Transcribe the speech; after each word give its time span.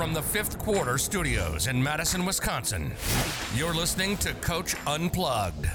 From 0.00 0.14
the 0.14 0.22
fifth 0.22 0.58
quarter 0.58 0.96
studios 0.96 1.66
in 1.66 1.82
Madison, 1.82 2.24
Wisconsin, 2.24 2.90
you're 3.54 3.74
listening 3.74 4.16
to 4.16 4.32
Coach 4.32 4.74
Unplugged. 4.86 5.66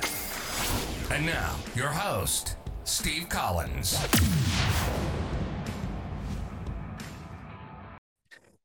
And 1.12 1.28
now, 1.28 1.56
your 1.76 1.90
host, 1.90 2.56
Steve 2.86 3.30
Collins. 3.30 3.96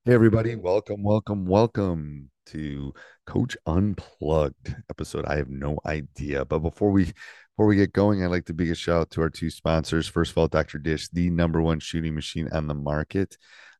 Hey, 0.06 0.14
everybody. 0.14 0.56
Welcome, 0.56 1.02
welcome, 1.02 1.44
welcome 1.44 2.30
to 2.46 2.94
Coach 3.26 3.54
Unplugged 3.66 4.74
episode. 4.88 5.26
I 5.26 5.36
have 5.36 5.50
no 5.50 5.78
idea. 5.84 6.46
But 6.46 6.60
before 6.60 6.90
we 6.90 7.04
before 7.04 7.66
we 7.66 7.76
get 7.76 7.92
going, 7.92 8.24
I'd 8.24 8.28
like 8.28 8.46
to 8.46 8.54
big 8.54 8.70
a 8.70 8.74
shout 8.74 9.00
out 9.02 9.10
to 9.10 9.20
our 9.20 9.28
two 9.28 9.50
sponsors. 9.50 10.08
First 10.08 10.30
of 10.30 10.38
all, 10.38 10.48
Dr. 10.48 10.78
Dish, 10.78 11.10
the 11.10 11.28
number 11.28 11.60
one 11.60 11.80
shooting 11.80 12.14
machine 12.14 12.48
on 12.50 12.66
the 12.66 12.72
market. 12.72 13.36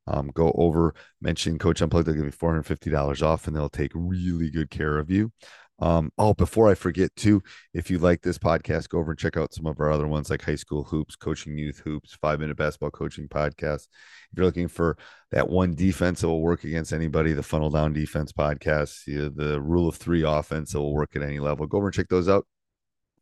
Um, 0.07 0.31
go 0.35 0.53
over, 0.57 0.95
mention 1.21 1.59
Coach 1.59 1.81
Unplugged. 1.81 2.07
They'll 2.07 2.15
give 2.15 2.25
you 2.25 2.33
$450 2.33 3.23
off 3.23 3.47
and 3.47 3.55
they'll 3.55 3.69
take 3.69 3.93
really 3.95 4.51
good 4.51 4.71
care 4.71 4.99
of 4.99 5.11
you. 5.11 5.33
Um, 5.81 6.13
oh, 6.19 6.35
before 6.35 6.69
I 6.69 6.75
forget 6.75 7.15
too, 7.17 7.43
if 7.73 7.91
you 7.91 7.99
like 7.99 8.21
this 8.21 8.37
podcast, 8.39 8.91
go 8.91 8.99
over 8.99 9.13
and 9.13 9.19
check 9.19 9.37
out 9.39 9.55
some 9.55 9.67
of 9.67 9.81
our 9.81 9.91
other 9.91 10.07
ones 10.07 10.29
like 10.29 10.43
High 10.43 10.57
School 10.57 10.85
Hoops, 10.85 11.17
Coaching 11.17 11.57
Youth 11.57 11.81
Hoops, 11.81 12.13
Five 12.21 12.39
Minute 12.41 12.57
Basketball 12.57 12.91
Coaching 12.91 13.29
Podcast. 13.29 13.89
If 14.31 14.37
you're 14.37 14.45
looking 14.45 14.69
for 14.69 14.99
that 15.31 15.49
one 15.49 15.75
defense 15.75 16.21
that 16.21 16.29
will 16.29 16.43
work 16.43 16.65
against 16.65 16.93
anybody, 16.93 17.33
the 17.33 17.43
Funnel 17.43 17.71
Down 17.71 17.95
Defense 17.95 18.31
Podcast, 18.31 19.05
the, 19.07 19.31
the 19.31 19.61
Rule 19.61 19.89
of 19.89 19.97
Three 19.97 20.23
offense 20.23 20.73
that 20.73 20.81
will 20.81 20.95
work 20.95 21.17
at 21.17 21.23
any 21.23 21.39
level, 21.39 21.67
go 21.67 21.79
over 21.79 21.87
and 21.87 21.95
check 21.95 22.09
those 22.09 22.29
out. 22.29 22.47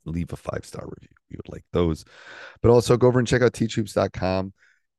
Leave 0.05 0.33
a 0.33 0.37
five 0.37 0.65
star 0.65 0.85
review. 0.85 1.15
We 1.31 1.37
would 1.37 1.53
like 1.53 1.65
those. 1.73 2.05
But 2.61 2.71
also 2.71 2.97
go 2.97 3.07
over 3.07 3.19
and 3.19 3.29
check 3.29 3.43
out 3.43 3.53
teachhoops.com 3.53 4.53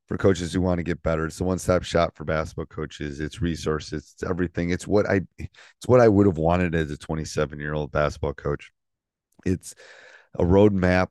for 0.09 0.18
coaches 0.18 0.52
who 0.52 0.59
want 0.59 0.80
to 0.80 0.84
get 0.84 1.03
better. 1.03 1.28
It's 1.28 1.38
the 1.38 1.44
one-stop 1.44 1.84
shop 1.84 2.16
for 2.16 2.25
basketball 2.25 2.66
coaches. 2.66 3.20
It's 3.20 3.42
resources, 3.42 4.12
it's 4.14 4.24
everything. 4.24 4.72
It's 4.72 4.88
what 4.88 5.08
I 5.08 5.22
it's 5.38 5.88
what 5.88 6.02
I 6.02 6.08
would 6.08 6.25
have 6.25 6.40
wanted 6.40 6.74
as 6.74 6.92
a 6.92 6.97
27-year-old 6.97 7.92
basketball 7.92 8.34
coach. 8.34 8.72
It's 9.46 9.75
a 10.38 10.44
roadmap 10.44 11.09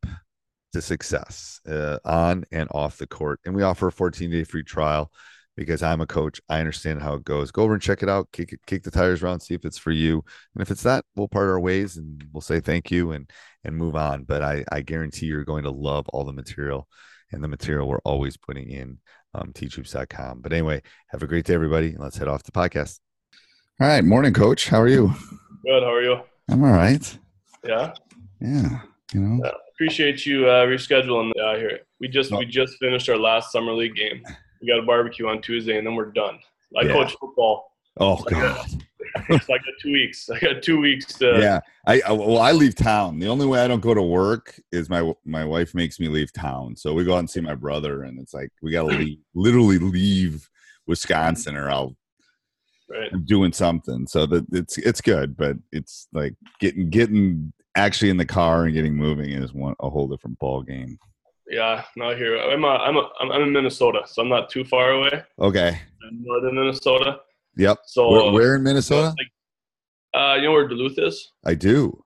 to 0.72 0.82
success 0.82 1.60
uh, 1.66 1.98
on 2.04 2.44
and 2.50 2.69
off 2.72 2.98
the 2.98 3.06
court. 3.06 3.41
And 3.47 3.54
we 3.54 3.62
offer 3.62 3.88
a 3.88 3.92
14-day 3.92 4.44
free 4.44 4.64
trial 4.64 5.12
because 5.56 5.82
I'm 5.82 6.00
a 6.00 6.06
coach. 6.06 6.41
I 6.48 6.59
understand 6.59 7.00
how 7.00 7.15
it 7.15 7.25
goes. 7.25 7.53
Go 7.53 7.62
over 7.62 7.75
and 7.75 7.82
check 7.82 8.03
it 8.03 8.09
out. 8.09 8.28
Kick 8.32 8.59
kick 8.66 8.82
the 8.82 8.91
tires 8.91 9.22
around, 9.22 9.41
see 9.41 9.54
if 9.54 9.65
it's 9.65 9.78
for 9.78 9.92
you. 9.92 10.25
And 10.54 10.62
if 10.62 10.72
it's 10.72 10.84
not, 10.84 11.04
we'll 11.15 11.28
part 11.28 11.48
our 11.48 11.60
ways 11.60 11.97
and 11.97 12.25
we'll 12.32 12.41
say 12.41 12.59
thank 12.59 12.91
you 12.91 13.12
and 13.12 13.30
and 13.62 13.76
move 13.76 13.94
on. 13.94 14.25
But 14.25 14.42
I 14.42 14.65
I 14.72 14.80
guarantee 14.80 15.26
you're 15.26 15.44
going 15.44 15.62
to 15.65 15.70
love 15.70 16.09
all 16.09 16.25
the 16.25 16.32
material 16.32 16.88
and 17.33 17.43
the 17.43 17.49
material 17.49 17.89
we're 17.89 17.99
always 18.05 18.37
putting 18.37 18.71
in 18.71 18.99
um, 19.34 19.53
teachhoops.com. 19.53 20.41
But 20.41 20.53
anyway, 20.53 20.83
have 21.09 21.22
a 21.22 21.27
great 21.27 21.44
day, 21.44 21.55
everybody. 21.55 21.94
Let's 21.99 22.16
head 22.16 22.28
off 22.28 22.43
the 22.43 22.53
podcast. 22.53 23.00
All 23.81 23.87
right. 23.89 24.05
Morning, 24.05 24.33
coach. 24.33 24.69
How 24.69 24.81
are 24.81 24.89
you? 24.89 25.12
Good. 25.65 25.83
How 25.83 25.93
are 25.93 26.03
you? 26.03 26.21
I'm 26.50 26.65
all 26.65 26.72
right. 26.72 27.19
Yeah. 27.66 27.93
Yeah. 28.41 28.81
You 29.12 29.21
know, 29.21 29.41
yeah. 29.44 29.53
Appreciate 29.75 30.27
you 30.27 30.49
uh, 30.49 30.66
rescheduling 30.66 31.31
uh, 31.43 31.56
here. 31.56 31.81
We 32.00 32.09
just 32.09 32.31
we 32.37 32.44
just 32.47 32.77
finished 32.78 33.09
our 33.09 33.16
last 33.16 33.53
summer 33.53 33.72
league 33.72 33.95
game. 33.95 34.22
We 34.60 34.66
got 34.69 34.78
a 34.81 34.83
barbecue 34.83 35.28
on 35.28 35.41
Tuesday, 35.41 35.78
and 35.78 35.87
then 35.87 35.95
we're 35.95 36.10
done. 36.12 36.39
I 36.77 36.83
Yeah. 36.84 36.93
coach 36.93 37.15
football. 37.21 37.72
oh, 38.00 38.16
God. 38.25 38.66
so 39.28 39.54
I 39.54 39.58
got 39.58 39.74
two 39.80 39.92
weeks. 39.92 40.28
I 40.30 40.38
got 40.38 40.62
two 40.62 40.80
weeks 40.80 41.06
to. 41.19 41.38
yeah. 41.41 41.60
I, 41.86 42.00
I 42.06 42.12
well, 42.12 42.38
I 42.38 42.52
leave 42.52 42.74
town. 42.74 43.19
The 43.19 43.28
only 43.28 43.46
way 43.46 43.60
I 43.60 43.69
don't 43.69 43.80
go 43.80 43.94
to 43.94 44.02
work 44.02 44.60
is 44.72 44.88
my 44.88 45.12
my 45.24 45.44
wife 45.44 45.74
makes 45.74 45.98
me 45.98 46.08
leave 46.08 46.32
town. 46.32 46.76
So 46.76 46.94
we 46.94 47.04
go 47.04 47.14
out 47.14 47.20
and 47.20 47.30
see 47.30 47.41
my 47.41 47.54
brother, 47.54 48.02
and 48.04 48.18
it's 48.20 48.34
like 48.34 48.50
we 48.62 48.72
got 48.72 48.88
to 48.88 48.88
leave, 48.98 49.18
literally 49.34 49.78
leave 49.78 50.48
Wisconsin, 50.86 51.56
or 51.56 51.70
I'll 51.70 51.97
Right. 52.91 53.10
I'm 53.12 53.24
doing 53.24 53.52
something. 53.52 54.06
So 54.06 54.24
that 54.26 54.47
it's 54.52 54.78
it's 54.78 55.00
good, 55.00 55.36
but 55.36 55.56
it's 55.72 56.08
like 56.12 56.34
getting 56.58 56.88
getting 56.88 57.52
actually 57.76 58.08
in 58.10 58.16
the 58.16 58.24
car 58.24 58.64
and 58.64 58.74
getting 58.74 58.94
moving 58.94 59.30
is 59.30 59.52
one 59.52 59.74
a 59.80 59.91
whole 59.91 60.08
different 60.08 60.38
ball 60.38 60.62
game. 60.62 60.98
Yeah. 61.50 61.84
Not 61.97 62.16
here. 62.16 62.38
I'm 62.38 62.64
a, 62.64 62.68
I'm 62.68 62.97
a, 62.97 63.08
I'm 63.20 63.42
in 63.42 63.52
Minnesota, 63.52 64.02
so 64.06 64.22
I'm 64.22 64.28
not 64.28 64.50
too 64.50 64.64
far 64.64 64.92
away. 64.92 65.22
Okay. 65.38 65.80
I'm 66.06 66.22
northern 66.22 66.54
Minnesota. 66.54 67.20
Yep. 67.58 67.78
So 67.86 68.10
where, 68.10 68.32
where 68.32 68.54
in 68.54 68.62
Minnesota? 68.62 69.14
Like, 69.19 69.28
uh, 70.14 70.36
you 70.36 70.42
know 70.44 70.52
where 70.52 70.69
Duluth 70.69 70.98
is? 70.98 71.32
I 71.44 71.54
do. 71.54 72.02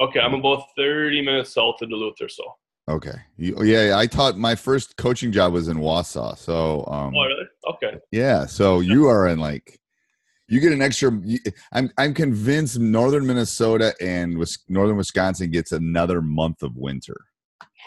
Okay, 0.00 0.20
I'm 0.20 0.34
about 0.34 0.64
30 0.76 1.22
minutes 1.22 1.54
south 1.54 1.80
of 1.80 1.88
Duluth 1.88 2.20
or 2.20 2.28
so. 2.28 2.44
Okay. 2.88 3.14
You, 3.36 3.62
yeah, 3.64 3.88
yeah, 3.88 3.98
I 3.98 4.06
taught 4.06 4.36
my 4.38 4.54
first 4.54 4.96
coaching 4.96 5.30
job 5.30 5.52
was 5.52 5.68
in 5.68 5.78
Wausau. 5.78 6.36
So 6.36 6.84
um 6.88 7.14
Oh, 7.14 7.22
really? 7.24 7.44
Okay. 7.70 7.98
yeah, 8.10 8.46
so 8.46 8.80
you 8.80 9.06
are 9.06 9.28
in 9.28 9.38
like 9.38 9.78
you 10.48 10.60
get 10.60 10.72
an 10.72 10.82
extra 10.82 11.10
I'm 11.72 11.90
I'm 11.98 12.14
convinced 12.14 12.78
northern 12.78 13.26
Minnesota 13.26 13.94
and 14.00 14.42
northern 14.68 14.96
Wisconsin 14.96 15.50
gets 15.50 15.72
another 15.72 16.22
month 16.22 16.62
of 16.62 16.76
winter. 16.76 17.16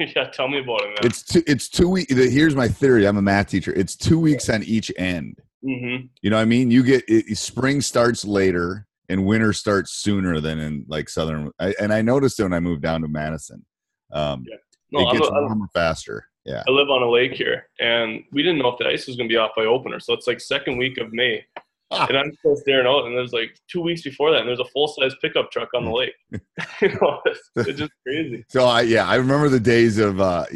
yeah, 0.00 0.30
tell 0.30 0.48
me 0.48 0.60
about 0.60 0.82
it, 0.82 0.88
man. 0.88 0.98
It's 1.02 1.22
two 1.22 1.42
it's 1.46 1.68
two 1.68 1.88
weeks 1.88 2.12
here's 2.12 2.56
my 2.56 2.68
theory. 2.68 3.06
I'm 3.06 3.18
a 3.18 3.22
math 3.22 3.48
teacher. 3.48 3.72
It's 3.74 3.94
2 3.94 4.18
weeks 4.18 4.48
on 4.48 4.62
each 4.62 4.90
end. 4.96 5.40
Mm-hmm. 5.64 6.06
You 6.22 6.30
know 6.30 6.36
what 6.36 6.42
I 6.42 6.46
mean? 6.46 6.70
You 6.70 6.82
get 6.82 7.04
it, 7.08 7.36
spring 7.38 7.80
starts 7.80 8.24
later 8.24 8.86
and 9.08 9.26
winter 9.26 9.52
starts 9.52 9.92
sooner 9.92 10.40
than 10.40 10.58
in 10.58 10.84
like 10.88 11.08
southern. 11.08 11.50
I, 11.58 11.74
and 11.80 11.92
I 11.92 12.02
noticed 12.02 12.38
it 12.40 12.44
when 12.44 12.52
I 12.52 12.60
moved 12.60 12.82
down 12.82 13.02
to 13.02 13.08
Madison. 13.08 13.64
Um, 14.12 14.44
Yeah. 14.48 14.56
No, 14.92 15.08
it 15.08 15.12
gets 15.18 15.28
a- 15.28 15.32
warmer 15.32 15.68
faster. 15.72 16.26
Yeah. 16.44 16.62
I 16.66 16.70
live 16.70 16.88
on 16.90 17.02
a 17.02 17.08
lake 17.08 17.32
here, 17.32 17.68
and 17.80 18.24
we 18.32 18.42
didn't 18.42 18.58
know 18.58 18.68
if 18.70 18.78
the 18.78 18.86
ice 18.88 19.06
was 19.06 19.16
going 19.16 19.28
to 19.28 19.32
be 19.32 19.36
off 19.36 19.50
by 19.54 19.66
opener. 19.66 20.00
So 20.00 20.14
it's 20.14 20.26
like 20.26 20.40
second 20.40 20.78
week 20.78 20.96
of 20.98 21.12
May, 21.12 21.44
Ah. 21.92 22.06
and 22.08 22.16
I'm 22.16 22.32
still 22.38 22.56
staring 22.56 22.86
out. 22.86 23.04
And 23.04 23.14
there's 23.16 23.32
like 23.32 23.56
two 23.70 23.82
weeks 23.82 24.02
before 24.02 24.30
that, 24.32 24.40
and 24.40 24.48
there's 24.48 24.58
a 24.58 24.64
full 24.64 24.88
size 24.88 25.14
pickup 25.20 25.50
truck 25.52 25.68
on 25.74 25.84
the 25.84 25.90
lake. 25.92 26.14
you 26.82 26.88
know, 27.00 27.20
it's, 27.26 27.50
it's 27.56 27.78
just 27.78 27.92
crazy. 28.06 28.44
So 28.48 28.64
I 28.64 28.80
yeah, 28.82 29.06
I 29.06 29.16
remember 29.16 29.48
the 29.48 29.60
days 29.60 29.98
of 29.98 30.20
uh 30.20 30.46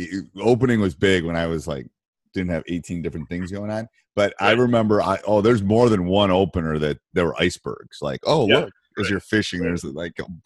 opening 0.40 0.80
was 0.80 0.94
big 0.94 1.24
when 1.24 1.36
I 1.36 1.46
was 1.46 1.68
like 1.68 1.86
didn't 2.32 2.50
have 2.50 2.64
18 2.66 3.02
different 3.02 3.28
things 3.28 3.52
going 3.52 3.70
on. 3.70 3.86
But 4.16 4.34
I 4.40 4.52
remember 4.52 5.02
I 5.02 5.18
oh 5.26 5.40
there's 5.40 5.62
more 5.62 5.88
than 5.88 6.06
one 6.06 6.30
opener 6.30 6.78
that 6.78 6.98
there 7.12 7.26
were 7.26 7.40
icebergs. 7.40 7.98
Like, 8.00 8.20
oh 8.24 8.48
Yeah, 8.48 8.60
look, 8.60 8.74
as 8.98 9.10
you're 9.10 9.20
fishing, 9.20 9.60
there's 9.60 9.84
like 9.84 10.18
um, 10.20 10.40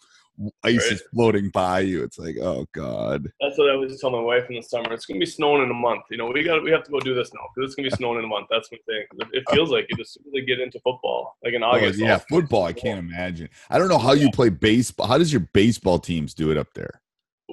ice 0.63 0.77
Right. 0.83 0.93
is 0.93 1.03
floating 1.13 1.49
by 1.49 1.81
you. 1.81 2.03
It's 2.03 2.17
like, 2.17 2.37
oh 2.41 2.65
god. 2.73 3.31
That's 3.41 3.57
what 3.57 3.69
I 3.69 3.75
was 3.75 3.99
telling 3.99 4.15
my 4.15 4.21
wife 4.21 4.49
in 4.49 4.55
the 4.55 4.61
summer. 4.61 4.91
It's 4.93 5.05
gonna 5.05 5.19
be 5.19 5.25
snowing 5.25 5.63
in 5.63 5.69
a 5.69 5.73
month. 5.73 6.03
You 6.09 6.17
know, 6.17 6.27
we 6.27 6.43
got 6.43 6.63
we 6.63 6.71
have 6.71 6.83
to 6.85 6.91
go 6.91 6.99
do 6.99 7.13
this 7.13 7.31
now 7.33 7.41
because 7.53 7.69
it's 7.69 7.75
gonna 7.75 7.89
be 7.89 7.95
snowing 7.95 8.19
in 8.19 8.25
a 8.25 8.27
month. 8.27 8.47
That's 8.49 8.69
my 8.71 8.77
thing. 8.87 9.05
It, 9.19 9.27
it 9.33 9.43
uh. 9.47 9.53
feels 9.53 9.69
like 9.69 9.85
it 9.89 9.99
as 9.99 10.11
soon 10.11 10.23
as 10.27 10.33
they 10.33 10.41
get 10.41 10.59
into 10.59 10.79
football, 10.79 11.37
like 11.43 11.53
in 11.53 11.63
Oh, 11.63 11.67
August. 11.67 11.99
yeah, 11.99 12.17
football. 12.17 12.63
I 12.63 12.73
can't 12.73 12.99
imagine. 12.99 13.49
I 13.69 13.77
don't 13.77 13.89
know 13.89 13.97
how 13.99 14.13
you 14.13 14.31
play 14.31 14.49
baseball. 14.49 15.07
How 15.07 15.17
does 15.17 15.31
your 15.31 15.47
baseball 15.53 15.99
teams 15.99 16.33
do 16.33 16.49
it 16.51 16.57
up 16.57 16.73
there? 16.73 17.01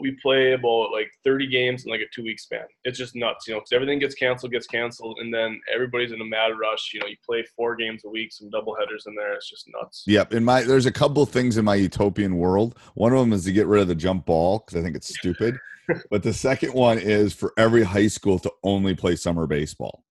We 0.00 0.16
play 0.22 0.52
about 0.52 0.90
like 0.92 1.10
30 1.24 1.46
games 1.48 1.84
in 1.84 1.90
like 1.90 2.00
a 2.00 2.06
two 2.14 2.22
week 2.22 2.38
span. 2.38 2.64
It's 2.84 2.98
just 2.98 3.14
nuts, 3.14 3.46
you 3.48 3.54
know, 3.54 3.60
because 3.60 3.72
everything 3.72 3.98
gets 3.98 4.14
canceled, 4.14 4.52
gets 4.52 4.66
canceled, 4.66 5.18
and 5.20 5.32
then 5.32 5.60
everybody's 5.72 6.12
in 6.12 6.20
a 6.20 6.24
mad 6.24 6.52
rush. 6.60 6.92
You 6.92 7.00
know, 7.00 7.06
you 7.06 7.16
play 7.24 7.44
four 7.56 7.76
games 7.76 8.02
a 8.04 8.08
week, 8.08 8.32
some 8.32 8.50
double 8.50 8.76
headers 8.76 9.04
in 9.06 9.14
there. 9.14 9.34
It's 9.34 9.48
just 9.48 9.68
nuts. 9.80 10.04
Yep. 10.06 10.34
In 10.34 10.44
my 10.44 10.62
there's 10.62 10.86
a 10.86 10.92
couple 10.92 11.24
things 11.26 11.56
in 11.56 11.64
my 11.64 11.74
utopian 11.76 12.36
world. 12.36 12.78
One 12.94 13.12
of 13.12 13.18
them 13.20 13.32
is 13.32 13.44
to 13.44 13.52
get 13.52 13.66
rid 13.66 13.82
of 13.82 13.88
the 13.88 13.94
jump 13.94 14.26
ball 14.26 14.58
because 14.60 14.78
I 14.80 14.84
think 14.84 14.96
it's 14.96 15.08
stupid. 15.16 15.56
but 16.10 16.22
the 16.22 16.32
second 16.32 16.72
one 16.74 16.98
is 16.98 17.32
for 17.32 17.52
every 17.56 17.82
high 17.84 18.08
school 18.08 18.38
to 18.40 18.50
only 18.64 18.94
play 18.94 19.14
summer 19.16 19.46
baseball, 19.46 20.02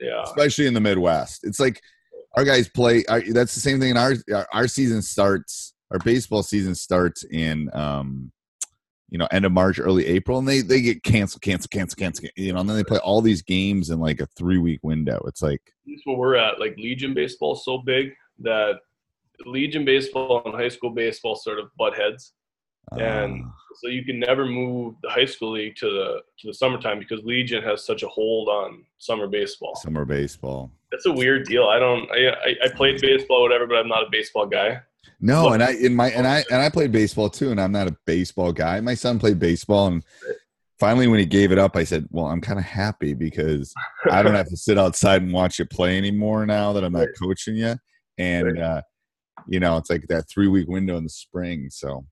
Yeah. 0.00 0.22
especially 0.24 0.66
in 0.66 0.74
the 0.74 0.80
Midwest. 0.80 1.44
It's 1.44 1.58
like 1.58 1.80
our 2.36 2.44
guys 2.44 2.68
play. 2.68 3.04
Our, 3.08 3.22
that's 3.32 3.54
the 3.54 3.60
same 3.60 3.80
thing 3.80 3.90
in 3.90 3.96
our 3.96 4.14
our- 4.32 4.48
our 4.52 4.68
season 4.68 5.02
starts. 5.02 5.74
Our 5.90 5.98
baseball 5.98 6.42
season 6.42 6.74
starts 6.74 7.22
in 7.24 7.68
um, 7.74 8.32
you 9.12 9.18
know, 9.18 9.28
end 9.30 9.44
of 9.44 9.52
March, 9.52 9.78
early 9.78 10.06
April, 10.06 10.38
and 10.38 10.48
they 10.48 10.62
they 10.62 10.80
get 10.80 11.02
canceled, 11.02 11.42
cancel, 11.42 11.68
cancel, 11.68 11.96
cancel. 11.96 12.30
You 12.34 12.54
know, 12.54 12.60
and 12.60 12.68
then 12.68 12.78
they 12.78 12.82
play 12.82 12.98
all 12.98 13.20
these 13.20 13.42
games 13.42 13.90
in 13.90 14.00
like 14.00 14.20
a 14.20 14.26
three 14.38 14.56
week 14.56 14.80
window. 14.82 15.22
It's 15.26 15.42
like 15.42 15.60
That's 15.86 16.00
where 16.06 16.16
we're 16.16 16.36
at. 16.36 16.58
Like 16.58 16.76
Legion 16.78 17.12
baseball 17.12 17.52
is 17.52 17.62
so 17.62 17.76
big 17.76 18.14
that 18.38 18.76
Legion 19.44 19.84
baseball 19.84 20.40
and 20.46 20.54
high 20.54 20.70
school 20.70 20.88
baseball 20.88 21.36
sort 21.36 21.58
of 21.58 21.66
butt 21.76 21.94
heads. 21.94 22.32
And 22.92 23.44
uh, 23.44 23.48
so 23.82 23.88
you 23.88 24.02
can 24.02 24.18
never 24.18 24.46
move 24.46 24.94
the 25.02 25.10
high 25.10 25.26
school 25.26 25.52
league 25.52 25.76
to 25.76 25.90
the 25.90 26.22
to 26.38 26.46
the 26.46 26.54
summertime 26.54 26.98
because 26.98 27.22
Legion 27.22 27.62
has 27.62 27.84
such 27.84 28.02
a 28.02 28.08
hold 28.08 28.48
on 28.48 28.82
summer 28.96 29.26
baseball. 29.26 29.74
summer 29.74 30.06
baseball. 30.06 30.72
That's 30.90 31.04
a 31.04 31.12
weird 31.12 31.46
deal. 31.46 31.64
I 31.64 31.78
don't. 31.78 32.10
I 32.10 32.30
I, 32.30 32.54
I 32.64 32.68
played 32.74 32.98
baseball, 33.02 33.42
whatever, 33.42 33.66
but 33.66 33.76
I'm 33.76 33.88
not 33.88 34.04
a 34.04 34.10
baseball 34.10 34.46
guy. 34.46 34.80
No, 35.20 35.44
Look- 35.44 35.54
and 35.54 35.62
I 35.62 35.72
in 35.72 35.94
my 35.94 36.10
and 36.10 36.26
I 36.26 36.44
and 36.50 36.60
I 36.60 36.68
played 36.68 36.92
baseball 36.92 37.28
too, 37.30 37.50
and 37.50 37.60
I'm 37.60 37.72
not 37.72 37.88
a 37.88 37.96
baseball 38.06 38.52
guy. 38.52 38.80
My 38.80 38.94
son 38.94 39.18
played 39.18 39.38
baseball, 39.38 39.86
and 39.88 40.04
finally, 40.78 41.06
when 41.06 41.18
he 41.18 41.26
gave 41.26 41.52
it 41.52 41.58
up, 41.58 41.76
I 41.76 41.84
said, 41.84 42.06
"Well, 42.10 42.26
I'm 42.26 42.40
kind 42.40 42.58
of 42.58 42.64
happy 42.64 43.14
because 43.14 43.72
I 44.10 44.22
don't 44.22 44.34
have 44.34 44.48
to 44.48 44.56
sit 44.56 44.78
outside 44.78 45.22
and 45.22 45.32
watch 45.32 45.58
you 45.58 45.64
play 45.66 45.96
anymore 45.96 46.44
now 46.46 46.72
that 46.72 46.84
I'm 46.84 46.92
not 46.92 47.08
coaching 47.20 47.56
you." 47.56 47.76
And 48.18 48.58
uh, 48.58 48.82
you 49.48 49.60
know, 49.60 49.76
it's 49.76 49.90
like 49.90 50.06
that 50.08 50.28
three 50.28 50.48
week 50.48 50.68
window 50.68 50.96
in 50.96 51.04
the 51.04 51.10
spring. 51.10 51.68
So, 51.70 52.04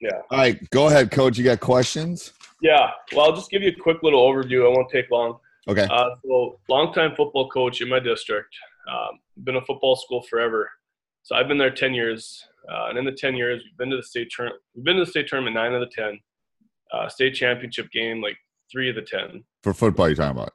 Yeah. 0.00 0.10
all 0.30 0.38
right, 0.38 0.70
go 0.70 0.88
ahead, 0.88 1.10
coach. 1.10 1.38
You 1.38 1.44
got 1.44 1.60
questions? 1.60 2.32
Yeah. 2.62 2.90
Well, 3.12 3.26
I'll 3.26 3.34
just 3.36 3.50
give 3.50 3.62
you 3.62 3.70
a 3.70 3.74
quick 3.82 4.02
little 4.02 4.20
overview. 4.30 4.66
I 4.66 4.68
won't 4.68 4.90
take 4.90 5.10
long. 5.10 5.38
Okay. 5.68 5.86
Uh, 5.90 6.10
so, 6.26 6.60
longtime 6.68 7.14
football 7.16 7.48
coach 7.48 7.80
in 7.80 7.88
my 7.88 7.98
district. 8.00 8.54
Um, 8.90 9.18
been 9.44 9.56
a 9.56 9.64
football 9.64 9.96
school 9.96 10.22
forever. 10.22 10.70
So 11.22 11.36
I've 11.36 11.48
been 11.48 11.58
there 11.58 11.70
ten 11.70 11.94
years, 11.94 12.44
uh, 12.70 12.86
and 12.88 12.98
in 12.98 13.04
the 13.04 13.12
ten 13.12 13.36
years, 13.36 13.62
we've 13.64 13.76
been 13.76 13.90
to 13.90 13.96
the 13.96 14.02
state 14.02 14.28
tournament. 14.34 14.62
We've 14.74 14.84
been 14.84 14.96
to 14.96 15.04
the 15.04 15.10
state 15.10 15.28
tournament 15.28 15.54
nine 15.54 15.74
of 15.74 15.80
the 15.80 15.90
ten. 15.94 16.18
Uh, 16.92 17.08
state 17.08 17.34
championship 17.34 17.90
game 17.92 18.20
like 18.20 18.36
three 18.70 18.88
of 18.88 18.96
the 18.96 19.02
ten. 19.02 19.44
For 19.62 19.72
football, 19.72 20.08
you're 20.08 20.16
talking 20.16 20.36
about? 20.36 20.52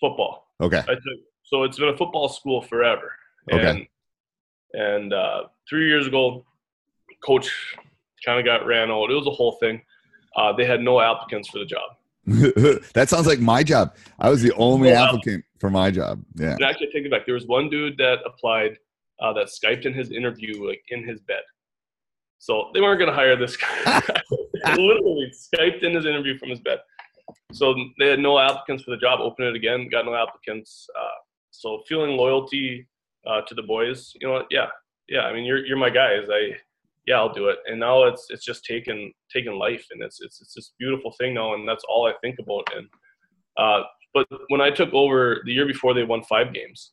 Football. 0.00 0.48
Okay. 0.60 0.78
I 0.78 0.94
took, 0.94 1.02
so 1.44 1.62
it's 1.64 1.78
been 1.78 1.88
a 1.90 1.96
football 1.96 2.28
school 2.28 2.62
forever. 2.62 3.12
Okay. 3.52 3.70
And, 3.70 3.86
and 4.72 5.12
uh, 5.12 5.44
three 5.68 5.86
years 5.86 6.06
ago, 6.06 6.44
coach 7.24 7.50
kind 8.24 8.38
of 8.38 8.44
got 8.44 8.66
ran 8.66 8.90
out. 8.90 9.10
It 9.10 9.14
was 9.14 9.26
a 9.26 9.30
whole 9.30 9.52
thing. 9.52 9.80
Uh, 10.36 10.52
they 10.52 10.64
had 10.64 10.80
no 10.80 11.00
applicants 11.00 11.48
for 11.48 11.58
the 11.58 11.64
job. 11.64 11.90
that 12.94 13.06
sounds 13.08 13.26
like 13.26 13.40
my 13.40 13.62
job. 13.62 13.94
I 14.18 14.28
was 14.28 14.42
the 14.42 14.52
only 14.54 14.90
Well, 14.90 15.06
applicant 15.06 15.44
for 15.58 15.70
my 15.70 15.90
job. 15.90 16.22
Yeah. 16.34 16.52
And 16.52 16.62
actually, 16.62 16.88
I 16.88 16.90
take 16.92 17.06
it 17.06 17.10
back. 17.10 17.24
There 17.24 17.34
was 17.34 17.46
one 17.46 17.70
dude 17.70 17.96
that 17.98 18.18
applied 18.26 18.76
uh, 19.20 19.32
that 19.34 19.46
Skyped 19.46 19.86
in 19.86 19.94
his 19.94 20.10
interview 20.10 20.66
like 20.66 20.82
in 20.90 21.06
his 21.06 21.20
bed. 21.20 21.42
So 22.38 22.70
they 22.72 22.80
weren't 22.80 23.00
going 23.00 23.10
to 23.10 23.16
hire 23.16 23.36
this 23.36 23.56
guy. 23.56 24.02
Literally 24.76 25.32
Skyped 25.32 25.82
in 25.82 25.94
his 25.94 26.06
interview 26.06 26.38
from 26.38 26.50
his 26.50 26.60
bed. 26.60 26.78
So 27.52 27.74
they 27.98 28.08
had 28.08 28.20
no 28.20 28.38
applicants 28.38 28.84
for 28.84 28.92
the 28.92 28.96
job. 28.96 29.20
Open 29.20 29.46
it 29.46 29.56
again, 29.56 29.88
got 29.90 30.04
no 30.04 30.14
applicants. 30.14 30.86
Uh, 30.98 31.18
so 31.50 31.82
feeling 31.88 32.16
loyalty 32.16 32.86
uh, 33.26 33.42
to 33.42 33.54
the 33.54 33.62
boys, 33.62 34.12
you 34.20 34.28
know, 34.28 34.44
yeah, 34.50 34.68
yeah. 35.08 35.22
I 35.22 35.32
mean, 35.32 35.44
you're 35.44 35.64
you're 35.66 35.76
my 35.76 35.90
guys. 35.90 36.28
I 36.30 36.52
yeah, 37.06 37.16
I'll 37.16 37.32
do 37.32 37.48
it. 37.48 37.58
And 37.66 37.80
now 37.80 38.04
it's 38.04 38.26
it's 38.30 38.44
just 38.44 38.64
taken 38.64 39.12
taken 39.32 39.58
life, 39.58 39.86
and 39.90 40.02
it's 40.02 40.20
it's 40.20 40.40
it's 40.40 40.54
this 40.54 40.72
beautiful 40.78 41.12
thing 41.18 41.34
now, 41.34 41.54
and 41.54 41.68
that's 41.68 41.84
all 41.88 42.06
I 42.06 42.12
think 42.20 42.36
about. 42.38 42.68
And 42.76 42.86
uh, 43.58 43.82
but 44.14 44.26
when 44.48 44.60
I 44.60 44.70
took 44.70 44.92
over 44.92 45.42
the 45.44 45.52
year 45.52 45.66
before, 45.66 45.94
they 45.94 46.04
won 46.04 46.22
five 46.22 46.52
games. 46.54 46.92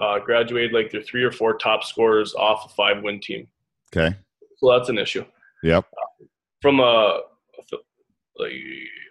Uh, 0.00 0.18
graduated 0.18 0.72
like 0.72 0.90
their 0.90 1.02
three 1.02 1.22
or 1.22 1.30
four 1.30 1.58
top 1.58 1.84
scorers 1.84 2.34
off 2.34 2.64
a 2.64 2.74
five 2.74 3.02
win 3.02 3.20
team. 3.20 3.46
Okay. 3.94 4.16
So 4.56 4.70
that's 4.70 4.88
an 4.88 4.96
issue. 4.96 5.24
Yep. 5.62 5.84
From 6.62 6.80
a, 6.80 7.20
like, 8.38 8.52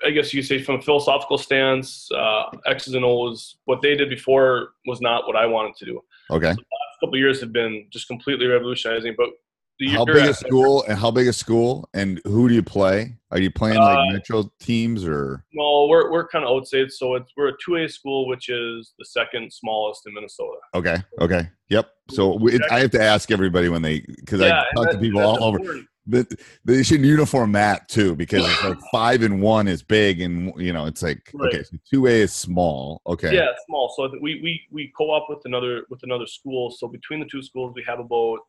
I 0.05 0.09
guess 0.09 0.33
you 0.33 0.41
say 0.41 0.61
from 0.61 0.75
a 0.75 0.81
philosophical 0.81 1.37
stance, 1.37 2.09
uh, 2.11 2.45
X's 2.65 2.95
and 2.95 3.05
O's, 3.05 3.57
what 3.65 3.81
they 3.81 3.95
did 3.95 4.09
before 4.09 4.69
was 4.87 5.01
not 5.01 5.27
what 5.27 5.35
I 5.35 5.45
wanted 5.45 5.75
to 5.75 5.85
do. 5.85 6.01
Okay. 6.31 6.47
last 6.47 6.57
couple 6.99 7.15
of 7.15 7.19
years 7.19 7.39
have 7.41 7.53
been 7.53 7.85
just 7.91 8.07
completely 8.07 8.47
revolutionizing. 8.47 9.13
But 9.15 9.27
the 9.27 9.40
How 9.89 10.05
big 10.05 10.25
a 10.25 10.33
school 10.33 10.83
and 10.87 10.97
how 10.97 11.11
big 11.11 11.27
a 11.27 11.33
school 11.33 11.89
and 11.93 12.21
who 12.25 12.47
do 12.47 12.53
you 12.55 12.63
play? 12.63 13.15
Are 13.31 13.39
you 13.39 13.49
playing 13.49 13.79
like 13.79 13.97
Uh, 13.97 14.11
metro 14.13 14.51
teams 14.59 15.05
or 15.05 15.43
No, 15.53 15.87
we're 15.87 16.11
we're 16.11 16.27
kind 16.27 16.43
of 16.45 16.51
outside. 16.51 16.91
So 16.91 17.15
it's 17.15 17.31
we're 17.37 17.49
a 17.49 17.53
two 17.63 17.75
A 17.77 17.87
school, 17.87 18.27
which 18.27 18.49
is 18.49 18.93
the 18.99 19.05
second 19.05 19.51
smallest 19.53 20.05
in 20.07 20.13
Minnesota. 20.13 20.57
okay? 20.75 20.97
Okay. 21.19 21.49
Yep. 21.69 21.89
So 22.09 22.35
we- 22.37 22.59
I 22.69 22.79
have 22.81 22.91
to 22.91 23.01
ask 23.01 23.31
everybody 23.31 23.69
when 23.69 23.81
they 23.81 24.01
because 24.01 24.41
I 24.41 24.47
and 24.49 24.65
talk 24.75 24.91
to 24.91 24.97
people 24.97 25.21
all 25.21 25.43
over. 25.43 25.57
important. 25.59 25.87
But 26.07 26.27
they 26.65 26.81
should 26.81 27.05
uniform 27.05 27.51
that 27.51 27.87
too 27.87 28.15
because 28.15 28.43
it's 28.43 28.63
like 28.63 28.79
five 28.91 29.21
and 29.21 29.39
one 29.39 29.67
is 29.67 29.83
big 29.83 30.19
and 30.19 30.51
you 30.59 30.73
know 30.73 30.87
it's 30.87 31.03
like 31.03 31.29
Right. 31.33 31.53
okay, 31.53 31.63
so 31.63 31.77
two 31.89 32.07
A 32.07 32.09
is 32.09 32.33
small. 32.33 33.01
Okay. 33.05 33.33
Yeah, 33.35 33.47
small. 33.67 33.93
So 33.95 34.11
we 34.19 34.41
we 34.41 34.61
we 34.71 34.91
co-op 34.97 35.29
with 35.29 35.45
another 35.45 35.85
with 35.89 36.01
another 36.03 36.25
school. 36.25 36.71
So 36.71 36.87
between 36.87 37.19
the 37.19 37.27
two 37.27 37.43
schools, 37.43 37.73
we 37.75 37.83
have 37.87 37.99
about 37.99 38.39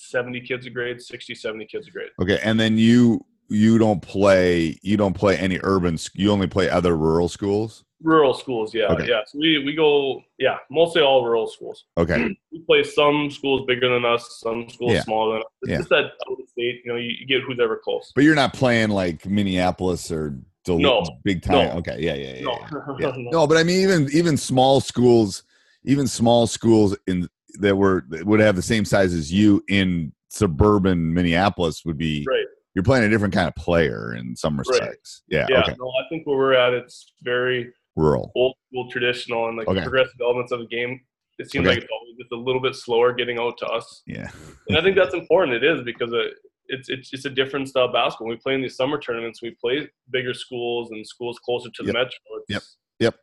70 0.00 0.40
kids 0.42 0.66
a 0.66 0.70
grade, 0.70 1.00
60, 1.00 1.34
70 1.34 1.64
kids 1.66 1.88
a 1.88 1.90
grade. 1.90 2.10
Okay. 2.20 2.38
And 2.44 2.60
then 2.60 2.76
you 2.78 3.24
you 3.48 3.78
don't 3.78 4.02
play 4.02 4.76
you 4.82 4.96
don't 4.96 5.14
play 5.14 5.36
any 5.38 5.58
urban. 5.62 5.98
You 6.14 6.30
only 6.32 6.46
play 6.48 6.68
other 6.68 6.96
rural 6.96 7.28
schools. 7.28 7.84
Rural 8.02 8.34
schools, 8.34 8.74
yeah, 8.74 8.86
Okay. 8.92 9.08
yeah. 9.08 9.20
So 9.26 9.38
we 9.38 9.64
we 9.64 9.74
go, 9.74 10.20
yeah, 10.38 10.58
mostly 10.70 11.00
all 11.00 11.24
rural 11.24 11.46
schools. 11.46 11.84
Okay. 11.96 12.36
We 12.52 12.60
play 12.62 12.82
some 12.82 13.30
schools 13.30 13.64
bigger 13.66 13.88
than 13.88 14.04
us, 14.04 14.38
some 14.40 14.68
schools 14.68 14.92
Yeah. 14.92 15.02
smaller 15.02 15.34
than 15.34 15.42
us. 15.42 15.48
It's 15.62 15.70
Yeah. 15.70 15.76
just 15.78 15.88
that 15.90 16.04
out 16.04 16.40
of 16.40 16.48
state, 16.48 16.80
you 16.84 16.92
know, 16.92 16.96
you, 16.96 17.10
you 17.20 17.26
get 17.26 17.42
who's 17.42 17.58
ever 17.60 17.80
close. 17.82 18.12
But 18.14 18.24
you're 18.24 18.34
not 18.34 18.52
playing 18.54 18.90
like 18.90 19.24
Minneapolis 19.26 20.10
or 20.10 20.38
Duluth, 20.64 20.82
No. 20.82 21.04
big 21.24 21.42
time. 21.42 21.68
No. 21.68 21.72
Okay. 21.78 21.96
Yeah. 22.00 22.14
Yeah. 22.14 22.34
Yeah. 22.34 22.40
No, 22.42 22.58
yeah. 22.98 23.06
Yeah. 23.08 23.12
no. 23.16 23.30
No, 23.40 23.46
but 23.46 23.56
I 23.56 23.62
mean, 23.62 23.80
even 23.80 24.08
even 24.12 24.36
small 24.36 24.80
schools, 24.80 25.44
even 25.84 26.06
small 26.08 26.46
schools 26.46 26.96
in 27.06 27.28
that 27.60 27.76
were 27.76 28.04
that 28.10 28.24
would 28.24 28.40
have 28.40 28.56
the 28.56 28.62
same 28.62 28.84
size 28.84 29.12
as 29.14 29.32
you 29.32 29.62
in 29.68 30.12
suburban 30.28 31.12
Minneapolis 31.14 31.82
would 31.84 31.98
be. 31.98 32.24
right. 32.28 32.44
You're 32.74 32.82
playing 32.82 33.04
a 33.04 33.08
different 33.08 33.32
kind 33.32 33.48
of 33.48 33.54
player 33.54 34.14
in 34.16 34.36
some 34.36 34.58
respects. 34.58 35.22
Yeah. 35.28 35.46
Yeah, 35.48 35.60
Okay. 35.62 35.74
no, 35.78 35.88
I 35.88 36.06
think 36.10 36.26
where 36.26 36.36
we're 36.36 36.52
at, 36.52 36.74
it's 36.74 37.10
very 37.22 37.72
Rural. 37.96 38.30
old 38.36 38.54
school, 38.68 38.90
traditional, 38.90 39.48
and 39.48 39.56
like 39.56 39.66
Okay. 39.66 39.80
progressive 39.80 40.20
elements 40.20 40.52
of 40.52 40.58
the 40.60 40.66
game. 40.66 41.00
It 41.38 41.50
seems 41.50 41.66
Okay. 41.66 41.76
like 41.76 41.84
it's 41.84 41.90
always 41.90 42.16
just 42.18 42.32
a 42.32 42.36
little 42.36 42.60
bit 42.60 42.74
slower 42.74 43.14
getting 43.14 43.38
out 43.38 43.56
to 43.58 43.66
us. 43.66 44.02
Yeah. 44.06 44.30
And 44.68 44.76
I 44.76 44.82
think 44.82 44.94
that's 44.94 45.14
important. 45.14 45.56
It 45.56 45.64
is 45.64 45.82
because 45.84 46.12
it, 46.12 46.34
it's 46.68 46.90
it's 46.90 47.14
it's 47.14 47.24
a 47.24 47.30
different 47.30 47.68
style 47.70 47.86
of 47.86 47.94
basketball. 47.94 48.28
We 48.28 48.36
play 48.36 48.54
in 48.54 48.60
these 48.60 48.76
summer 48.76 48.98
tournaments. 49.00 49.40
We 49.40 49.52
play 49.58 49.88
bigger 50.10 50.34
schools 50.34 50.90
and 50.90 51.06
schools 51.06 51.38
closer 51.38 51.70
to 51.76 51.82
the 51.82 51.92
metro. 51.94 52.10
Yep. 52.50 52.62
metro. 53.00 53.08
It's, 53.08 53.18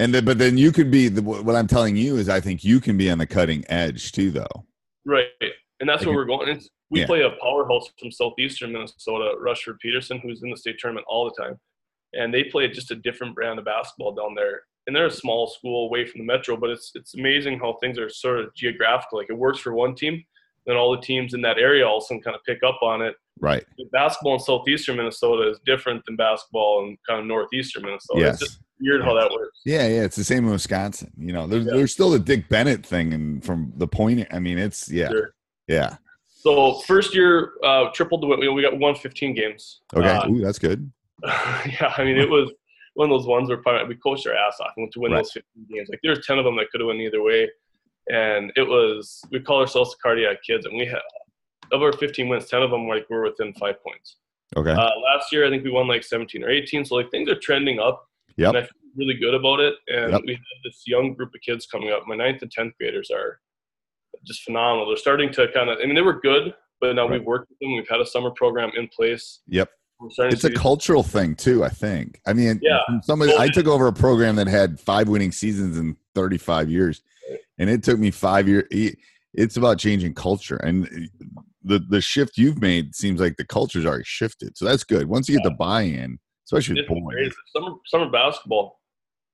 And 0.00 0.14
then, 0.14 0.24
but 0.24 0.38
then 0.38 0.56
you 0.56 0.72
could 0.72 0.90
be 0.90 1.08
the, 1.08 1.20
what 1.20 1.54
I'm 1.54 1.66
telling 1.66 1.94
you 1.94 2.16
is 2.16 2.30
I 2.30 2.40
think 2.40 2.64
you 2.64 2.80
can 2.80 2.96
be 2.96 3.10
on 3.10 3.18
the 3.18 3.26
cutting 3.26 3.64
edge 3.68 4.12
too, 4.12 4.30
though. 4.30 4.64
Right, 5.04 5.26
and 5.78 5.88
that's 5.88 6.00
Like 6.00 6.06
where 6.06 6.16
we're 6.16 6.24
going. 6.24 6.48
It's, 6.48 6.70
we 6.90 7.00
Yeah. 7.00 7.06
play 7.06 7.22
a 7.22 7.30
powerhouse 7.40 7.90
from 7.98 8.10
southeastern 8.10 8.72
Minnesota, 8.72 9.36
Rushford 9.38 9.78
Peterson, 9.78 10.18
who's 10.18 10.42
in 10.42 10.50
the 10.50 10.56
state 10.56 10.78
tournament 10.78 11.06
all 11.06 11.26
the 11.26 11.42
time, 11.42 11.60
and 12.14 12.32
they 12.32 12.44
play 12.44 12.66
just 12.68 12.90
a 12.90 12.94
different 12.96 13.34
brand 13.34 13.58
of 13.58 13.66
basketball 13.66 14.12
down 14.12 14.34
there. 14.34 14.62
And 14.86 14.96
they're 14.96 15.06
a 15.06 15.10
small 15.10 15.46
school 15.46 15.86
away 15.86 16.06
from 16.06 16.20
the 16.20 16.24
metro, 16.24 16.56
but 16.56 16.70
it's 16.70 16.92
it's 16.94 17.14
amazing 17.14 17.58
how 17.58 17.74
things 17.74 17.98
are 17.98 18.08
sort 18.08 18.40
of 18.40 18.54
geographical. 18.54 19.18
Like 19.18 19.28
it 19.28 19.36
works 19.36 19.58
for 19.58 19.74
one 19.74 19.94
team, 19.94 20.24
then 20.66 20.76
all 20.76 20.90
the 20.90 21.02
teams 21.02 21.34
in 21.34 21.42
that 21.42 21.58
area 21.58 21.86
all 21.86 21.98
of 21.98 22.04
a 22.04 22.06
sudden 22.06 22.22
kind 22.22 22.34
of 22.34 22.42
pick 22.44 22.62
up 22.64 22.78
on 22.82 23.02
it. 23.02 23.14
Right. 23.38 23.64
Basketball 23.92 24.34
in 24.34 24.40
southeastern 24.40 24.96
Minnesota 24.96 25.48
is 25.50 25.60
different 25.66 26.04
than 26.06 26.16
basketball 26.16 26.84
in 26.84 26.96
kind 27.06 27.20
of 27.20 27.26
northeastern 27.26 27.84
Minnesota. 27.84 28.20
Yes. 28.20 28.40
It's 28.42 28.54
just 28.54 28.62
weird 28.80 29.02
how 29.02 29.14
that 29.14 29.30
works. 29.30 29.58
Yeah, 29.64 29.86
yeah, 29.86 30.02
it's 30.02 30.16
the 30.16 30.24
same 30.24 30.44
in 30.44 30.50
Wisconsin. 30.50 31.12
You 31.18 31.32
know, 31.32 31.46
there's 31.46 31.66
Yeah. 31.66 31.72
there's 31.74 31.92
still 31.92 32.10
the 32.10 32.18
Dick 32.18 32.48
Bennett 32.48 32.84
thing, 32.84 33.12
and 33.12 33.44
from 33.44 33.72
the 33.76 33.86
point, 33.88 34.26
I 34.32 34.38
mean, 34.38 34.58
it's 34.58 34.90
yeah, 34.90 35.08
Sure. 35.10 35.34
yeah. 35.68 35.96
So 36.28 36.78
first 36.80 37.14
year, 37.14 37.52
uh, 37.62 37.90
tripled 37.92 38.22
the 38.22 38.26
win. 38.26 38.40
We 38.40 38.48
we 38.48 38.62
got 38.62 38.78
won 38.78 38.94
15 38.94 39.34
games. 39.34 39.80
Okay, 39.94 40.08
Uh, 40.08 40.28
Ooh, 40.28 40.40
that's 40.40 40.58
good. 40.58 40.90
yeah, 41.24 41.92
I 41.96 42.04
mean, 42.04 42.16
it 42.18 42.28
was 42.30 42.50
one 42.94 43.10
of 43.10 43.18
those 43.18 43.26
ones 43.26 43.48
where 43.48 43.58
probably 43.58 43.86
we 43.88 43.94
coached 44.00 44.26
our 44.26 44.34
ass 44.34 44.58
off 44.60 44.72
and 44.76 44.84
went 44.84 44.92
to 44.94 45.00
win 45.00 45.12
Right. 45.12 45.18
those 45.18 45.32
15 45.32 45.66
games. 45.70 45.88
Like 45.90 46.00
there's 46.02 46.26
10 46.26 46.38
of 46.38 46.44
them 46.44 46.56
that 46.56 46.70
could 46.70 46.80
have 46.80 46.88
won 46.88 46.96
either 46.96 47.22
way, 47.22 47.48
and 48.10 48.52
it 48.56 48.66
was 48.66 49.22
we 49.30 49.40
call 49.40 49.60
ourselves 49.60 49.90
the 49.90 49.96
cardiac 50.02 50.42
kids, 50.42 50.64
and 50.66 50.76
we 50.76 50.86
had 50.86 51.00
of 51.72 51.82
our 51.82 51.92
15 51.92 52.28
wins, 52.28 52.46
10 52.48 52.62
of 52.62 52.70
them 52.70 52.88
like 52.88 53.08
were 53.10 53.22
within 53.22 53.52
five 53.54 53.76
points. 53.84 54.16
Okay, 54.56 54.72
Uh, 54.72 54.90
last 55.04 55.30
year, 55.32 55.46
I 55.46 55.50
think 55.50 55.62
we 55.62 55.70
won 55.70 55.86
like 55.86 56.02
17 56.02 56.42
or 56.42 56.50
18, 56.50 56.84
so 56.84 56.96
like 56.96 57.08
things 57.12 57.28
are 57.28 57.36
trending 57.38 57.78
up. 57.78 58.08
Yep. 58.36 58.48
And 58.48 58.58
I 58.58 58.60
feel 58.62 58.70
really 58.96 59.14
good 59.14 59.34
about 59.34 59.60
it. 59.60 59.74
And 59.88 60.12
Yep. 60.12 60.22
we 60.26 60.32
have 60.34 60.42
this 60.64 60.82
young 60.86 61.14
group 61.14 61.34
of 61.34 61.40
kids 61.40 61.66
coming 61.66 61.90
up. 61.90 62.02
My 62.06 62.16
ninth 62.16 62.42
and 62.42 62.50
10th 62.50 62.72
graders 62.80 63.10
are 63.10 63.40
just 64.26 64.42
phenomenal. 64.42 64.86
They're 64.88 64.96
starting 64.96 65.32
to 65.32 65.48
kind 65.52 65.70
of, 65.70 65.78
I 65.82 65.86
mean, 65.86 65.94
they 65.94 66.02
were 66.02 66.20
good, 66.20 66.54
but 66.80 66.94
now 66.96 67.02
Right. 67.08 67.18
we've 67.18 67.26
worked 67.26 67.48
with 67.50 67.58
them. 67.60 67.74
We've 67.74 67.88
had 67.88 68.00
a 68.00 68.06
summer 68.06 68.30
program 68.30 68.70
in 68.76 68.88
place. 68.88 69.40
yep. 69.46 69.70
It's 70.18 70.44
a 70.44 70.50
cultural 70.50 71.02
thing 71.02 71.34
too. 71.34 71.62
I 71.62 71.68
think. 71.68 72.22
I 72.26 72.32
mean, 72.32 72.58
Yeah. 72.62 72.80
somebody 73.02 73.34
I 73.36 73.48
took 73.48 73.66
over 73.66 73.86
a 73.86 73.92
program 73.92 74.36
that 74.36 74.46
had 74.46 74.80
five 74.80 75.08
winning 75.08 75.30
seasons 75.30 75.76
in 75.76 75.94
35 76.14 76.70
years, 76.70 77.02
and 77.58 77.68
it 77.68 77.82
took 77.82 77.98
me 77.98 78.10
five 78.10 78.48
years. 78.48 78.64
It's 79.34 79.58
about 79.58 79.78
changing 79.78 80.14
culture, 80.14 80.56
and 80.56 80.88
the 81.62 81.80
the 81.80 82.00
shift 82.00 82.38
you've 82.38 82.62
made 82.62 82.94
seems 82.94 83.20
like 83.20 83.36
the 83.36 83.44
culture's 83.44 83.84
already 83.84 84.04
shifted. 84.06 84.56
So 84.56 84.64
that's 84.64 84.84
good. 84.84 85.06
Once 85.06 85.28
you 85.28 85.36
get 85.36 85.44
the 85.44 85.50
buy-in, 85.50 86.18
especially 86.52 86.82
boys. 86.82 87.32
Summer, 87.54 87.76
summer 87.86 88.10
basketball, 88.10 88.80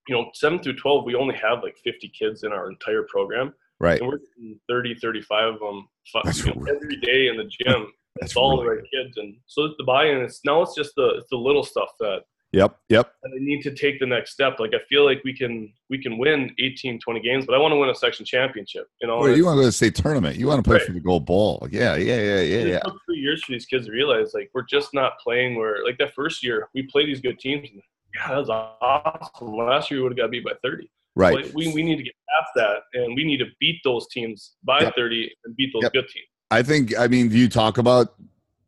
you 0.08 0.14
know, 0.14 0.30
7 0.34 0.62
through 0.62 0.76
12, 0.76 1.04
we 1.04 1.14
only 1.14 1.34
have 1.36 1.62
like 1.62 1.76
50 1.82 2.12
kids 2.18 2.44
in 2.44 2.52
our 2.52 2.70
entire 2.70 3.04
program. 3.04 3.54
right? 3.80 4.00
And 4.00 4.08
we're 4.08 4.18
getting 4.18 4.58
30, 4.68 4.96
35 4.96 5.54
of 5.54 5.60
them 5.60 5.88
you 6.14 6.44
know, 6.46 6.52
really 6.56 6.76
every 6.76 6.96
day 6.96 7.28
in 7.28 7.36
the 7.36 7.44
gym. 7.44 7.86
That's 8.20 8.32
it's 8.32 8.36
all 8.36 8.62
really 8.62 8.76
the 8.76 8.82
right 8.82 8.90
kids. 8.92 9.16
And 9.18 9.36
so 9.46 9.68
the 9.76 9.84
buy-in, 9.84 10.18
it's 10.18 10.40
now 10.44 10.62
it's 10.62 10.74
just 10.74 10.92
the, 10.96 11.16
it's 11.18 11.28
the 11.30 11.36
little 11.36 11.62
stuff 11.62 11.90
that 12.00 12.20
Yep, 12.56 12.76
yep. 12.88 13.12
and 13.22 13.32
they 13.34 13.44
need 13.44 13.62
to 13.64 13.74
take 13.74 14.00
the 14.00 14.06
next 14.06 14.32
step. 14.32 14.58
Like 14.58 14.72
I 14.74 14.78
feel 14.88 15.04
like 15.04 15.20
we 15.24 15.36
can 15.36 15.72
we 15.90 16.02
can 16.02 16.16
win 16.16 16.50
18, 16.58 16.98
20 17.00 17.20
games, 17.20 17.44
but 17.46 17.54
I 17.54 17.58
want 17.58 17.72
to 17.72 17.76
win 17.76 17.90
a 17.90 17.94
section 17.94 18.24
championship. 18.24 18.88
You 19.02 19.08
know, 19.08 19.24
And 19.26 19.36
you 19.36 19.44
want 19.44 19.56
to 19.56 19.58
go 19.58 19.62
to 19.62 19.66
the 19.66 19.72
state 19.72 19.94
tournament. 19.94 20.36
You 20.36 20.46
want 20.46 20.64
to 20.64 20.68
play 20.68 20.78
Right. 20.78 20.86
for 20.86 20.92
the 20.92 21.00
gold 21.00 21.26
ball. 21.26 21.66
Yeah, 21.70 21.96
yeah, 21.96 22.14
yeah, 22.16 22.40
yeah, 22.40 22.58
it 22.60 22.68
yeah. 22.68 22.78
took 22.80 22.96
three 23.06 23.18
years 23.18 23.44
for 23.44 23.52
these 23.52 23.66
kids 23.66 23.86
to 23.86 23.92
realize 23.92 24.32
like 24.32 24.50
we're 24.54 24.64
just 24.64 24.94
not 24.94 25.18
playing 25.22 25.56
where 25.56 25.84
like 25.84 25.98
that 25.98 26.14
first 26.14 26.42
year 26.42 26.68
we 26.74 26.82
played 26.84 27.08
these 27.08 27.20
good 27.20 27.38
teams. 27.38 27.68
And, 27.70 27.82
yeah, 28.14 28.28
that 28.28 28.38
was 28.38 28.48
awesome. 28.50 29.54
Last 29.54 29.90
year 29.90 30.00
we 30.00 30.04
would 30.04 30.12
have 30.12 30.24
got 30.24 30.30
beat 30.30 30.44
by 30.44 30.52
30. 30.62 30.90
Right. 31.14 31.44
Like, 31.44 31.54
we, 31.54 31.72
we 31.74 31.82
need 31.82 31.96
to 31.96 32.02
get 32.04 32.14
past 32.34 32.50
that 32.56 32.78
and 32.94 33.14
we 33.14 33.24
need 33.24 33.38
to 33.38 33.46
beat 33.60 33.80
those 33.84 34.06
teams 34.08 34.52
by 34.64 34.80
Yep. 34.80 34.94
30 34.96 35.30
and 35.44 35.56
beat 35.56 35.72
those 35.74 35.82
Yep. 35.82 35.92
good 35.92 36.08
teams. 36.08 36.26
I 36.50 36.62
think. 36.62 36.96
I 36.98 37.06
mean, 37.08 37.28
do 37.28 37.36
you 37.36 37.48
talk 37.48 37.76
about 37.76 38.14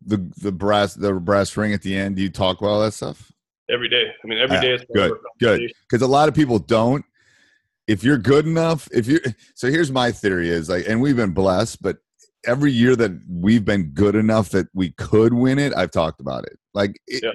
the 0.04 0.18
the 0.42 0.50
brass 0.52 0.94
the 0.94 1.12
brass 1.14 1.56
ring 1.56 1.72
at 1.72 1.82
the 1.82 1.96
end? 1.96 2.16
Do 2.16 2.22
you 2.22 2.28
talk 2.30 2.58
about 2.60 2.68
all 2.70 2.80
that 2.82 2.92
stuff? 2.92 3.30
Every 3.70 3.88
day. 3.88 4.06
I 4.22 4.26
mean, 4.26 4.38
every 4.38 4.56
Yeah, 4.56 4.62
day 4.62 4.72
it's 4.74 4.84
good, 4.94 5.12
good. 5.40 5.72
Because 5.88 6.02
a 6.02 6.06
lot 6.06 6.28
of 6.28 6.34
people 6.34 6.58
don't. 6.58 7.04
If 7.86 8.04
you're 8.04 8.18
good 8.18 8.46
enough, 8.46 8.88
if 8.92 9.06
you 9.06 9.18
so 9.54 9.68
here's 9.68 9.90
my 9.90 10.12
theory 10.12 10.48
is 10.48 10.68
like, 10.68 10.86
and 10.88 11.00
we've 11.00 11.16
been 11.16 11.32
blessed, 11.32 11.82
but 11.82 11.98
every 12.46 12.70
year 12.72 12.94
that 12.96 13.12
we've 13.28 13.64
been 13.64 13.90
good 13.90 14.14
enough 14.14 14.50
that 14.50 14.68
we 14.74 14.92
could 14.92 15.32
win 15.32 15.58
it, 15.58 15.74
I've 15.76 15.90
talked 15.90 16.20
about 16.20 16.44
it. 16.44 16.58
Like, 16.74 17.00
it, 17.06 17.22
Yeah. 17.24 17.32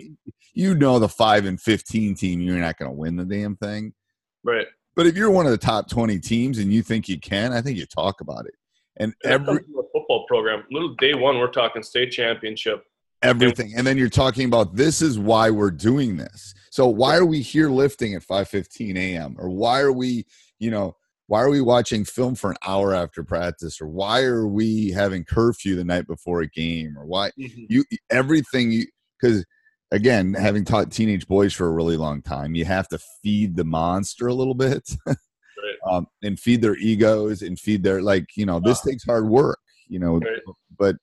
you 0.54 0.75
know, 0.75 1.00
the 1.00 1.10
five 1.10 1.46
and 1.46 1.60
fifteen 1.60 2.16
team, 2.16 2.42
you're 2.42 2.58
not 2.58 2.78
going 2.78 2.90
to 2.90 2.96
win 2.98 3.16
the 3.16 3.25
damn 3.25 3.56
thing. 3.56 3.94
Right. 4.44 4.68
But 4.96 5.08
if 5.08 5.18
you're 5.18 5.32
one 5.32 5.46
of 5.46 5.52
the 5.52 5.58
top 5.58 5.90
twenty 5.90 6.20
teams 6.20 6.60
and 6.60 6.72
you 6.72 6.84
think 6.84 7.10
you 7.10 7.20
can, 7.20 7.52
I 7.52 7.62
think 7.62 7.78
you 7.78 7.86
talk 7.86 8.22
about 8.22 8.46
it. 8.46 8.54
And 8.98 9.13
every 9.24 9.46
comes 9.46 9.66
from 9.66 9.80
a 9.80 9.90
football 9.92 10.25
program. 10.28 10.63
Little 10.72 10.94
day 10.96 11.16
one, 11.16 11.40
we're 11.40 11.52
talking 11.52 11.82
state 11.82 12.12
championship. 12.12 12.84
Everything. 13.24 13.74
And 13.75 13.86
then 13.88 13.98
you're 13.98 14.10
talking 14.10 14.46
about 14.46 14.75
this 14.75 15.01
is 15.01 15.18
why 15.18 15.50
we're 15.50 15.72
doing 15.72 16.18
this. 16.18 16.53
So 16.70 16.88
why 16.88 17.15
are 17.18 17.25
we 17.25 17.42
here 17.42 17.70
lifting 17.70 18.13
at 18.15 18.24
5:15 18.24 18.98
a.m. 18.98 19.36
or 19.39 19.50
why 19.50 19.80
are 19.82 19.92
we 19.92 20.25
you 20.60 20.70
know 20.72 20.96
why 21.27 21.42
are 21.42 21.50
we 21.50 21.62
watching 21.62 22.03
film 22.06 22.36
for 22.36 22.51
an 22.51 22.58
hour 22.68 22.94
after 22.94 23.24
practice? 23.24 23.80
Or 23.82 23.88
why 23.88 24.24
are 24.24 24.46
we 24.46 24.92
having 24.92 25.24
curfew 25.24 25.75
the 25.75 25.86
night 25.86 26.06
before 26.06 26.42
a 26.42 26.48
game? 26.48 26.98
Or 26.98 27.06
why 27.06 27.32
you 27.38 27.84
everything 28.12 28.72
you 28.72 28.86
because 29.20 29.46
again 29.92 30.34
having 30.34 30.65
taught 30.65 30.92
teenage 30.92 31.27
boys 31.27 31.53
for 31.53 31.68
a 31.68 31.72
really 31.72 31.98
long 31.98 32.22
time 32.22 32.56
you 32.56 32.65
have 32.65 32.88
to 32.89 33.00
feed 33.22 33.56
the 33.56 33.63
monster 33.63 34.27
a 34.27 34.34
little 34.34 34.56
bit. 34.56 34.89
Um, 35.89 36.08
and 36.22 36.39
feed 36.39 36.62
their 36.62 36.77
egos 36.77 37.42
and 37.42 37.60
feed 37.60 37.84
their 37.84 38.01
like 38.01 38.27
you 38.38 38.46
know 38.46 38.60
this 38.60 38.80
takes 38.82 39.03
hard 39.03 39.27
work 39.27 39.60
you 39.88 40.00
know 40.00 40.13
Right. 40.20 40.39
but 40.77 40.96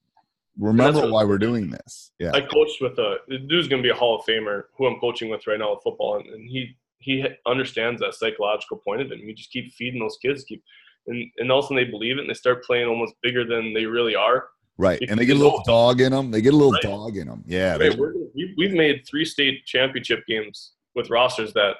remember 0.58 1.00
what- 1.02 1.10
why 1.12 1.24
we're 1.24 1.38
doing 1.38 1.70
this 1.70 2.12
yeah 2.18 2.32
I 2.34 2.40
coached 2.40 2.80
with 2.80 2.98
a 2.98 3.18
the 3.28 3.38
dude's 3.38 3.68
gonna 3.68 3.82
be 3.82 3.90
a 3.90 3.94
Hall 3.94 4.18
of 4.18 4.24
Famer 4.26 4.64
who 4.76 4.86
I'm 4.86 4.98
coaching 5.00 5.30
with 5.30 5.46
right 5.46 5.58
now 5.58 5.74
with 5.74 5.82
football, 5.82 6.16
and, 6.18 6.26
and 6.28 6.48
he 6.48 6.76
he 6.98 7.24
understands 7.46 7.98
that 8.02 8.14
psychological 8.14 8.76
point 8.76 9.00
of 9.00 9.10
it. 9.10 9.18
And 9.18 9.26
you 9.26 9.34
just 9.34 9.50
keep 9.50 9.72
feeding 9.72 10.00
those 10.00 10.18
kids, 10.20 10.44
keep 10.44 10.62
and 11.06 11.24
and 11.38 11.50
all 11.50 11.60
of 11.60 11.64
a 11.64 11.68
sudden 11.68 11.76
they 11.84 11.90
believe 11.90 12.18
it 12.18 12.20
and 12.20 12.28
they 12.28 12.34
start 12.34 12.62
playing 12.64 12.88
almost 12.88 13.14
bigger 13.22 13.44
than 13.44 13.72
they 13.72 13.86
really 13.86 14.14
are. 14.14 14.48
Right, 14.76 14.98
Because 15.00 15.12
and 15.12 15.20
they 15.20 15.26
get 15.26 15.36
a 15.36 15.38
little 15.40 15.62
dog 15.66 16.00
in 16.00 16.12
them. 16.12 16.30
They 16.30 16.40
get 16.42 16.52
a 16.54 16.56
little 16.56 16.72
Right. 16.72 16.82
dog 16.82 17.16
in 17.16 17.26
them. 17.28 17.42
Yeah, 17.46 17.76
Right, 17.76 17.96
we, 18.34 18.54
we've 18.56 18.72
made 18.72 19.06
three 19.06 19.24
state 19.26 19.64
championship 19.66 20.26
games 20.26 20.72
with 20.94 21.08
rosters 21.10 21.52
that 21.54 21.76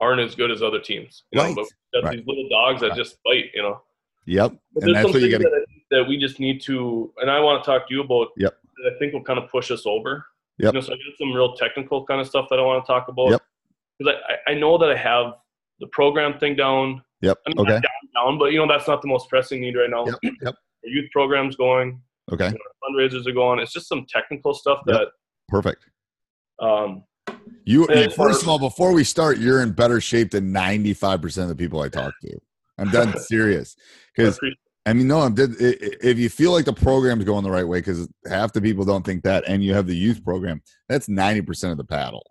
aren't 0.00 0.20
as 0.20 0.34
good 0.34 0.50
as 0.50 0.62
other 0.62 0.80
teams. 0.80 1.24
You 1.32 1.38
know, 1.38 1.44
Right, 1.46 1.54
but 1.56 1.66
got 1.94 2.04
right. 2.04 2.16
these 2.18 2.26
little 2.26 2.48
dogs 2.48 2.80
that 2.82 2.94
just 2.94 3.18
bite. 3.24 3.50
You 3.54 3.62
know. 3.62 3.80
yep, 4.26 4.52
But 4.74 4.84
and 4.84 4.94
that's 4.94 5.12
what 5.12 5.22
you 5.22 5.30
got 5.30 5.38
to. 5.38 5.65
That, 5.90 5.96
that 5.96 6.08
we 6.08 6.18
just 6.18 6.40
need 6.40 6.60
to, 6.62 7.12
and 7.20 7.30
I 7.30 7.40
want 7.40 7.62
to 7.62 7.66
talk 7.70 7.88
to 7.88 7.94
you 7.94 8.02
about. 8.02 8.28
Yep. 8.36 8.56
That 8.84 8.92
I 8.94 8.98
think 8.98 9.14
will 9.14 9.22
kind 9.24 9.38
of 9.38 9.50
push 9.50 9.70
us 9.70 9.86
over. 9.86 10.26
Yep. 10.58 10.74
You 10.74 10.80
know, 10.80 10.84
so 10.84 10.92
I 10.92 10.96
got 10.96 11.18
some 11.18 11.32
real 11.32 11.54
technical 11.54 12.04
kind 12.04 12.20
of 12.20 12.26
stuff 12.26 12.46
that 12.50 12.58
I 12.58 12.62
want 12.62 12.84
to 12.84 12.86
talk 12.86 13.08
about. 13.08 13.30
Yep. 13.30 13.42
Because 13.98 14.14
I, 14.46 14.50
I 14.52 14.54
know 14.54 14.76
that 14.78 14.90
I 14.90 14.96
have 14.96 15.34
the 15.80 15.86
program 15.88 16.38
thing 16.38 16.56
down. 16.56 17.02
Yep. 17.22 17.38
I 17.46 17.50
mean, 17.50 17.60
Okay. 17.60 17.70
down, 17.72 17.82
down, 18.14 18.38
but 18.38 18.52
you 18.52 18.58
know 18.58 18.66
that's 18.68 18.86
not 18.86 19.00
the 19.02 19.08
most 19.08 19.28
pressing 19.30 19.60
need 19.62 19.76
right 19.76 19.88
now. 19.90 20.04
Yep. 20.06 20.16
Yep. 20.42 20.54
The 20.82 20.90
youth 20.90 21.10
programs 21.10 21.56
going, 21.56 22.00
Okay. 22.30 22.46
you 22.48 22.52
know, 22.52 22.58
fundraisers 23.08 23.26
are 23.26 23.32
going. 23.32 23.58
It's 23.60 23.72
just 23.72 23.88
some 23.88 24.04
technical 24.08 24.52
stuff 24.54 24.80
Yep. 24.86 25.08
Perfect. 25.48 25.84
um, 26.60 27.02
You, 27.64 27.86
first 28.10 28.42
of 28.42 28.48
all, 28.48 28.58
before 28.58 28.92
we 28.92 29.04
start, 29.04 29.38
you're 29.38 29.62
in 29.62 29.72
better 29.72 30.00
shape 30.00 30.30
than 30.32 30.52
95 30.52 31.22
percent 31.22 31.50
of 31.50 31.56
the 31.56 31.62
people 31.64 31.80
I 31.80 31.88
talk 31.88 32.12
to. 32.22 32.38
I'm 32.78 32.90
done 32.90 33.18
serious 33.18 33.74
because 34.14 34.38
I 34.86 34.92
mean, 34.92 35.08
no, 35.08 35.20
I'm 35.20 35.34
dead. 35.34 35.50
i- 35.60 35.64
i- 35.64 35.96
If 36.02 36.18
you 36.18 36.28
feel 36.30 36.52
like 36.52 36.64
the 36.64 36.72
program's 36.72 37.24
going 37.24 37.42
the 37.44 37.50
right 37.50 37.66
way, 37.66 37.80
because 37.80 38.08
half 38.26 38.52
the 38.52 38.60
people 38.62 38.84
don't 38.84 39.04
think 39.04 39.24
that, 39.24 39.44
and 39.48 39.62
you 39.62 39.74
have 39.74 39.86
the 39.86 39.96
youth 39.96 40.22
program, 40.24 40.62
that's 40.88 41.08
90 41.08 41.42
percent 41.42 41.72
of 41.72 41.76
the 41.78 41.84
paddle. 41.84 42.24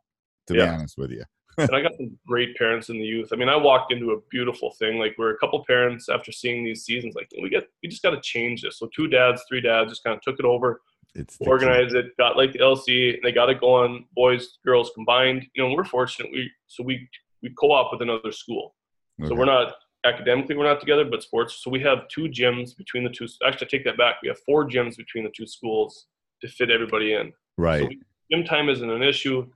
To 0.47 0.53
be 0.53 0.61
honest 0.61 0.95
with 0.97 1.09
you, 1.11 1.23
and 1.57 1.75
I 1.75 1.81
got 1.81 1.95
some 1.95 2.17
great 2.27 2.55
parents 2.55 2.89
in 2.89 2.97
the 2.99 3.03
youth. 3.05 3.29
I 3.33 3.35
mean, 3.35 3.49
I 3.49 3.55
walked 3.55 3.91
into 3.91 4.11
a 4.11 4.21
beautiful 4.29 4.71
thing. 4.79 4.99
Like 4.99 5.15
we're 5.17 5.31
a 5.31 5.37
couple 5.39 5.63
parents 5.65 6.07
after 6.07 6.31
seeing 6.31 6.63
these 6.63 6.83
seasons, 6.85 7.15
like 7.15 7.27
we 7.41 7.49
get 7.49 7.67
we 7.81 7.89
just 7.89 8.03
got 8.03 8.11
to 8.11 8.21
change 8.21 8.61
this. 8.61 8.77
So 8.79 8.87
two 8.95 9.07
dads, 9.07 9.41
three 9.49 9.59
dads, 9.61 9.89
just 9.91 10.03
kind 10.03 10.15
of 10.15 10.21
took 10.21 10.37
it 10.39 10.45
over, 10.45 10.81
it's 11.15 11.35
organized 11.39 11.95
it, 11.95 12.15
got 12.17 12.37
like 12.37 12.53
the 12.53 12.59
LC, 12.59 13.15
and 13.15 13.19
they 13.23 13.31
got 13.31 13.49
it 13.49 13.59
going. 13.59 14.05
Boys, 14.15 14.59
girls 14.63 14.91
combined. 14.93 15.45
You 15.55 15.63
know, 15.67 15.73
we're 15.73 15.83
fortunate. 15.83 16.31
We 16.31 16.51
so 16.67 16.83
we 16.83 17.09
we 17.41 17.49
co-op 17.59 17.91
with 17.91 18.01
another 18.03 18.31
school, 18.31 18.75
so 19.19 19.25
Okay. 19.25 19.35
we're 19.35 19.45
not 19.45 19.73
academically 20.05 20.55
we're 20.55 20.63
not 20.65 20.79
together, 20.79 21.03
but 21.05 21.23
sports. 21.23 21.61
So 21.63 21.69
we 21.69 21.79
have 21.81 22.07
two 22.07 22.23
gyms 22.23 22.75
between 22.77 23.03
the 23.03 23.09
two. 23.09 23.27
Actually, 23.45 23.67
I 23.67 23.69
take 23.69 23.83
that 23.85 23.97
back. 23.97 24.15
We 24.21 24.27
have 24.29 24.39
four 24.45 24.67
gyms 24.69 24.95
between 24.97 25.23
the 25.23 25.31
two 25.35 25.47
schools 25.47 26.05
to 26.41 26.47
fit 26.47 26.69
everybody 26.69 27.13
in. 27.13 27.33
right. 27.57 27.81
So 27.81 27.87
we, 27.87 27.99
gym 28.31 28.45
time 28.45 28.69
isn't 28.69 28.89
an 28.89 29.03
issue. 29.03 29.47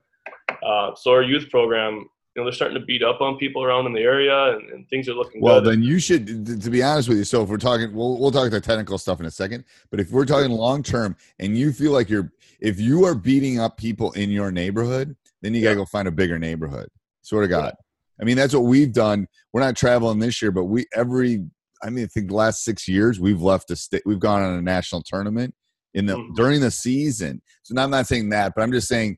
Uh, 0.63 0.93
so 0.95 1.11
our 1.11 1.23
youth 1.23 1.49
program, 1.49 1.93
you 2.35 2.41
know, 2.41 2.43
they're 2.43 2.53
starting 2.53 2.79
to 2.79 2.85
beat 2.85 3.03
up 3.03 3.21
on 3.21 3.37
people 3.37 3.63
around 3.63 3.85
in 3.85 3.93
the 3.93 4.01
area, 4.01 4.55
and, 4.55 4.69
and 4.69 4.89
things 4.89 5.07
are 5.09 5.13
looking 5.13 5.41
Well, 5.41 5.61
good. 5.61 5.71
then 5.71 5.83
you 5.83 5.99
should, 5.99 6.61
to 6.61 6.69
be 6.69 6.81
honest 6.83 7.09
with 7.09 7.17
you. 7.17 7.23
So 7.23 7.43
if 7.43 7.49
we're 7.49 7.57
talking, 7.57 7.93
we'll 7.93 8.19
we'll 8.19 8.31
talk 8.31 8.49
the 8.51 8.61
technical 8.61 8.97
stuff 8.97 9.19
in 9.19 9.25
a 9.25 9.31
second. 9.31 9.63
But 9.89 9.99
if 9.99 10.11
we're 10.11 10.25
talking 10.25 10.51
long 10.51 10.83
term, 10.83 11.15
and 11.39 11.57
you 11.57 11.71
feel 11.71 11.91
like 11.91 12.09
you're, 12.09 12.31
if 12.59 12.79
you 12.79 13.05
are 13.05 13.15
beating 13.15 13.59
up 13.59 13.77
people 13.77 14.11
in 14.13 14.29
your 14.29 14.51
neighborhood, 14.51 15.15
then 15.41 15.53
you 15.53 15.63
got 15.63 15.71
to 15.71 15.75
go 15.77 15.85
find 15.85 16.07
a 16.07 16.11
bigger 16.11 16.37
neighborhood. 16.37 16.89
Swear 17.21 17.43
to 17.43 17.47
God. 17.47 17.73
I 18.21 18.25
mean, 18.25 18.35
that's 18.37 18.53
what 18.53 18.63
we've 18.63 18.91
done. 18.93 19.27
We're 19.53 19.61
not 19.61 19.75
traveling 19.75 20.19
this 20.19 20.41
year, 20.41 20.51
but 20.51 20.65
we 20.65 20.85
every, 20.93 21.45
I 21.83 21.89
mean, 21.89 22.03
I 22.05 22.07
think 22.07 22.27
the 22.29 22.35
last 22.35 22.63
six 22.63 22.87
years 22.87 23.19
we've 23.19 23.41
left 23.41 23.71
a 23.71 23.75
state. 23.75 24.01
We've 24.05 24.19
gone 24.19 24.41
on 24.41 24.57
a 24.57 24.61
national 24.61 25.03
tournament 25.03 25.53
in 25.93 26.05
the 26.05 26.15
Mhm. 26.15 26.35
during 26.35 26.61
the 26.61 26.71
season. 26.71 27.41
So 27.63 27.73
now 27.73 27.83
I'm 27.83 27.91
not 27.91 28.07
saying 28.07 28.29
that, 28.29 28.53
but 28.55 28.61
I'm 28.61 28.71
just 28.71 28.87
saying 28.87 29.17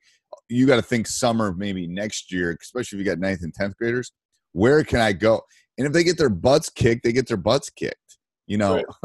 you 0.49 0.65
got 0.67 0.75
to 0.77 0.81
think 0.81 1.07
summer 1.07 1.53
maybe 1.53 1.87
next 1.87 2.31
year, 2.31 2.55
especially 2.61 2.99
if 2.99 3.05
you 3.05 3.09
got 3.11 3.19
ninth 3.19 3.41
and 3.41 3.53
tenth 3.53 3.75
graders. 3.77 4.11
Where 4.53 4.83
can 4.83 4.99
I 4.99 5.13
go? 5.13 5.41
And 5.77 5.87
if 5.87 5.93
they 5.93 6.03
get 6.03 6.17
their 6.17 6.29
butts 6.29 6.69
kicked, 6.69 7.03
they 7.03 7.11
get 7.13 7.27
their 7.27 7.37
butts 7.37 7.69
kicked. 7.69 8.17
You 8.47 8.57
know. 8.57 8.83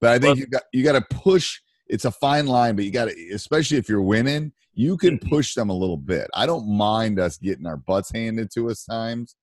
but 0.00 0.10
I 0.10 0.18
think 0.18 0.36
But- 0.36 0.38
you 0.38 0.46
got 0.46 0.62
you 0.72 0.84
got 0.84 0.92
to 0.92 1.16
push. 1.16 1.60
It's 1.88 2.04
a 2.04 2.10
fine 2.10 2.46
line, 2.46 2.76
but 2.76 2.84
you 2.84 2.90
got 2.90 3.06
to, 3.06 3.30
especially 3.32 3.78
if 3.78 3.88
you're 3.88 4.02
winning, 4.02 4.52
you 4.74 4.96
can 4.96 5.18
Mm-hmm. 5.18 5.28
push 5.28 5.54
them 5.54 5.70
a 5.70 5.74
little 5.74 5.96
bit. 5.96 6.28
I 6.34 6.46
don't 6.46 6.68
mind 6.68 7.18
us 7.18 7.36
getting 7.38 7.66
our 7.66 7.76
butts 7.76 8.10
handed 8.12 8.50
to 8.54 8.70
us 8.70 8.84
times 8.84 9.34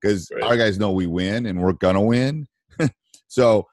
because 0.00 0.28
Right. 0.34 0.42
our 0.44 0.56
guys 0.56 0.78
know 0.78 0.92
we 0.92 1.06
win 1.06 1.46
and 1.46 1.62
we're 1.62 1.72
gonna 1.74 2.02
win. 2.02 2.46
so 3.28 3.66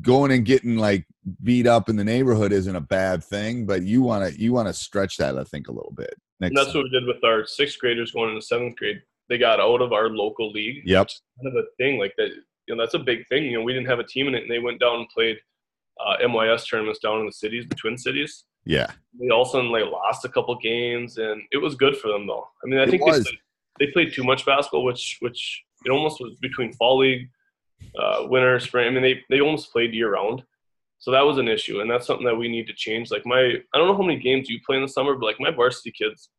going 0.00 0.32
and 0.32 0.44
getting 0.44 0.76
like 0.78 1.06
beat 1.42 1.66
up 1.66 1.88
in 1.88 1.96
the 1.96 2.04
neighborhood 2.04 2.52
isn't 2.52 2.74
a 2.76 2.80
bad 2.80 3.22
thing, 3.22 3.66
but 3.66 3.82
you 3.82 4.02
want 4.02 4.32
to 4.32 4.40
you 4.40 4.52
want 4.52 4.68
to 4.68 4.72
stretch 4.74 5.16
that 5.18 5.38
I 5.38 5.44
think 5.44 5.68
a 5.68 5.72
little 5.72 5.92
bit. 5.92 6.14
That's 6.40 6.74
what 6.74 6.84
we 6.84 6.90
did 6.90 7.06
with 7.06 7.22
our 7.24 7.46
sixth 7.46 7.78
graders 7.78 8.12
going 8.12 8.30
into 8.30 8.42
seventh 8.42 8.76
grade. 8.76 9.00
They 9.28 9.38
got 9.38 9.58
out 9.60 9.80
of 9.82 9.92
our 9.92 10.08
local 10.10 10.50
league. 10.52 10.82
Yep. 10.84 11.08
Kind 11.42 11.56
of 11.56 11.64
a 11.64 11.66
thing 11.78 11.98
like 11.98 12.14
that. 12.18 12.30
You 12.68 12.74
know, 12.76 12.82
that's 12.82 12.94
a 12.94 12.98
big 12.98 13.26
thing. 13.28 13.44
You 13.44 13.58
know, 13.58 13.62
we 13.64 13.72
didn't 13.72 13.88
have 13.88 13.98
a 14.00 14.04
team 14.04 14.28
in 14.28 14.34
it, 14.34 14.42
and 14.42 14.50
they 14.50 14.58
went 14.58 14.80
down 14.80 14.96
and 15.00 15.08
played 15.08 15.38
uh, 16.04 16.16
MYS 16.28 16.66
tournaments 16.66 16.98
down 17.00 17.20
in 17.20 17.26
the 17.26 17.32
cities, 17.32 17.66
the 17.68 17.74
Twin 17.74 17.96
Cities. 17.96 18.44
yeah. 18.64 18.86
They 19.18 19.30
all 19.30 19.42
of 19.42 19.48
a 19.48 19.50
sudden 19.52 19.70
like 19.70 19.84
lost 19.90 20.24
a 20.24 20.28
couple 20.28 20.54
games, 20.58 21.16
and 21.18 21.40
it 21.50 21.56
was 21.58 21.74
good 21.74 21.96
for 21.96 22.08
them 22.08 22.26
though. 22.26 22.46
I 22.62 22.66
mean, 22.68 22.78
I 22.78 22.82
It 22.82 22.90
think 22.90 23.02
they 23.04 23.10
played, 23.10 23.24
they 23.78 23.86
played 23.92 24.12
too 24.12 24.24
much 24.24 24.44
basketball, 24.44 24.84
which 24.84 25.16
which 25.20 25.62
it 25.86 25.90
almost 25.90 26.20
was 26.20 26.34
between 26.40 26.72
fall 26.74 26.98
league, 26.98 27.28
uh, 27.98 28.26
winter, 28.28 28.58
spring. 28.60 28.88
I 28.88 28.90
mean, 28.90 29.02
they 29.02 29.22
they 29.30 29.40
almost 29.40 29.72
played 29.72 29.94
year 29.94 30.12
round. 30.12 30.42
So 30.98 31.10
that 31.12 31.22
was 31.22 31.38
an 31.38 31.48
issue, 31.48 31.80
and 31.80 31.90
that's 31.90 32.06
something 32.06 32.26
that 32.26 32.34
we 32.36 32.48
need 32.48 32.66
to 32.66 32.74
change. 32.74 33.10
Like 33.10 33.24
my, 33.26 33.40
I 33.72 33.78
don't 33.78 33.86
know 33.86 33.96
how 33.96 34.02
many 34.02 34.18
games 34.18 34.48
you 34.50 34.58
play 34.66 34.76
in 34.76 34.82
the 34.82 34.88
summer, 34.88 35.14
but 35.14 35.24
like 35.26 35.40
my 35.40 35.50
varsity 35.50 35.92
kids, 35.92 36.30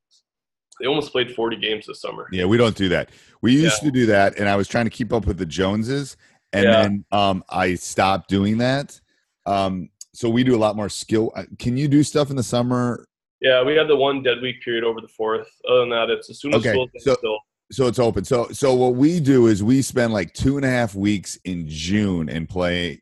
they 0.80 0.88
almost 0.88 1.12
played 1.12 1.32
40 1.34 1.58
games 1.58 1.86
this 1.88 2.02
summer. 2.02 2.28
Yeah, 2.32 2.46
we 2.46 2.58
don't 2.58 2.76
do 2.76 2.90
that. 2.90 3.10
We 3.42 3.54
used 3.54 3.82
Yeah. 3.84 3.90
to 3.90 3.92
do 3.92 4.06
that, 4.08 4.38
and 4.40 4.50
I 4.50 4.56
was 4.56 4.68
trying 4.68 4.86
to 4.86 4.90
keep 4.92 5.14
up 5.14 5.26
with 5.28 5.38
the 5.38 5.46
Joneses, 5.46 6.18
and 6.54 6.66
Yeah. 6.66 6.82
then 6.82 7.06
um, 7.12 7.44
I 7.50 7.76
stopped 7.76 8.30
doing 8.30 8.58
that. 8.60 9.00
Um, 9.48 9.90
so 10.14 10.30
we 10.30 10.44
do 10.44 10.56
a 10.56 10.58
lot 10.58 10.76
more 10.76 10.90
skill. 10.90 11.32
uh, 11.36 11.44
Can 11.58 11.78
you 11.78 11.88
do 11.88 12.04
stuff 12.04 12.30
in 12.30 12.36
the 12.36 12.44
summer? 12.44 13.06
Yeah, 13.42 13.64
we 13.64 13.76
had 13.76 13.88
the 13.88 13.96
one 13.96 14.22
dead 14.24 14.42
week 14.42 14.62
period 14.64 14.84
over 14.84 15.00
the 15.00 15.08
fourth. 15.08 15.48
Other 15.70 15.82
than 15.82 15.90
that, 15.90 16.10
it's 16.10 16.30
as 16.30 16.40
soon 16.40 16.54
as 16.54 16.62
Okay, 16.62 16.72
school's 16.72 16.90
so- 17.00 17.14
still. 17.16 17.40
So 17.70 17.86
it's 17.88 18.00
open. 18.00 18.24
So 18.24 18.48
so 18.54 18.74
what 18.76 18.96
we 18.96 19.20
do 19.20 19.48
is 19.48 19.62
we 19.62 19.82
spend 19.82 20.14
like 20.14 20.32
two 20.34 20.56
and 20.56 20.66
a 20.66 20.70
half 20.70 20.96
weeks 20.96 21.38
in 21.44 21.66
June 21.68 22.30
and 22.30 22.48
play. 22.48 23.02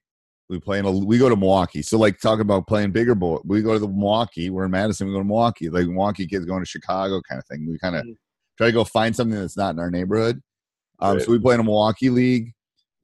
We 0.50 0.60
play 0.60 0.80
in 0.80 0.86
a. 0.86 0.92
We 0.92 1.20
go 1.20 1.30
to 1.30 1.36
Milwaukee. 1.36 1.84
So 1.84 2.00
like 2.00 2.20
talking 2.20 2.42
about 2.42 2.66
playing 2.68 2.90
bigger 2.92 3.14
ball. 3.14 3.42
We 3.46 3.62
go 3.62 3.74
to 3.74 3.80
the 3.80 3.88
Milwaukee. 3.88 4.50
We're 4.50 4.66
in 4.66 4.72
Madison. 4.72 5.06
We 5.08 5.14
go 5.14 5.20
to 5.20 5.24
Milwaukee. 5.26 5.70
Like 5.70 5.86
Milwaukee 5.86 6.26
kids 6.26 6.46
going 6.46 6.64
to 6.64 6.66
Chicago 6.70 7.22
kind 7.30 7.38
of 7.40 7.46
thing. 7.46 7.68
We 7.70 7.78
kind 7.78 7.96
of 7.96 8.06
Mhm. 8.06 8.16
try 8.58 8.68
to 8.68 8.74
go 8.74 8.84
find 8.84 9.16
something 9.16 9.40
that's 9.40 9.56
not 9.56 9.76
in 9.76 9.80
our 9.80 9.92
neighborhood. 9.92 10.42
Um, 11.00 11.18
Right. 11.18 11.26
So 11.26 11.32
we 11.32 11.40
play 11.40 11.54
in 11.54 11.60
a 11.60 11.64
Milwaukee 11.64 12.10
league. 12.10 12.52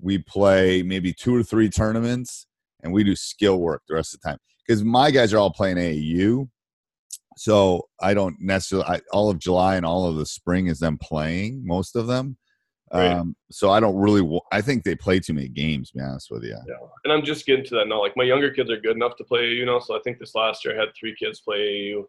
We 0.02 0.18
play 0.18 0.82
maybe 0.82 1.14
two 1.14 1.36
or 1.36 1.44
three 1.44 1.70
tournaments, 1.70 2.48
and 2.84 2.92
we 2.94 3.04
do 3.04 3.16
skill 3.16 3.60
work 3.60 3.82
the 3.88 3.96
rest 3.96 4.14
of 4.14 4.22
the 4.22 4.30
time 4.30 4.38
because 4.66 4.84
my 4.84 5.12
guys 5.12 5.34
are 5.34 5.38
all 5.38 5.52
playing 5.52 5.78
AAU. 5.78 6.50
So 7.38 7.88
I 8.00 8.14
don't 8.14 8.36
necessarily 8.40 8.88
I, 8.88 9.02
all 9.12 9.30
of 9.30 9.40
July 9.40 9.76
and 9.76 9.86
all 9.86 10.06
of 10.06 10.18
the 10.18 10.26
spring 10.26 10.68
is 10.68 10.80
them 10.80 10.98
playing 10.98 11.66
most 11.66 11.96
of 11.96 12.08
them. 12.08 12.38
Right. 12.94 13.08
Um, 13.08 13.36
so 13.50 13.70
I 13.70 13.80
don't 13.80 13.96
really. 13.96 14.28
I 14.52 14.60
think 14.60 14.84
they 14.84 14.96
play 14.96 15.20
too 15.22 15.34
many 15.34 15.48
games. 15.48 15.92
To 15.92 15.98
be 15.98 16.04
honest 16.04 16.28
with 16.30 16.44
you. 16.44 16.58
Yeah, 16.68 16.76
and 17.06 17.14
I'm 17.14 17.24
just 17.24 17.46
getting 17.46 17.64
to 17.66 17.76
that 17.76 17.88
now. 17.88 18.02
Like 18.02 18.18
my 18.18 18.24
younger 18.24 18.52
kids 18.52 18.70
are 18.70 18.78
good 18.78 18.98
enough 18.98 19.16
to 19.18 19.24
play 19.24 19.40
AAU 19.56 19.66
now, 19.66 19.80
so 19.80 19.96
I 19.96 20.02
think 20.04 20.20
this 20.20 20.36
last 20.36 20.66
year 20.66 20.76
I 20.76 20.80
had 20.80 20.90
three 21.00 21.16
kids 21.18 21.40
play 21.40 21.58
AAU. 21.58 22.04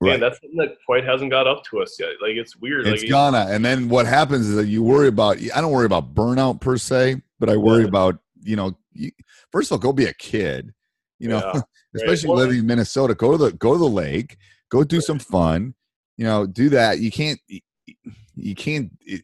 Right. 0.00 0.12
Man, 0.12 0.20
that's 0.20 0.40
something 0.40 0.56
that 0.58 0.76
quite 0.86 1.04
hasn't 1.04 1.30
got 1.30 1.46
up 1.48 1.64
to 1.70 1.80
us 1.82 1.96
yet. 1.98 2.10
Like 2.22 2.36
it's 2.36 2.56
weird. 2.56 2.86
It's 2.86 3.02
like, 3.02 3.10
gonna, 3.10 3.46
and 3.50 3.64
then 3.64 3.88
what 3.88 4.06
happens 4.06 4.46
is 4.46 4.54
that 4.54 4.66
you 4.66 4.84
worry 4.84 5.08
about. 5.08 5.38
I 5.54 5.60
don't 5.60 5.72
worry 5.72 5.86
about 5.86 6.14
burnout 6.14 6.60
per 6.60 6.76
se, 6.78 7.20
but 7.40 7.50
I 7.50 7.56
worry 7.56 7.82
Yeah. 7.82 7.88
about 7.88 8.18
you 8.42 8.56
know. 8.56 8.76
You, 8.92 9.10
first 9.52 9.70
of 9.70 9.72
all, 9.72 9.78
go 9.78 9.92
be 9.92 10.06
a 10.06 10.14
kid. 10.14 10.72
You 11.18 11.28
know, 11.28 11.52
Yeah, 11.54 11.60
especially 11.96 12.30
living 12.30 12.58
in 12.58 12.66
Minnesota. 12.66 13.14
Go 13.14 13.32
to 13.32 13.38
the 13.38 13.52
go 13.52 13.72
to 13.72 13.78
the 13.78 13.88
lake. 13.88 14.36
Go 14.70 14.84
do 14.84 15.00
some 15.00 15.18
fun. 15.18 15.74
You 16.16 16.24
know, 16.24 16.46
do 16.46 16.68
that. 16.70 17.00
You 17.00 17.10
can't. 17.10 17.40
You, 18.36 18.54
can't. 18.54 18.90
It, 19.02 19.22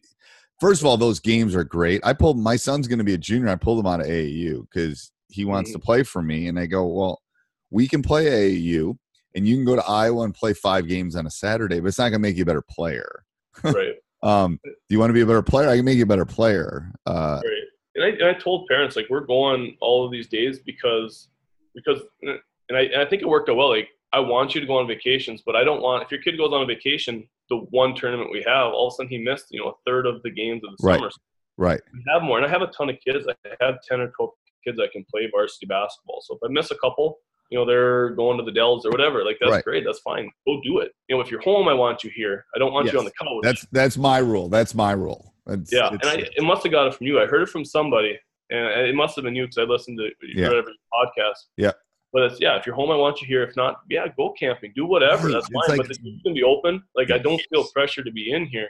first 0.59 0.81
of 0.81 0.87
all, 0.87 0.97
those 0.97 1.19
games 1.19 1.55
are 1.55 1.63
great. 1.63 2.01
I 2.03 2.13
pulled 2.13 2.37
my 2.37 2.55
son's 2.55 2.87
going 2.87 2.99
to 2.99 3.05
be 3.05 3.13
a 3.13 3.17
junior. 3.17 3.49
I 3.49 3.55
pulled 3.55 3.79
him 3.79 3.87
out 3.87 4.01
of 4.01 4.07
AAU 4.07 4.67
because 4.69 5.11
he 5.29 5.45
wants 5.45 5.71
to 5.71 5.79
play 5.79 6.03
for 6.03 6.21
me, 6.21 6.47
and 6.47 6.59
I 6.59 6.65
go, 6.65 6.85
well, 6.85 7.21
we 7.69 7.87
can 7.87 8.01
play 8.01 8.25
AAU, 8.25 8.97
and 9.35 9.47
you 9.47 9.55
can 9.55 9.65
go 9.65 9.75
to 9.75 9.85
Iowa 9.85 10.23
and 10.23 10.33
play 10.33 10.53
five 10.53 10.87
games 10.87 11.15
on 11.15 11.25
a 11.25 11.31
Saturday, 11.31 11.79
but 11.79 11.87
it's 11.87 11.97
not 11.97 12.09
going 12.09 12.13
to 12.13 12.27
make 12.27 12.37
you 12.37 12.43
a 12.43 12.45
better 12.45 12.63
player. 12.67 13.23
right, 13.63 13.95
Um, 14.23 14.59
do 14.63 14.71
you 14.89 14.99
want 14.99 15.09
to 15.09 15.13
be 15.13 15.21
a 15.21 15.25
better 15.25 15.43
player? 15.43 15.69
I 15.69 15.75
can 15.75 15.85
make 15.85 15.97
you 15.97 16.03
a 16.03 16.07
better 16.07 16.25
player. 16.25 16.91
Uh, 17.05 17.41
right. 17.43 17.66
And 17.97 18.05
I, 18.05 18.09
and 18.09 18.23
I 18.25 18.33
told 18.33 18.67
parents 18.67 18.95
like 18.95 19.07
we're 19.09 19.25
going 19.25 19.75
all 19.81 20.05
of 20.05 20.11
these 20.11 20.27
days 20.27 20.59
because 20.59 21.27
because 21.75 21.99
and 22.21 22.77
I 22.77 22.81
and 22.83 23.01
I 23.01 23.05
think 23.05 23.21
it 23.21 23.27
worked 23.27 23.49
out 23.49 23.57
well. 23.57 23.69
Like 23.69 23.89
I 24.13 24.19
want 24.19 24.55
you 24.55 24.61
to 24.61 24.67
go 24.67 24.77
on 24.77 24.87
vacations, 24.87 25.41
but 25.45 25.55
I 25.55 25.63
don't 25.65 25.81
want 25.81 26.03
if 26.03 26.11
your 26.11 26.21
kid 26.21 26.37
goes 26.37 26.53
on 26.53 26.61
a 26.61 26.65
vacation, 26.65 27.27
the 27.49 27.57
one 27.71 27.95
tournament 27.95 28.29
we 28.31 28.43
have, 28.47 28.71
all 28.71 28.87
of 28.87 28.93
a 28.93 28.95
sudden 28.95 29.09
he 29.09 29.17
missed 29.17 29.47
you 29.51 29.59
know 29.61 29.69
a 29.69 29.73
third 29.85 30.05
of 30.05 30.21
the 30.23 30.29
games 30.29 30.61
of 30.63 30.71
the 30.77 30.87
Right. 30.87 30.99
summer. 30.99 31.11
right. 31.57 31.81
we 31.93 32.03
have 32.13 32.21
more, 32.21 32.37
and 32.37 32.45
I 32.45 32.49
have 32.49 32.61
a 32.61 32.67
ton 32.67 32.89
of 32.89 32.97
kids. 33.05 33.27
I 33.27 33.33
have 33.61 33.75
ten 33.81 33.99
or 33.99 34.09
twelve 34.15 34.31
kids 34.63 34.77
that 34.77 34.91
can 34.91 35.03
play 35.11 35.27
varsity 35.31 35.65
basketball. 35.65 36.21
So 36.21 36.35
if 36.35 36.39
I 36.47 36.51
miss 36.51 36.71
a 36.71 36.77
couple, 36.77 37.19
you 37.49 37.57
know, 37.57 37.65
they're 37.65 38.09
going 38.11 38.37
to 38.37 38.43
the 38.43 38.51
Dells 38.51 38.85
or 38.85 38.91
whatever. 38.91 39.23
Like 39.25 39.37
that's 39.39 39.51
Right. 39.51 39.63
great. 39.63 39.83
That's 39.85 39.99
fine. 39.99 40.29
Go 40.45 40.59
do 40.63 40.79
it. 40.79 40.91
You 41.09 41.15
know, 41.15 41.21
if 41.21 41.31
you're 41.31 41.41
home, 41.41 41.67
I 41.67 41.73
want 41.73 42.03
you 42.03 42.11
here. 42.13 42.45
I 42.55 42.59
don't 42.59 42.73
want 42.73 42.85
Yes. 42.85 42.93
you 42.93 42.99
on 42.99 43.05
the 43.05 43.11
couch. 43.19 43.41
That's 43.41 43.65
that's 43.71 43.97
my 43.97 44.19
rule. 44.19 44.49
That's 44.49 44.75
my 44.75 44.91
rule. 44.91 45.33
That's, 45.47 45.71
yeah, 45.73 45.89
and 45.89 46.03
I 46.03 46.13
it 46.35 46.43
must 46.43 46.63
have 46.63 46.71
got 46.71 46.87
it 46.87 46.93
from 46.95 47.07
you. 47.07 47.19
I 47.19 47.25
heard 47.25 47.41
it 47.41 47.49
from 47.49 47.65
somebody, 47.65 48.19
and 48.49 48.67
it 48.87 48.95
must 48.95 49.15
have 49.15 49.23
been 49.23 49.35
you 49.35 49.43
because 49.45 49.57
I 49.57 49.63
listened 49.63 49.97
to 49.99 50.09
Yeah. 50.35 50.49
whatever 50.49 50.69
podcast. 50.93 51.45
Yeah. 51.57 51.71
But 52.13 52.23
it's 52.23 52.39
yeah, 52.41 52.57
if 52.57 52.65
you're 52.65 52.75
home, 52.75 52.91
I 52.91 52.95
want 52.95 53.21
you 53.21 53.27
here. 53.27 53.43
If 53.43 53.55
not, 53.55 53.81
yeah, 53.89 54.07
go 54.17 54.31
camping, 54.31 54.73
do 54.75 54.85
whatever. 54.85 55.29
That's 55.31 55.47
fine. 55.47 55.77
like- 55.77 55.87
but 55.87 55.87
the 55.89 55.95
game's 55.95 56.21
gonna 56.23 56.33
be 56.35 56.43
open. 56.43 56.83
Like 56.95 57.11
I 57.11 57.17
don't 57.17 57.41
feel 57.49 57.65
pressure 57.73 58.03
to 58.03 58.11
be 58.11 58.31
in 58.31 58.45
here, 58.45 58.69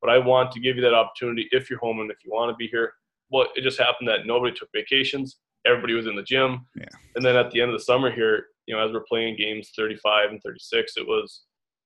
but 0.00 0.10
I 0.10 0.18
want 0.18 0.52
to 0.52 0.60
give 0.60 0.76
you 0.76 0.82
that 0.82 0.94
opportunity 0.94 1.48
if 1.52 1.68
you're 1.70 1.78
home 1.80 2.00
and 2.00 2.10
if 2.10 2.18
you 2.24 2.30
want 2.32 2.50
to 2.52 2.56
be 2.56 2.66
here. 2.68 2.92
Well, 3.30 3.48
it 3.56 3.60
just 3.62 3.78
happened 3.78 4.08
that 4.08 4.26
nobody 4.26 4.54
took 4.56 4.70
vacations. 4.74 5.38
Everybody 5.66 5.92
was 5.94 6.06
in 6.06 6.16
the 6.16 6.22
gym. 6.22 6.66
Yeah. 6.76 6.86
And 7.14 7.24
then 7.24 7.36
at 7.36 7.50
the 7.50 7.60
end 7.60 7.70
of 7.72 7.78
the 7.78 7.84
summer 7.84 8.10
here, 8.10 8.46
you 8.66 8.74
know, 8.74 8.82
as 8.86 8.90
we're 8.92 9.04
playing 9.08 9.36
games 9.36 9.70
35 9.76 10.30
and 10.30 10.42
36, 10.42 10.96
it 10.96 11.06
was. 11.06 11.42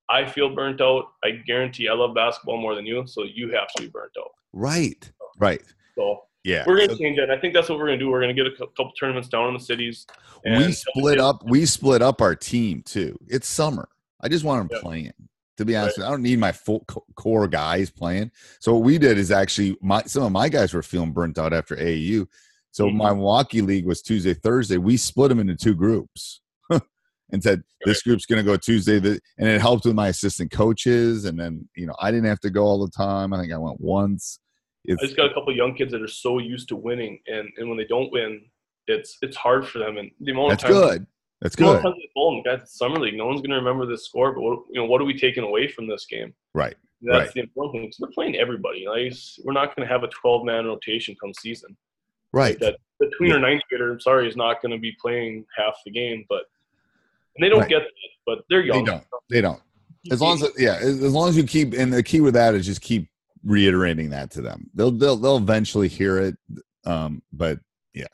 I 0.09 0.25
feel 0.27 0.55
burnt 0.55 0.81
out. 0.81 1.07
I 1.25 1.31
guarantee 1.47 1.89
I 1.89 1.95
love 1.95 2.15
basketball 2.15 2.61
more 2.61 2.75
than 2.75 2.85
you, 2.87 3.05
so 3.07 3.25
you 3.25 3.51
have 3.53 3.69
to 3.77 3.83
be 3.83 3.89
burnt 3.89 4.13
out. 4.19 4.31
right. 4.53 5.11
Right. 5.39 5.63
So 5.95 6.25
Yeah. 6.45 6.65
we're 6.67 6.79
gonna 6.87 6.99
change 6.99 7.17
that. 7.19 7.31
I 7.31 7.39
think 7.39 7.55
that's 7.55 7.69
what 7.69 7.79
we're 7.79 7.87
going 7.87 7.99
to 7.99 8.05
do. 8.05 8.11
We're 8.11 8.21
going 8.21 8.35
to 8.35 8.43
get 8.43 8.53
a 8.53 8.57
couple 8.57 8.93
tournaments 8.99 9.29
down 9.29 9.49
in 9.49 9.55
the 9.55 9.61
cities. 9.61 10.07
and 10.45 10.65
we 10.67 10.73
split 10.73 11.19
up. 11.19 11.43
We 11.49 11.65
split 11.67 12.03
up 12.03 12.21
our 12.21 12.35
team 12.35 12.83
too. 12.83 13.17
It's 13.29 13.47
summer. 13.49 13.89
I 14.21 14.29
just 14.29 14.45
want 14.45 14.69
them 14.69 14.77
Yeah. 14.77 14.83
playing. 14.83 15.13
To 15.59 15.65
be 15.65 15.75
honest, 15.77 15.99
I 16.01 16.11
don't 16.11 16.23
need 16.23 16.39
my 16.39 16.53
full 16.53 16.81
core 17.15 17.47
guys 17.49 17.91
playing. 17.91 18.31
So 18.61 18.75
what 18.75 18.83
we 18.83 18.99
did 18.99 19.17
is 19.19 19.31
actually 19.31 19.77
my 19.81 20.03
some 20.03 20.23
of 20.25 20.33
my 20.33 20.49
guys 20.49 20.75
were 20.75 20.83
feeling 20.83 21.13
burnt 21.13 21.39
out 21.39 21.53
after 21.55 21.77
AAU. 21.77 22.27
So 22.73 22.87
Mhm. 22.87 22.97
my 22.97 23.13
Milwaukee 23.15 23.61
league 23.63 23.87
was 23.87 24.03
Tuesday, 24.03 24.35
Thursday. 24.35 24.77
We 24.77 24.97
split 24.99 25.29
them 25.31 25.39
into 25.41 25.55
two 25.57 25.75
groups 25.75 26.41
and 27.33 27.43
said 27.43 27.63
this 27.85 28.03
group's 28.03 28.27
going 28.27 28.45
to 28.45 28.49
go 28.51 28.57
Tuesday. 28.57 28.99
And 28.99 29.49
it 29.49 29.61
helped 29.61 29.85
with 29.85 29.95
my 29.95 30.09
assistant 30.09 30.51
coaches. 30.51 31.25
And 31.25 31.39
then 31.39 31.69
you 31.77 31.87
know 31.87 31.95
I 32.01 32.11
didn't 32.11 32.27
have 32.27 32.41
to 32.41 32.51
go 32.51 32.63
all 32.65 32.85
the 32.85 32.91
time. 32.93 33.33
I 33.33 33.41
think 33.41 33.53
I 33.53 33.59
went 33.59 33.81
once. 33.81 34.39
I 34.89 34.93
It's 34.93 35.03
just 35.03 35.17
got 35.17 35.31
a 35.31 35.35
couple 35.35 35.51
of 35.51 35.57
young 35.57 35.75
kids 35.75 35.93
that 35.93 36.03
are 36.03 36.09
so 36.09 36.39
used 36.39 36.69
to 36.69 36.77
winning, 36.77 37.21
and, 37.27 37.49
and 37.57 37.69
when 37.69 37.79
they 37.79 37.87
don't 37.87 38.11
win, 38.13 38.43
it's 38.87 39.17
it's 39.23 39.37
hard 39.37 39.67
for 39.67 39.79
them. 39.79 39.97
And 39.97 40.11
the 40.21 40.33
amount 40.33 40.51
that's 40.51 40.65
of 40.65 40.71
times, 40.71 40.81
good. 40.81 41.07
That's 41.41 41.57
the 41.57 41.65
good. 41.65 41.83
times 41.83 41.95
they 41.97 42.09
told 42.15 42.45
them, 42.45 42.53
guys, 42.53 42.63
it's 42.63 42.79
summer 42.79 42.99
league. 43.01 43.15
No 43.17 43.27
one's 43.27 43.41
going 43.41 43.51
to 43.51 43.57
remember 43.57 43.85
this 43.87 44.05
score, 44.07 44.33
but 44.33 44.41
what, 44.43 44.61
you 44.71 44.81
know, 44.81 44.87
what 44.87 45.01
are 45.01 45.05
we 45.05 45.19
taking 45.19 45.43
away 45.43 45.67
from 45.69 45.89
this 45.89 46.07
game? 46.07 46.33
Right. 46.55 46.77
That's 47.01 47.19
Right. 47.27 47.35
the 47.35 47.41
important 47.41 47.83
thing. 47.83 47.89
'cause 47.91 47.99
we're 48.01 48.13
playing 48.15 48.37
everybody. 48.37 48.87
Like, 48.89 49.13
we're 49.45 49.53
not 49.53 49.75
going 49.75 49.87
to 49.89 49.93
have 49.93 50.05
a 50.05 50.09
12 50.09 50.45
man 50.45 50.67
rotation 50.67 51.17
come 51.21 51.33
season. 51.35 51.77
Right. 52.33 52.59
That 52.61 52.77
the 53.01 53.11
tweener 53.21 53.41
ninth 53.41 53.63
grader, 53.69 53.93
I'm 53.93 54.01
sorry, 54.01 54.29
is 54.29 54.37
not 54.37 54.63
going 54.63 54.71
to 54.71 54.79
be 54.79 54.97
playing 55.01 55.45
half 55.57 55.75
the 55.85 55.91
game, 55.91 56.25
but 56.29 56.45
and 57.37 57.45
they 57.45 57.49
don't 57.49 57.61
Right. 57.61 57.69
get 57.69 57.81
that, 57.81 58.11
but 58.27 58.39
they're 58.49 58.63
young. 58.63 58.85
They 58.85 58.91
don't. 58.91 59.05
They 59.31 59.41
don't. 59.41 59.63
As 60.11 60.21
long 60.21 60.43
as 60.43 60.51
yeah, 60.59 60.77
as 60.81 61.03
as 61.03 61.13
long 61.13 61.29
as 61.29 61.37
you 61.37 61.45
keep 61.45 61.75
and 61.75 61.93
the 61.93 62.03
key 62.03 62.21
with 62.21 62.35
that 62.35 62.55
is 62.55 62.67
just 62.67 62.81
keep 62.81 63.09
reiterating 63.45 64.11
that 64.11 64.31
to 64.33 64.43
them. 64.43 64.69
They'll 64.75 64.91
they'll 64.91 65.17
they'll 65.17 65.37
eventually 65.37 65.89
hear 65.89 66.19
it. 66.19 66.37
Um, 66.85 67.23
but 67.33 67.59
yeah. 67.95 68.07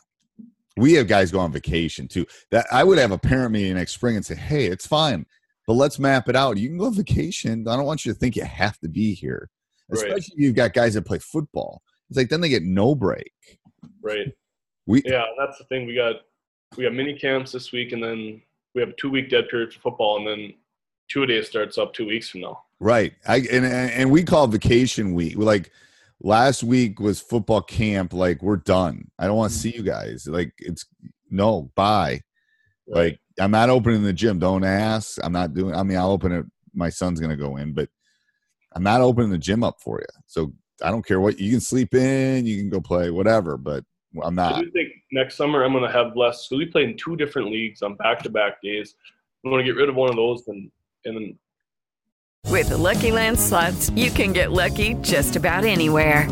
We 0.76 0.92
have 0.94 1.09
guys 1.09 1.33
go 1.33 1.40
on 1.40 1.50
vacation 1.50 2.07
too. 2.07 2.26
That 2.50 2.66
I 2.70 2.85
would 2.85 2.98
have 2.98 3.11
a 3.11 3.18
parent 3.18 3.52
meeting 3.52 3.74
next 3.74 3.94
spring 3.94 4.16
and 4.16 4.24
say, 4.24 4.35
Hey, 4.37 4.66
it's 4.66 4.87
fine, 4.87 5.26
but 5.66 5.74
let's 5.74 5.98
map 5.98 6.28
it 6.28 6.37
out. 6.37 6.57
You 6.59 6.68
can 6.68 6.78
go 6.78 6.85
on 6.87 6.94
vacation. 6.94 7.66
I 7.66 7.74
don't 7.76 7.87
want 7.87 8.04
you 8.04 8.12
to 8.12 8.18
think 8.18 8.37
you 8.37 8.44
have 8.44 8.78
to 8.81 8.88
be 8.88 9.14
here. 9.14 9.48
Right. 9.88 9.96
Especially 9.96 10.35
if 10.37 10.38
you've 10.38 10.54
got 10.54 10.74
guys 10.74 10.94
that 10.94 11.07
play 11.07 11.18
football. 11.18 11.83
It's 12.11 12.16
like 12.16 12.28
then 12.28 12.40
they 12.40 12.48
get 12.48 12.62
no 12.62 12.94
break. 12.94 13.33
Right. 14.02 14.33
We 14.87 15.02
Yeah, 15.04 15.24
that's 15.38 15.59
the 15.59 15.64
thing. 15.64 15.87
We 15.87 15.94
got 15.94 16.16
we 16.76 16.85
got 16.85 16.92
mini 16.92 17.18
camps 17.18 17.50
this 17.52 17.72
week, 17.72 17.92
and 17.92 18.02
then 18.02 18.42
we 18.78 18.82
have 18.82 18.90
a 18.90 18.96
two 19.00 19.10
week 19.10 19.28
dead 19.28 19.48
period 19.48 19.72
for 19.72 19.80
football, 19.80 20.18
and 20.18 20.26
then 20.26 20.54
two 21.10 21.26
days 21.26 21.48
starts 21.48 21.78
up 21.78 21.92
two 21.92 22.06
weeks 22.06 22.30
from 22.30 22.42
now. 22.42 22.62
Right. 22.78 23.12
I 23.26 23.38
and 23.50 23.66
and 23.66 24.10
we 24.10 24.22
call 24.22 24.46
vacation 24.46 25.14
week. 25.14 25.36
Like 25.36 25.72
last 26.22 26.62
week 26.62 27.00
was 27.00 27.20
football 27.20 27.60
camp. 27.60 28.12
Like 28.12 28.40
we're 28.40 28.56
done. 28.56 29.10
I 29.18 29.26
don't 29.26 29.36
want 29.36 29.52
to 29.52 29.58
mm. 29.58 29.62
see 29.62 29.70
you 29.70 29.82
guys. 29.82 30.28
Like 30.28 30.52
it's 30.58 30.86
no 31.28 31.72
bye. 31.74 32.20
Like 32.86 33.18
I'm 33.40 33.50
not 33.50 33.68
opening 33.68 34.04
the 34.04 34.12
gym. 34.12 34.38
Don't 34.38 34.64
ask. 34.64 35.18
I'm 35.22 35.32
not 35.32 35.54
doing. 35.54 35.74
I 35.74 35.82
mean, 35.82 35.98
I'll 35.98 36.12
open 36.12 36.32
it. 36.32 36.46
My 36.72 36.88
son's 36.88 37.20
gonna 37.20 37.36
go 37.36 37.56
in, 37.56 37.72
but 37.72 37.88
I'm 38.74 38.84
not 38.84 39.00
opening 39.00 39.30
the 39.30 39.38
gym 39.38 39.64
up 39.64 39.78
for 39.80 39.98
you. 39.98 40.06
So 40.26 40.52
I 40.84 40.92
don't 40.92 41.04
care 41.04 41.20
what 41.20 41.40
you 41.40 41.50
can 41.50 41.60
sleep 41.60 41.94
in. 41.94 42.46
You 42.46 42.58
can 42.58 42.70
go 42.70 42.80
play 42.80 43.10
whatever. 43.10 43.56
But 43.56 43.84
I'm 44.22 44.38
I 44.38 44.50
not. 44.50 44.62
do 44.62 44.70
think 44.70 44.88
next 45.12 45.36
summer 45.36 45.64
I'm 45.64 45.72
going 45.72 45.84
to 45.84 45.90
have 45.90 46.16
less. 46.16 46.48
So 46.48 46.56
we 46.56 46.66
play 46.66 46.84
in 46.84 46.96
two 46.96 47.16
different 47.16 47.50
leagues 47.50 47.82
on 47.82 47.94
back-to-back 47.96 48.62
days. 48.62 48.94
I'm 49.44 49.50
going 49.50 49.64
to 49.64 49.70
get 49.70 49.78
rid 49.78 49.88
of 49.88 49.94
one 49.94 50.10
of 50.10 50.16
those 50.16 50.46
and 50.48 50.70
and 51.04 51.16
then 51.16 51.38
With 52.50 52.70
the 52.70 52.76
Lucky 52.76 53.12
Land 53.12 53.38
slots, 53.38 53.90
you 53.90 54.10
can 54.10 54.32
get 54.32 54.52
lucky 54.52 54.94
just 54.94 55.36
about 55.36 55.64
anywhere. 55.64 56.28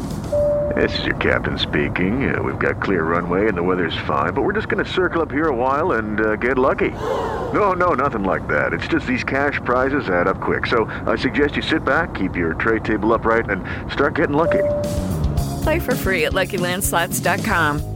This 0.74 0.98
is 0.98 1.06
your 1.06 1.16
captain 1.16 1.58
speaking. 1.58 2.34
Uh, 2.34 2.42
we've 2.42 2.58
got 2.58 2.82
clear 2.82 3.04
runway 3.04 3.48
and 3.48 3.56
the 3.56 3.62
weather's 3.62 3.96
fine, 4.06 4.34
but 4.34 4.42
we're 4.42 4.52
just 4.52 4.68
going 4.68 4.84
to 4.84 4.90
circle 4.90 5.22
up 5.22 5.30
here 5.30 5.48
a 5.48 5.54
while 5.54 5.92
and 5.92 6.20
uh, 6.20 6.36
get 6.36 6.58
lucky. 6.58 6.90
No, 6.90 7.72
no, 7.72 7.94
nothing 7.94 8.24
like 8.24 8.46
that. 8.48 8.72
It's 8.72 8.88
just 8.88 9.06
these 9.06 9.24
cash 9.24 9.60
prizes 9.64 10.10
add 10.10 10.26
up 10.26 10.40
quick. 10.40 10.66
So 10.66 10.86
I 11.06 11.16
suggest 11.16 11.56
you 11.56 11.62
sit 11.62 11.84
back, 11.84 12.14
keep 12.14 12.34
your 12.36 12.54
tray 12.54 12.80
table 12.80 13.14
upright, 13.14 13.48
and 13.48 13.64
start 13.90 14.16
getting 14.16 14.36
lucky. 14.36 14.64
Play 15.62 15.78
for 15.78 15.94
free 15.94 16.24
at 16.24 16.32
LuckyLandSlots.com. 16.32 17.95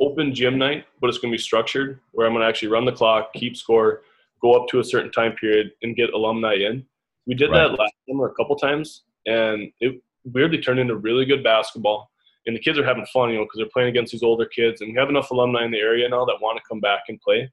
open 0.00 0.34
gym 0.34 0.58
night, 0.58 0.84
but 1.00 1.08
it's 1.08 1.18
going 1.18 1.32
to 1.32 1.36
be 1.36 1.42
structured 1.42 2.00
where 2.12 2.26
I'm 2.26 2.32
going 2.32 2.42
to 2.42 2.48
actually 2.48 2.68
run 2.68 2.84
the 2.84 2.92
clock, 2.92 3.32
keep 3.34 3.56
score, 3.56 4.02
go 4.40 4.52
up 4.54 4.68
to 4.68 4.80
a 4.80 4.84
certain 4.84 5.10
time 5.10 5.32
period, 5.32 5.72
and 5.82 5.96
get 5.96 6.12
alumni 6.12 6.54
in. 6.54 6.84
We 7.26 7.34
did 7.34 7.50
Right. 7.50 7.68
that 7.68 7.78
last 7.78 7.92
summer 8.08 8.26
a 8.28 8.34
couple 8.34 8.56
times, 8.56 9.02
and 9.26 9.72
it 9.80 10.00
weirdly 10.24 10.58
turned 10.58 10.78
into 10.78 10.96
really 10.96 11.24
good 11.24 11.42
basketball. 11.42 12.10
And 12.46 12.54
the 12.56 12.60
kids 12.60 12.78
are 12.78 12.84
having 12.84 13.04
fun, 13.06 13.30
you 13.30 13.36
know, 13.36 13.44
because 13.44 13.58
they're 13.58 13.68
playing 13.72 13.88
against 13.90 14.12
these 14.12 14.22
older 14.22 14.46
kids, 14.46 14.80
and 14.80 14.92
we 14.92 14.98
have 14.98 15.08
enough 15.10 15.30
alumni 15.30 15.64
in 15.64 15.70
the 15.70 15.78
area 15.78 16.08
now 16.08 16.24
that 16.24 16.38
want 16.40 16.56
to 16.56 16.62
come 16.68 16.80
back 16.80 17.02
and 17.08 17.20
play. 17.20 17.50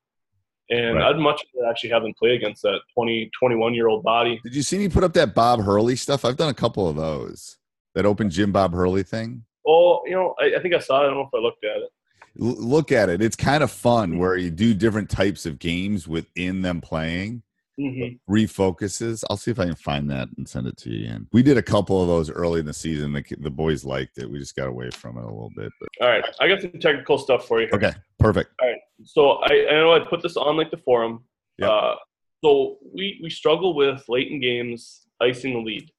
And 0.70 0.96
Right. 0.96 1.06
I'd 1.10 1.18
much 1.20 1.44
rather 1.56 1.70
actually 1.70 1.90
have 1.92 2.04
them 2.04 2.14
play 2.18 2.36
against 2.36 2.62
that 2.64 2.80
20, 2.94 3.30
21 3.38 3.74
year 3.76 3.88
old 3.88 4.04
body. 4.04 4.40
Did 4.44 4.56
you 4.56 4.62
see 4.64 4.78
me 4.78 4.88
put 4.90 5.04
up 5.04 5.14
that 5.14 5.36
Bob 5.36 5.62
Hurley 5.62 5.96
stuff? 5.96 6.24
I've 6.26 6.38
done 6.38 6.50
a 6.50 6.54
couple 6.56 6.88
of 6.88 6.96
those. 6.96 7.58
That 7.94 8.06
open 8.06 8.30
gym 8.30 8.52
Bob 8.52 8.74
Hurley 8.74 9.04
thing. 9.04 9.46
Oh, 9.68 10.02
you 10.06 10.14
know, 10.14 10.34
I, 10.40 10.56
I 10.58 10.62
think 10.62 10.74
I 10.74 10.80
saw 10.80 11.02
it. 11.02 11.04
I 11.04 11.08
don't 11.08 11.16
know 11.16 11.22
if 11.32 11.34
I 11.34 11.38
looked 11.40 11.64
at 11.64 11.78
it. 11.78 11.90
Look 12.38 12.92
at 12.92 13.10
it. 13.10 13.22
It's 13.22 13.36
kind 13.36 13.64
of 13.64 13.72
fun 13.72 14.18
where 14.18 14.36
you 14.36 14.52
do 14.52 14.74
different 14.74 15.10
types 15.10 15.46
of 15.46 15.58
games 15.60 16.08
within 16.08 16.62
them 16.62 16.82
playing. 16.82 17.44
hmm 17.80 18.08
Refocuses. 18.30 19.24
I'll 19.30 19.38
see 19.38 19.52
if 19.52 19.60
I 19.60 19.66
can 19.66 19.76
find 19.76 20.10
that 20.12 20.28
and 20.38 20.48
send 20.48 20.68
it 20.68 20.78
to 20.78 20.90
you. 20.90 21.10
And 21.10 21.28
we 21.32 21.42
did 21.44 21.58
a 21.58 21.62
couple 21.64 22.02
of 22.02 22.08
those 22.08 22.30
early 22.30 22.60
in 22.60 22.66
the 22.66 22.74
season. 22.74 23.14
The, 23.14 23.24
the 23.40 23.50
boys 23.52 23.86
liked 23.86 24.18
it. 24.18 24.30
We 24.30 24.40
just 24.40 24.56
got 24.56 24.68
away 24.68 24.90
from 24.92 25.18
it 25.18 25.22
a 25.24 25.28
little 25.28 25.52
bit. 25.56 25.72
But 25.80 25.90
All 26.02 26.10
right, 26.10 26.26
I 26.40 26.48
got 26.48 26.62
some 26.62 26.72
technical 26.80 27.18
stuff 27.18 27.48
for 27.48 27.62
you. 27.62 27.68
Here. 27.68 27.76
okay, 27.76 27.94
perfect. 28.20 28.52
All 28.62 28.68
right. 28.68 28.80
So 29.04 29.30
I, 29.44 29.68
I 29.70 29.74
know 29.76 29.94
I 29.94 30.00
put 30.00 30.22
this 30.22 30.36
on 30.38 30.58
like 30.58 30.72
the 30.72 30.78
forum. 30.78 31.24
Yep. 31.58 31.70
Uh, 31.70 31.96
so 32.44 32.78
we 32.94 33.20
we 33.24 33.30
struggle 33.30 33.74
with 33.76 34.04
late 34.10 34.30
in 34.32 34.40
games 34.42 35.08
icing 35.22 35.54
the 35.54 35.60
lead. 35.60 35.90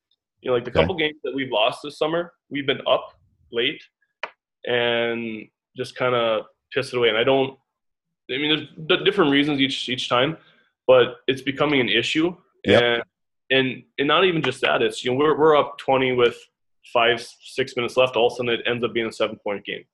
You 0.42 0.50
know, 0.50 0.54
like 0.54 0.64
the 0.64 0.70
Okay. 0.70 0.80
couple 0.80 0.96
games 0.96 1.16
that 1.24 1.34
we've 1.34 1.50
lost 1.50 1.80
this 1.82 1.98
summer, 1.98 2.32
we've 2.50 2.66
been 2.66 2.80
up 2.86 3.14
late 3.52 3.82
and 4.66 5.46
just 5.76 5.94
kind 5.96 6.14
of 6.14 6.42
piss 6.72 6.92
it 6.92 6.96
away. 6.96 7.08
And 7.08 7.18
I 7.18 7.24
don't. 7.24 7.58
I 8.30 8.38
mean, 8.38 8.56
there's 8.56 8.98
d- 8.98 9.04
different 9.04 9.30
reasons 9.30 9.60
each 9.60 9.88
each 9.88 10.08
time, 10.08 10.36
but 10.86 11.18
it's 11.26 11.42
becoming 11.42 11.80
an 11.80 11.88
issue. 11.88 12.34
Yep. 12.64 12.82
And 12.82 13.02
and 13.50 13.82
and 13.98 14.08
not 14.08 14.24
even 14.24 14.42
just 14.42 14.60
that. 14.62 14.82
It's 14.82 15.04
you 15.04 15.12
know 15.12 15.16
we're 15.16 15.38
we're 15.38 15.56
up 15.56 15.78
20 15.78 16.12
with 16.12 16.36
five 16.92 17.24
six 17.40 17.76
minutes 17.76 17.96
left. 17.96 18.16
All 18.16 18.28
of 18.28 18.32
a 18.32 18.36
sudden, 18.36 18.52
it 18.52 18.60
ends 18.66 18.84
up 18.84 18.92
being 18.92 19.06
a 19.06 19.12
seven 19.12 19.36
point 19.36 19.64
game. 19.64 19.84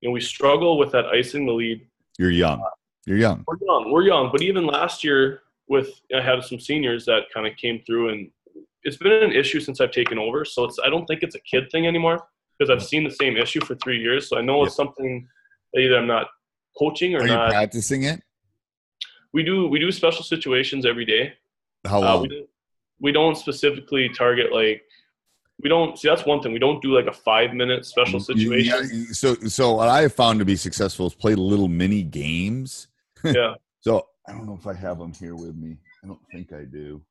You 0.00 0.08
know, 0.08 0.12
we 0.12 0.20
struggle 0.20 0.78
with 0.78 0.92
that 0.92 1.06
icing 1.06 1.46
the 1.46 1.52
lead 1.52 1.86
You're 2.18 2.30
young. 2.30 2.62
You're 3.06 3.18
young. 3.18 3.44
we're 3.46 3.58
young. 3.66 3.92
We're 3.92 4.02
young, 4.02 4.30
but 4.32 4.42
even 4.42 4.66
last 4.66 5.04
year, 5.04 5.42
with 5.68 6.00
I 6.16 6.20
had 6.20 6.42
some 6.44 6.60
seniors 6.60 7.04
that 7.06 7.24
kind 7.32 7.46
of 7.46 7.56
came 7.56 7.82
through, 7.86 8.10
and 8.10 8.30
it's 8.82 8.96
been 8.96 9.12
an 9.12 9.32
issue 9.32 9.60
since 9.60 9.80
I've 9.80 9.90
taken 9.90 10.18
over. 10.18 10.44
So 10.44 10.64
it's 10.64 10.78
I 10.84 10.88
don't 10.90 11.06
think 11.06 11.22
it's 11.22 11.34
a 11.34 11.40
kid 11.40 11.70
thing 11.70 11.86
anymore 11.86 12.22
because 12.58 12.70
I've 12.70 12.86
seen 12.86 13.04
the 13.04 13.10
same 13.10 13.36
issue 13.36 13.60
for 13.64 13.74
three 13.76 13.98
years. 14.00 14.28
So 14.28 14.38
I 14.38 14.42
know 14.42 14.64
it's 14.64 14.76
something 14.76 15.26
that 15.72 15.80
either 15.80 15.96
I'm 15.98 16.06
not 16.06 16.28
coaching 16.78 17.14
or 17.14 17.18
Are 17.20 17.26
you 17.26 17.34
not. 17.34 17.50
practicing 17.50 18.04
it? 18.04 18.20
we 19.32 19.42
do 19.42 19.66
we 19.68 19.78
do 19.80 19.90
special 19.90 20.22
situations 20.22 20.86
every 20.86 21.04
day. 21.04 21.32
How 21.84 21.98
Uh, 21.98 22.00
long? 22.14 22.22
we, 22.22 22.28
don't, 22.28 22.48
we 23.00 23.12
don't 23.12 23.36
specifically 23.36 24.08
target 24.08 24.52
like 24.52 24.82
we 25.62 25.68
don't 25.68 25.98
see 25.98 26.08
that's 26.08 26.24
one 26.26 26.40
thing 26.40 26.52
we 26.52 26.58
don't 26.58 26.80
do 26.82 26.94
like 26.94 27.06
a 27.06 27.12
five 27.12 27.52
minute 27.52 27.84
special 27.84 28.20
situation. 28.20 28.72
gotta- 28.72 29.14
so, 29.14 29.34
so 29.48 29.74
what 29.74 29.88
I 29.88 30.02
have 30.02 30.12
found 30.14 30.38
to 30.40 30.44
be 30.44 30.56
successful 30.56 31.06
is 31.06 31.14
play 31.14 31.34
little 31.34 31.68
mini 31.68 32.02
games. 32.02 32.88
yeah. 33.24 33.54
So 33.80 34.06
I 34.28 34.32
don't 34.32 34.46
know 34.46 34.56
if 34.58 34.66
I 34.66 34.74
have 34.74 34.98
them 34.98 35.12
here 35.12 35.34
with 35.34 35.56
me. 35.56 35.76
I 36.02 36.06
don't 36.06 36.20
think 36.32 36.52
I 36.52 36.64
do. 36.64 37.02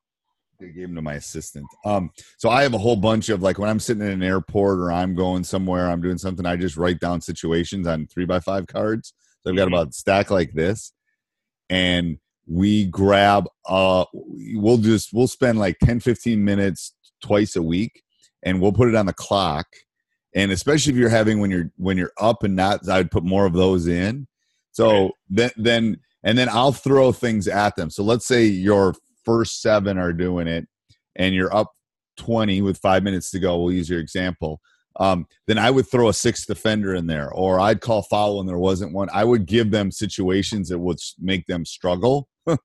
I 0.60 0.66
gave 0.66 0.86
them 0.88 0.94
to 0.96 1.02
my 1.02 1.14
assistant. 1.14 1.66
Um, 1.84 2.10
so 2.38 2.48
I 2.50 2.62
have 2.62 2.74
a 2.74 2.78
whole 2.78 2.96
bunch 2.96 3.28
of 3.28 3.42
like 3.42 3.58
when 3.58 3.68
I'm 3.68 3.80
sitting 3.80 4.02
in 4.04 4.12
an 4.12 4.22
airport 4.22 4.78
or 4.78 4.92
I'm 4.92 5.14
going 5.14 5.44
somewhere, 5.44 5.88
I'm 5.88 6.00
doing 6.00 6.18
something. 6.18 6.46
I 6.46 6.56
just 6.56 6.76
write 6.76 7.00
down 7.00 7.20
situations 7.20 7.86
on 7.86 8.06
three 8.06 8.24
by 8.24 8.40
five 8.40 8.66
cards. 8.66 9.12
So 9.42 9.50
I've 9.50 9.56
got 9.56 9.64
Mhm. 9.68 9.72
about 9.72 9.88
a 9.88 9.92
stack 9.92 10.30
like 10.30 10.52
this, 10.54 10.92
and 11.68 12.18
we 12.46 12.84
grab. 12.86 13.46
Uh, 13.66 14.04
we'll 14.12 14.78
just 14.78 15.12
we'll 15.12 15.26
spend 15.26 15.58
like 15.58 15.78
10, 15.80 16.00
15 16.00 16.44
minutes 16.44 16.94
twice 17.22 17.56
a 17.56 17.62
week, 17.62 18.02
and 18.42 18.60
we'll 18.60 18.72
put 18.72 18.88
it 18.88 18.94
on 18.94 19.06
the 19.06 19.12
clock. 19.12 19.66
And 20.34 20.50
especially 20.50 20.92
if 20.92 20.98
you're 20.98 21.08
having 21.08 21.40
when 21.40 21.50
you're 21.50 21.70
when 21.76 21.96
you're 21.96 22.12
up 22.20 22.42
and 22.42 22.56
not, 22.56 22.88
I'd 22.88 23.10
put 23.10 23.24
more 23.24 23.46
of 23.46 23.52
those 23.54 23.86
in. 23.86 24.26
So 24.72 25.02
Right. 25.04 25.10
then 25.30 25.50
then 25.56 26.00
and 26.22 26.38
then 26.38 26.48
I'll 26.48 26.72
throw 26.72 27.12
things 27.12 27.46
at 27.48 27.76
them. 27.76 27.90
So 27.90 28.02
let's 28.02 28.26
say 28.26 28.46
your 28.46 28.94
first 29.24 29.60
seven 29.62 29.98
are 29.98 30.12
doing 30.12 30.46
it, 30.46 30.66
and 31.16 31.34
you're 31.34 31.54
up 31.54 31.72
twenty 32.16 32.62
with 32.62 32.78
five 32.78 33.02
minutes 33.02 33.30
to 33.32 33.38
go. 33.40 33.58
We'll 33.60 33.72
use 33.72 33.88
your 33.90 34.00
example. 34.00 34.60
Um, 35.00 35.26
then 35.48 35.58
I 35.58 35.70
would 35.70 35.88
throw 35.90 36.08
a 36.08 36.14
sixth 36.14 36.46
defender 36.46 36.94
in 36.94 37.06
there, 37.08 37.30
or 37.32 37.58
I'd 37.58 37.80
call 37.80 38.02
foul 38.02 38.38
when 38.38 38.46
there 38.46 38.58
wasn't 38.58 38.92
one. 38.92 39.08
I 39.12 39.24
would 39.24 39.46
give 39.46 39.70
them 39.72 39.90
situations 39.90 40.68
that 40.68 40.78
would 40.78 40.98
make 41.18 41.46
them 41.46 41.64
struggle 41.64 42.28
Mhm. 42.48 42.56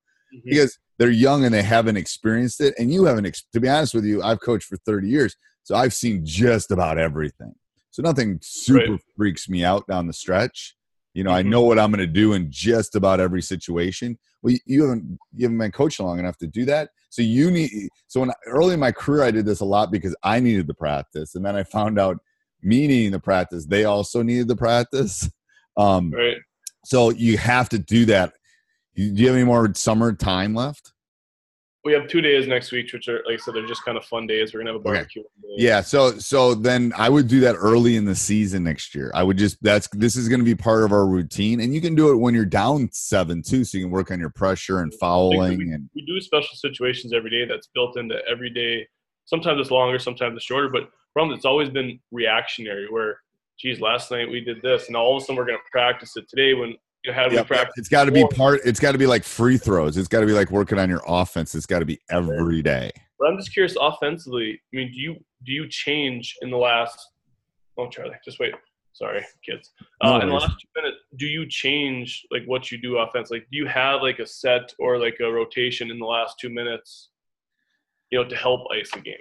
because 0.44 0.78
they're 0.98 1.10
young 1.10 1.44
and 1.44 1.52
they 1.52 1.62
haven't 1.64 1.96
experienced 1.96 2.60
it. 2.60 2.74
And 2.78 2.92
you 2.92 3.04
haven't, 3.06 3.26
ex- 3.26 3.44
to 3.52 3.58
be 3.58 3.68
honest 3.68 3.94
with 3.94 4.04
you, 4.04 4.22
I've 4.22 4.40
coached 4.40 4.66
for 4.68 4.76
30 4.86 5.08
years. 5.08 5.34
So 5.64 5.74
I've 5.74 5.92
seen 5.94 6.24
just 6.24 6.70
about 6.70 6.98
everything. 6.98 7.52
So 7.90 8.02
nothing 8.02 8.38
super 8.42 8.92
Right. 8.92 9.00
freaks 9.16 9.48
me 9.48 9.64
out 9.64 9.86
down 9.88 10.06
the 10.06 10.12
stretch. 10.12 10.76
You 11.14 11.24
know, 11.24 11.30
I 11.32 11.42
Mhm. 11.42 11.46
know 11.48 11.62
what 11.62 11.78
I'm 11.78 11.90
going 11.90 12.06
to 12.06 12.06
do 12.06 12.34
in 12.34 12.50
just 12.50 12.94
about 12.94 13.18
every 13.20 13.42
situation. 13.42 14.18
Well, 14.42 14.54
you- 14.64 14.82
haven't, 14.82 15.18
you 15.34 15.44
haven't 15.46 15.58
been 15.58 15.72
coaching 15.72 16.06
long 16.06 16.18
enough 16.18 16.38
to 16.38 16.46
do 16.46 16.64
that. 16.66 16.90
So 17.10 17.22
you 17.22 17.50
need, 17.50 17.70
so 18.06 18.20
when 18.20 18.30
early 18.46 18.74
in 18.74 18.80
my 18.80 18.92
career, 18.92 19.24
I 19.24 19.30
did 19.30 19.44
this 19.44 19.60
a 19.60 19.64
lot 19.64 19.90
because 19.90 20.14
I 20.22 20.38
needed 20.40 20.66
the 20.66 20.74
practice. 20.74 21.34
And 21.34 21.44
then 21.44 21.56
I 21.56 21.64
found 21.64 21.98
out 21.98 22.18
me 22.62 22.86
needing 22.86 23.10
the 23.12 23.18
practice, 23.20 23.66
they 23.66 23.84
also 23.84 24.22
needed 24.22 24.48
the 24.48 24.56
practice. 24.56 25.28
Um, 25.76 26.10
Right. 26.10 26.36
so 26.84 27.10
you 27.10 27.38
have 27.38 27.68
to 27.70 27.78
do 27.78 28.04
that. 28.06 28.34
You- 28.94 29.12
Do 29.14 29.22
you 29.22 29.28
have 29.28 29.36
any 29.36 29.44
more 29.44 29.72
summer 29.74 30.12
time 30.12 30.52
left? 30.54 30.92
We 31.82 31.94
have 31.94 32.08
two 32.08 32.20
days 32.20 32.46
next 32.46 32.72
week, 32.72 32.92
which 32.92 33.08
are 33.08 33.22
like 33.26 33.34
I 33.34 33.36
said, 33.36 33.54
they're 33.54 33.66
just 33.66 33.84
kind 33.84 33.96
of 33.96 34.04
fun 34.04 34.26
days. 34.26 34.52
We're 34.52 34.60
gonna 34.60 34.72
have 34.72 34.80
a 34.80 34.84
barbecue. 34.84 35.22
one 35.22 35.56
day. 35.56 35.64
Yeah. 35.64 35.80
So 35.80 36.18
so 36.18 36.54
then 36.54 36.92
I 36.96 37.08
would 37.08 37.26
do 37.26 37.40
that 37.40 37.54
early 37.54 37.96
in 37.96 38.04
the 38.04 38.14
season 38.14 38.64
next 38.64 38.94
year. 38.94 39.10
I 39.14 39.22
would 39.22 39.38
just 39.38 39.56
that's 39.62 39.88
this 39.92 40.14
is 40.14 40.28
going 40.28 40.40
to 40.40 40.44
be 40.44 40.54
part 40.54 40.84
of 40.84 40.92
our 40.92 41.06
routine, 41.06 41.60
and 41.60 41.74
you 41.74 41.80
can 41.80 41.94
do 41.94 42.12
it 42.12 42.16
when 42.16 42.34
you're 42.34 42.44
down 42.44 42.90
seven 42.92 43.42
too, 43.42 43.64
so 43.64 43.78
you 43.78 43.84
can 43.84 43.90
work 43.90 44.10
on 44.10 44.20
your 44.20 44.30
pressure 44.30 44.80
and 44.80 44.92
fouling 45.00 45.72
and 45.72 45.88
we 45.94 46.04
do 46.04 46.20
special 46.20 46.54
situations 46.54 47.12
every 47.12 47.30
day 47.30 47.46
that's 47.46 47.68
built 47.74 47.96
into 47.96 48.16
every 48.28 48.50
day. 48.50 48.86
Sometimes 49.24 49.60
it's 49.60 49.70
longer, 49.70 49.98
sometimes 49.98 50.36
it's 50.36 50.44
shorter, 50.44 50.68
but 50.68 50.90
from 51.12 51.32
it's 51.32 51.44
always 51.44 51.68
been 51.68 51.98
reactionary 52.10 52.86
where, 52.90 53.20
geez, 53.58 53.80
last 53.80 54.10
night 54.10 54.30
we 54.30 54.40
did 54.40 54.62
this, 54.62 54.88
and 54.88 54.96
all 54.96 55.16
of 55.16 55.22
a 55.22 55.24
sudden 55.24 55.36
we're 55.36 55.46
going 55.46 55.58
to 55.58 55.70
practice 55.70 56.16
it 56.16 56.28
today 56.28 56.54
when 56.54 56.74
you 57.04 57.12
had 57.12 57.30
we 57.30 57.36
Yep, 57.36 57.42
yep. 57.42 57.46
practice. 57.46 57.74
it's 57.78 57.88
got 57.88 58.04
to 58.04 58.12
be 58.12 58.26
part. 58.28 58.60
It's 58.64 58.80
got 58.80 58.92
to 58.92 58.98
be 58.98 59.06
like 59.06 59.24
free 59.24 59.56
throws. 59.56 59.96
It's 59.96 60.08
got 60.08 60.20
to 60.20 60.26
be 60.26 60.32
like 60.32 60.50
working 60.50 60.78
on 60.78 60.88
your 60.88 61.02
offense. 61.06 61.54
It's 61.54 61.66
got 61.66 61.78
to 61.80 61.86
be 61.86 62.00
every 62.10 62.62
day. 62.62 62.90
But 63.18 63.28
I'm 63.28 63.36
just 63.38 63.52
curious, 63.52 63.76
offensively. 63.80 64.60
I 64.72 64.76
mean, 64.76 64.92
do 64.92 64.98
you 65.00 65.14
do 65.44 65.52
you 65.52 65.68
change 65.68 66.36
in 66.42 66.50
the 66.50 66.56
last? 66.56 66.98
Oh, 67.78 67.88
Charlie, 67.88 68.16
just 68.24 68.38
wait. 68.38 68.54
Sorry, 68.92 69.24
kids. 69.48 69.70
No 70.02 70.14
Uh, 70.16 70.20
in 70.20 70.28
the 70.28 70.34
last 70.34 70.48
two 70.60 70.68
minutes, 70.82 70.98
do 71.16 71.26
you 71.26 71.46
change 71.48 72.26
like 72.30 72.42
what 72.44 72.70
you 72.70 72.76
do 72.76 72.98
offense? 72.98 73.30
Like, 73.30 73.46
do 73.50 73.56
you 73.56 73.66
have 73.66 74.02
like 74.02 74.18
a 74.18 74.26
set 74.26 74.74
or 74.78 74.98
like 74.98 75.16
a 75.20 75.30
rotation 75.30 75.90
in 75.90 75.98
the 75.98 76.04
last 76.04 76.38
two 76.38 76.50
minutes, 76.50 77.08
you 78.10 78.18
know, 78.22 78.28
to 78.28 78.36
help 78.36 78.66
ice 78.74 78.90
the 78.90 79.00
game? 79.00 79.14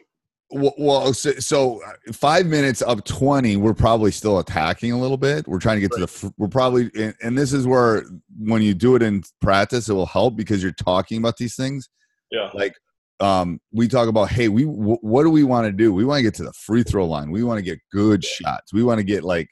Well, 0.52 1.14
so, 1.14 1.34
so 1.34 1.84
uh, 1.84 2.12
five 2.12 2.48
minutes 2.48 2.82
of 2.82 3.04
20, 3.04 3.58
we're 3.58 3.76
probably 3.76 4.10
still 4.10 4.40
attacking 4.40 4.92
a 4.92 5.00
little 5.00 5.18
bit. 5.18 5.48
We're 5.48 5.60
trying 5.60 5.78
to 5.78 5.82
get 5.82 5.92
to 5.92 6.06
the, 6.06 6.34
we're 6.38 6.48
probably, 6.48 6.90
and, 6.96 7.14
and 7.22 7.38
this 7.38 7.54
is 7.54 7.68
where 7.68 8.04
when 8.40 8.64
you 8.64 8.74
do 8.74 8.96
it 8.96 9.04
in 9.04 9.24
practice, 9.42 9.90
it 9.90 9.94
will 9.94 10.08
help 10.08 10.36
because 10.36 10.64
you're 10.64 10.72
talking 10.72 11.20
about 11.20 11.38
these 11.38 11.56
things. 11.56 11.88
Yeah. 12.32 12.50
Like, 12.54 12.74
um, 13.20 13.60
we 13.72 13.88
talk 13.88 14.08
about, 14.08 14.30
hey, 14.30 14.48
we, 14.48 14.64
w- 14.64 14.98
what 15.02 15.24
do 15.24 15.30
we 15.30 15.44
want 15.44 15.68
to 15.68 15.72
do? 15.72 15.94
We 15.94 16.06
want 16.06 16.20
to 16.20 16.24
get 16.24 16.34
to 16.36 16.44
the 16.44 16.54
free 16.54 16.84
throw 16.84 17.06
line. 17.06 17.30
We 17.30 17.44
want 17.44 17.60
to 17.60 17.64
get 17.64 17.80
good 17.92 18.24
shots. 18.24 18.74
We 18.74 18.82
want 18.82 18.98
to 18.98 19.04
get 19.04 19.24
like 19.24 19.50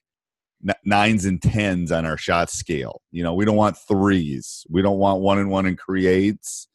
n- 0.67 0.75
nines 0.83 1.25
and 1.25 1.39
tens 1.39 1.91
on 1.91 2.07
our 2.07 2.17
shot 2.17 2.49
scale. 2.49 3.01
You 3.11 3.21
know, 3.21 3.35
we 3.35 3.45
don't 3.45 3.55
want 3.55 3.77
threes. 3.87 4.65
We 4.69 4.81
don't 4.81 4.97
want 4.97 5.21
one 5.21 5.37
and 5.37 5.51
one 5.51 5.67
and 5.67 5.77
creates 5.77 6.66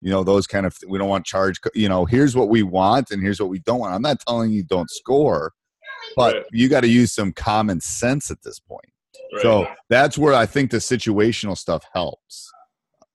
you 0.00 0.10
know 0.10 0.24
those 0.24 0.46
kind 0.46 0.66
of 0.66 0.76
we 0.88 0.98
don't 0.98 1.08
want 1.08 1.24
charge 1.26 1.60
you 1.74 1.88
know 1.88 2.04
here's 2.04 2.34
what 2.34 2.48
we 2.48 2.62
want 2.62 3.10
and 3.10 3.22
here's 3.22 3.40
what 3.40 3.48
we 3.48 3.58
don't 3.60 3.78
want 3.80 3.94
i'm 3.94 4.02
not 4.02 4.18
telling 4.26 4.50
you 4.50 4.62
don't 4.62 4.90
score 4.90 5.52
but 6.16 6.34
Right. 6.34 6.44
you 6.52 6.68
got 6.68 6.80
to 6.80 6.88
use 6.88 7.12
some 7.12 7.32
common 7.32 7.80
sense 7.80 8.30
at 8.30 8.42
this 8.42 8.58
point 8.58 8.84
Right. 9.32 9.42
so 9.42 9.66
that's 9.88 10.16
where 10.18 10.34
i 10.34 10.46
think 10.46 10.70
the 10.70 10.78
situational 10.78 11.56
stuff 11.56 11.84
helps 11.92 12.50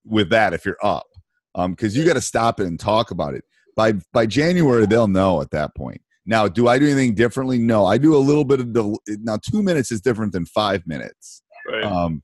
with 0.04 0.28
that 0.30 0.52
if 0.52 0.64
you're 0.64 0.76
up 0.82 1.06
um 1.54 1.72
because 1.72 1.96
you 1.96 2.04
got 2.04 2.14
to 2.14 2.20
stop 2.20 2.60
it 2.60 2.66
and 2.66 2.78
talk 2.78 3.10
about 3.10 3.34
it 3.34 3.44
by 3.76 3.94
by 4.12 4.26
january 4.26 4.86
they'll 4.86 5.08
know 5.08 5.40
at 5.40 5.50
that 5.50 5.74
point 5.74 6.00
now 6.26 6.46
do 6.46 6.68
i 6.68 6.78
do 6.78 6.86
anything 6.86 7.14
differently 7.14 7.58
no 7.58 7.86
i 7.86 7.96
do 7.96 8.14
a 8.14 8.18
little 8.18 8.44
bit 8.44 8.60
of 8.60 8.72
the 8.74 8.96
now 9.22 9.38
two 9.38 9.62
minutes 9.62 9.90
is 9.90 10.00
different 10.00 10.32
than 10.32 10.44
five 10.46 10.86
minutes 10.86 11.42
right. 11.70 11.84
um, 11.84 12.22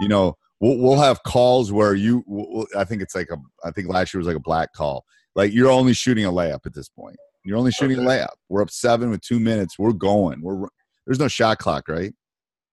you 0.00 0.08
know, 0.08 0.36
we'll, 0.60 0.78
we'll 0.78 1.00
have 1.00 1.22
calls 1.22 1.72
where 1.72 1.94
you, 1.94 2.22
we'll, 2.26 2.66
I 2.76 2.84
think 2.84 3.02
it's 3.02 3.14
like 3.14 3.28
a, 3.30 3.36
I 3.64 3.70
think 3.70 3.88
last 3.88 4.14
year 4.14 4.18
was 4.18 4.26
like 4.26 4.36
a 4.36 4.40
black 4.40 4.72
call. 4.72 5.04
Like 5.34 5.52
you're 5.52 5.70
only 5.70 5.94
shooting 5.94 6.24
a 6.24 6.32
layup 6.32 6.66
at 6.66 6.74
this 6.74 6.88
point. 6.88 7.16
You're 7.44 7.56
only 7.56 7.70
shooting 7.70 7.98
a 7.98 8.02
layup. 8.02 8.34
We're 8.48 8.62
up 8.62 8.70
seven 8.70 9.10
with 9.10 9.22
two 9.22 9.40
minutes. 9.40 9.78
We're 9.78 9.92
going. 9.92 10.42
We're 10.42 10.66
there's 11.06 11.18
no 11.18 11.28
shot 11.28 11.58
clock, 11.58 11.88
right? 11.88 12.12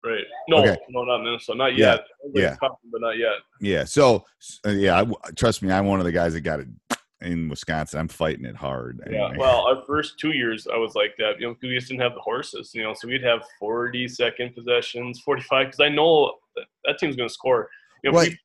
right. 0.04 0.24
No, 0.50 0.58
okay. 0.60 0.78
no, 0.90 1.04
not 1.04 1.24
Minnesota. 1.24 1.58
Not 1.58 1.76
Yeah, 1.76 1.94
yet. 1.96 2.06
Yeah. 2.34 2.56
coming, 2.58 2.78
But 2.92 3.02
not 3.02 3.18
yet. 3.18 3.36
Yeah. 3.62 3.84
So 3.84 4.26
uh, 4.66 4.72
yeah, 4.72 5.02
I, 5.02 5.32
trust 5.36 5.62
me, 5.62 5.72
I'm 5.72 5.86
one 5.86 6.00
of 6.00 6.06
the 6.06 6.12
guys 6.12 6.34
that 6.34 6.42
got 6.42 6.60
it 6.60 6.68
in 7.22 7.50
Wisconsin. 7.50 8.00
I'm 8.00 8.08
fighting 8.08 8.46
it 8.46 8.56
hard. 8.56 9.00
Yeah. 9.10 9.26
anyway. 9.26 9.38
Well, 9.40 9.68
our 9.68 9.84
first 9.86 10.20
two 10.20 10.32
years, 10.32 10.68
I 10.72 10.78
was 10.78 10.96
like 10.96 11.16
that. 11.18 11.40
You 11.40 11.48
know, 11.48 11.56
we 11.62 11.76
just 11.76 11.88
didn't 11.88 12.02
have 12.02 12.14
the 12.14 12.22
horses. 12.22 12.72
You 12.74 12.84
know, 12.84 12.94
so 12.94 13.08
we'd 13.08 13.24
have 13.24 13.42
40 13.60 14.08
second 14.08 14.56
possessions, 14.56 15.20
45. 15.22 15.68
Because 15.68 15.80
I 15.80 15.90
know 15.90 16.34
that, 16.56 16.66
that 16.86 17.00
team's 17.00 17.16
going 17.16 17.30
to 17.30 17.34
score. 17.34 17.70
You 18.04 18.12
know, 18.12 18.18
Right. 18.18 18.30
we- 18.30 18.38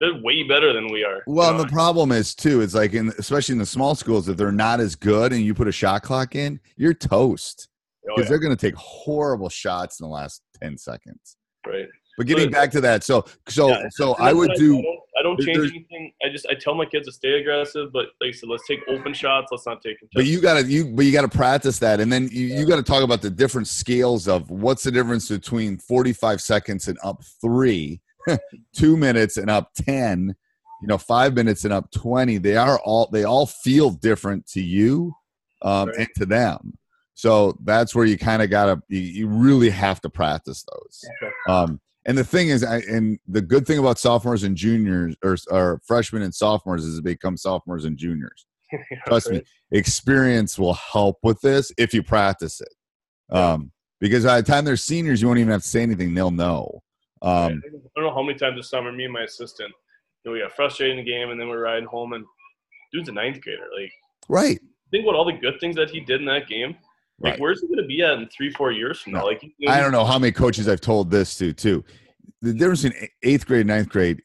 they're 0.00 0.22
way 0.22 0.42
better 0.44 0.72
than 0.72 0.90
we 0.90 1.04
are. 1.04 1.22
Well, 1.26 1.52
you 1.52 1.58
know? 1.58 1.64
the 1.64 1.68
problem 1.68 2.10
is 2.10 2.34
too, 2.34 2.62
it's 2.62 2.74
like 2.74 2.94
in 2.94 3.12
especially 3.18 3.52
in 3.52 3.58
the 3.58 3.66
small 3.66 3.94
schools, 3.94 4.28
if 4.30 4.36
they're 4.38 4.50
not 4.50 4.80
as 4.80 4.96
good 4.96 5.32
and 5.34 5.42
you 5.42 5.52
put 5.54 5.68
a 5.68 5.72
shot 5.72 6.02
clock 6.02 6.34
in, 6.34 6.58
you're 6.76 6.94
toast 6.94 7.68
Oh, 8.08 8.14
because 8.16 8.24
yeah, 8.24 8.28
they're 8.30 8.38
going 8.38 8.56
to 8.56 8.60
take 8.66 8.74
horrible 8.76 9.50
shots 9.50 10.00
in 10.00 10.04
the 10.04 10.10
last 10.10 10.40
ten 10.60 10.78
seconds. 10.78 11.36
right. 11.66 11.86
But 12.16 12.26
getting 12.26 12.46
But- 12.46 12.52
back 12.52 12.70
to 12.72 12.80
that, 12.82 13.04
so 13.04 13.24
so 13.48 13.68
Yeah, 13.68 13.86
so 13.90 14.14
I 14.14 14.32
would 14.32 14.48
what 14.48 14.58
do. 14.58 14.78
I 14.78 14.82
don't, 14.82 14.98
I 15.18 15.22
don't 15.22 15.40
change 15.40 15.58
anything. 15.58 16.12
I 16.24 16.28
just 16.30 16.46
I 16.50 16.54
tell 16.54 16.74
my 16.74 16.84
kids 16.86 17.06
to 17.06 17.12
stay 17.12 17.38
aggressive, 17.40 17.92
but 17.92 18.06
like 18.22 18.28
I 18.28 18.32
said, 18.32 18.48
let's 18.48 18.66
take 18.66 18.80
open 18.88 19.12
shots. 19.14 19.48
Let's 19.52 19.66
not 19.66 19.80
take. 19.82 19.96
But 20.14 20.24
you 20.26 20.40
gotta 20.40 20.64
you 20.66 20.86
but 20.86 21.04
you 21.04 21.12
gotta 21.12 21.28
practice 21.28 21.78
that, 21.80 22.00
and 22.00 22.10
then 22.12 22.28
you, 22.32 22.46
you 22.46 22.66
gotta 22.66 22.82
talk 22.82 23.02
about 23.04 23.20
the 23.22 23.30
different 23.30 23.68
scales 23.68 24.28
of 24.28 24.50
what's 24.50 24.82
the 24.82 24.90
difference 24.90 25.28
between 25.28 25.76
forty 25.78 26.12
five 26.14 26.40
seconds 26.40 26.88
and 26.88 26.98
up 27.04 27.22
three, 27.40 28.00
two 28.74 28.96
minutes 28.96 29.36
and 29.36 29.50
up 29.50 29.70
ten, 29.74 30.34
you 30.82 30.88
know, 30.88 30.98
five 30.98 31.34
minutes 31.34 31.64
and 31.64 31.72
up 31.72 31.90
twenty. 31.90 32.38
They 32.38 32.56
are 32.56 32.78
all 32.80 33.08
they 33.12 33.24
all 33.24 33.46
feel 33.46 33.90
different 33.90 34.46
to 34.48 34.60
you, 34.60 35.12
um, 35.62 35.88
Right. 35.88 35.98
and 35.98 36.08
to 36.16 36.26
them. 36.26 36.74
So 37.14 37.58
that's 37.64 37.94
where 37.94 38.06
you 38.06 38.16
kind 38.16 38.40
of 38.42 38.50
gotta 38.50 38.82
you, 38.88 39.00
you 39.00 39.28
really 39.28 39.70
have 39.70 40.00
to 40.02 40.10
practice 40.10 40.64
those. 40.72 41.04
Um, 41.48 41.80
and 42.06 42.16
the 42.16 42.24
thing 42.24 42.48
is, 42.48 42.64
I, 42.64 42.78
and 42.78 43.18
the 43.28 43.42
good 43.42 43.66
thing 43.66 43.78
about 43.78 43.98
sophomores 43.98 44.42
and 44.42 44.56
juniors, 44.56 45.16
or, 45.22 45.36
or 45.50 45.80
freshmen 45.86 46.22
and 46.22 46.34
sophomores, 46.34 46.84
is 46.84 46.96
they 46.96 47.12
become 47.12 47.36
sophomores 47.36 47.84
and 47.84 47.98
juniors. 47.98 48.46
Trust 49.06 49.30
me, 49.30 49.42
experience 49.70 50.58
will 50.58 50.74
help 50.74 51.18
with 51.22 51.40
this 51.42 51.72
if 51.76 51.92
you 51.92 52.02
practice 52.02 52.60
it. 52.62 53.36
Um, 53.36 53.70
because 54.00 54.24
by 54.24 54.40
the 54.40 54.46
time 54.50 54.64
they're 54.64 54.76
seniors, 54.76 55.20
you 55.20 55.28
won't 55.28 55.40
even 55.40 55.52
have 55.52 55.62
to 55.62 55.68
say 55.68 55.82
anything; 55.82 56.14
they'll 56.14 56.30
know. 56.30 56.82
Um, 57.22 57.62
I 57.66 57.70
don't 58.00 58.04
know 58.04 58.14
how 58.14 58.22
many 58.22 58.38
times 58.38 58.56
this 58.56 58.70
summer, 58.70 58.92
me 58.92 59.04
and 59.04 59.12
my 59.12 59.22
assistant, 59.22 59.72
you 60.24 60.30
know, 60.30 60.34
we 60.34 60.40
got 60.40 60.52
frustrated 60.52 60.98
in 60.98 61.04
the 61.04 61.10
game, 61.10 61.30
and 61.30 61.40
then 61.40 61.48
we're 61.48 61.62
riding 61.62 61.86
home, 61.86 62.12
and 62.12 62.24
dude's 62.92 63.08
a 63.08 63.12
ninth 63.12 63.40
grader. 63.42 63.66
Like, 63.78 63.92
right, 64.28 64.58
think 64.90 65.04
about 65.04 65.14
all 65.16 65.24
the 65.24 65.32
good 65.32 65.58
things 65.60 65.76
that 65.76 65.90
he 65.90 66.00
did 66.00 66.20
in 66.20 66.26
that 66.26 66.48
game. 66.48 66.76
Like, 67.22 67.32
right. 67.32 67.40
where's 67.40 67.60
he 67.60 67.66
going 67.66 67.78
to 67.78 67.86
be 67.86 68.02
at 68.02 68.14
in 68.14 68.28
three, 68.28 68.50
four 68.50 68.72
years 68.72 69.00
from 69.00 69.12
now? 69.12 69.20
No. 69.20 69.26
Like, 69.26 69.42
you 69.42 69.68
I 69.68 69.78
don't 69.80 69.92
know 69.92 70.04
how 70.04 70.18
many 70.18 70.32
coaches 70.32 70.68
I've 70.68 70.80
told 70.80 71.10
this 71.10 71.36
to 71.38 71.52
too. 71.52 71.84
The 72.40 72.54
difference 72.54 72.84
in 72.84 72.94
eighth 73.22 73.46
grade, 73.46 73.66
ninth 73.66 73.90
grade. 73.90 74.22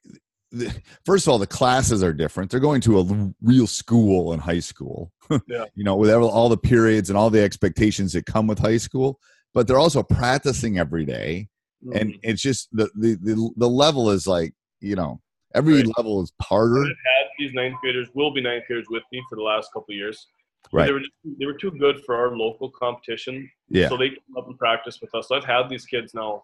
the- 0.52 0.74
First 1.06 1.28
of 1.28 1.32
all, 1.32 1.38
the 1.38 1.46
classes 1.48 2.02
are 2.04 2.14
different. 2.14 2.50
They're 2.50 2.62
going 2.62 2.80
to 2.82 3.00
a 3.00 3.34
real 3.42 3.68
school 3.68 4.32
in 4.34 4.40
high 4.40 4.60
school. 4.62 5.12
Yeah. 5.48 5.66
you 5.74 5.84
know, 5.84 5.96
with 5.96 6.12
all 6.12 6.50
the 6.50 6.58
periods 6.58 7.10
and 7.10 7.18
all 7.18 7.32
the 7.32 7.42
expectations 7.42 8.14
that 8.14 8.28
come 8.28 8.46
with 8.46 8.60
high 8.60 8.78
school. 8.78 9.20
But 9.56 9.68
they're 9.68 9.80
also 9.80 10.04
practicing 10.04 10.78
every 10.78 11.04
day, 11.04 11.50
and 11.94 12.14
Mhm. 12.14 12.20
it's 12.24 12.42
just 12.42 12.70
the 12.72 12.90
the 12.96 13.16
the, 13.22 13.50
the 13.58 13.70
level 13.70 14.10
is 14.12 14.28
like 14.28 14.54
you 14.82 14.96
know 14.96 15.22
every 15.54 15.76
Right. 15.76 15.98
level 15.98 16.22
is 16.22 16.32
harder. 16.42 16.82
I've 16.82 16.88
had 16.88 17.28
these 17.40 17.54
ninth 17.54 17.76
graders, 17.82 18.10
will 18.14 18.32
be 18.34 18.42
ninth 18.42 18.66
graders 18.68 18.88
with 18.90 19.04
me 19.12 19.24
for 19.30 19.36
the 19.36 19.42
last 19.44 19.72
couple 19.74 19.94
of 19.94 19.98
years. 19.98 20.28
Right. 20.74 20.88
They 20.88 20.92
were 20.94 21.00
just, 21.00 21.12
they 21.40 21.46
were 21.46 21.54
too 21.54 21.72
good 21.72 22.04
for 22.06 22.16
our 22.16 22.36
local 22.36 22.70
competition, 22.72 23.50
Yeah. 23.70 23.88
so 23.88 23.96
they 23.98 24.10
come 24.10 24.36
up 24.38 24.48
and 24.48 24.58
practice 24.58 25.00
with 25.00 25.14
us. 25.16 25.28
So 25.30 25.36
I've 25.36 25.46
had 25.46 25.70
these 25.70 25.86
kids 25.86 26.14
now 26.14 26.44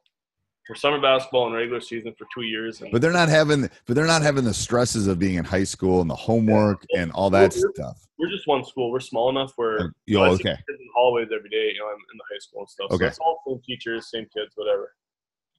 for 0.68 0.76
summer 0.76 1.02
basketball 1.02 1.48
and 1.48 1.56
regular 1.56 1.82
season 1.82 2.14
for 2.18 2.26
two 2.34 2.44
years. 2.44 2.82
And 2.82 2.92
but 2.92 3.02
they're 3.02 3.12
not 3.12 3.28
having 3.30 3.70
but 3.88 3.96
they're 3.96 4.06
not 4.06 4.22
having 4.22 4.44
the 4.46 4.54
stresses 4.54 5.08
of 5.08 5.18
being 5.20 5.36
in 5.36 5.44
high 5.44 5.64
school 5.66 6.00
and 6.02 6.10
the 6.10 6.16
homework 6.16 6.86
and 6.96 7.12
all 7.14 7.30
that 7.32 7.52
Well, 7.60 7.72
stuff. 7.74 8.08
we're 8.20 8.30
just 8.30 8.46
one 8.48 8.64
school. 8.64 8.92
We're 8.92 9.00
small 9.02 9.30
enough 9.30 9.52
where 9.58 9.80
Uh, 9.82 9.88
yo, 10.06 10.22
I 10.22 10.30
okay. 10.30 10.44
kids 10.44 10.64
in 10.70 10.76
the 10.78 10.92
hallways 10.96 11.30
every 11.36 11.50
day. 11.50 11.72
You 11.74 11.80
know, 11.80 11.88
I'm 11.88 11.96
in 11.96 12.18
the 12.18 12.24
high 12.32 12.40
school 12.40 12.60
and 12.62 12.70
stuff. 12.70 12.92
Okay. 12.92 13.06
So 13.06 13.08
it's 13.08 13.20
all 13.20 13.42
same 13.48 13.60
teachers, 13.66 14.10
same 14.12 14.28
kids, 14.34 14.54
whatever. 14.56 14.94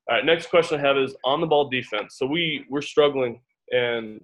All 0.08 0.16
right. 0.16 0.24
Next 0.24 0.48
question 0.50 0.78
I 0.80 0.82
have 0.86 0.96
is 0.96 1.14
on 1.24 1.40
the 1.40 1.46
ball 1.46 1.68
defense. 1.68 2.16
So 2.18 2.26
we 2.26 2.64
we're 2.68 2.82
struggling 2.82 3.40
and 3.72 4.20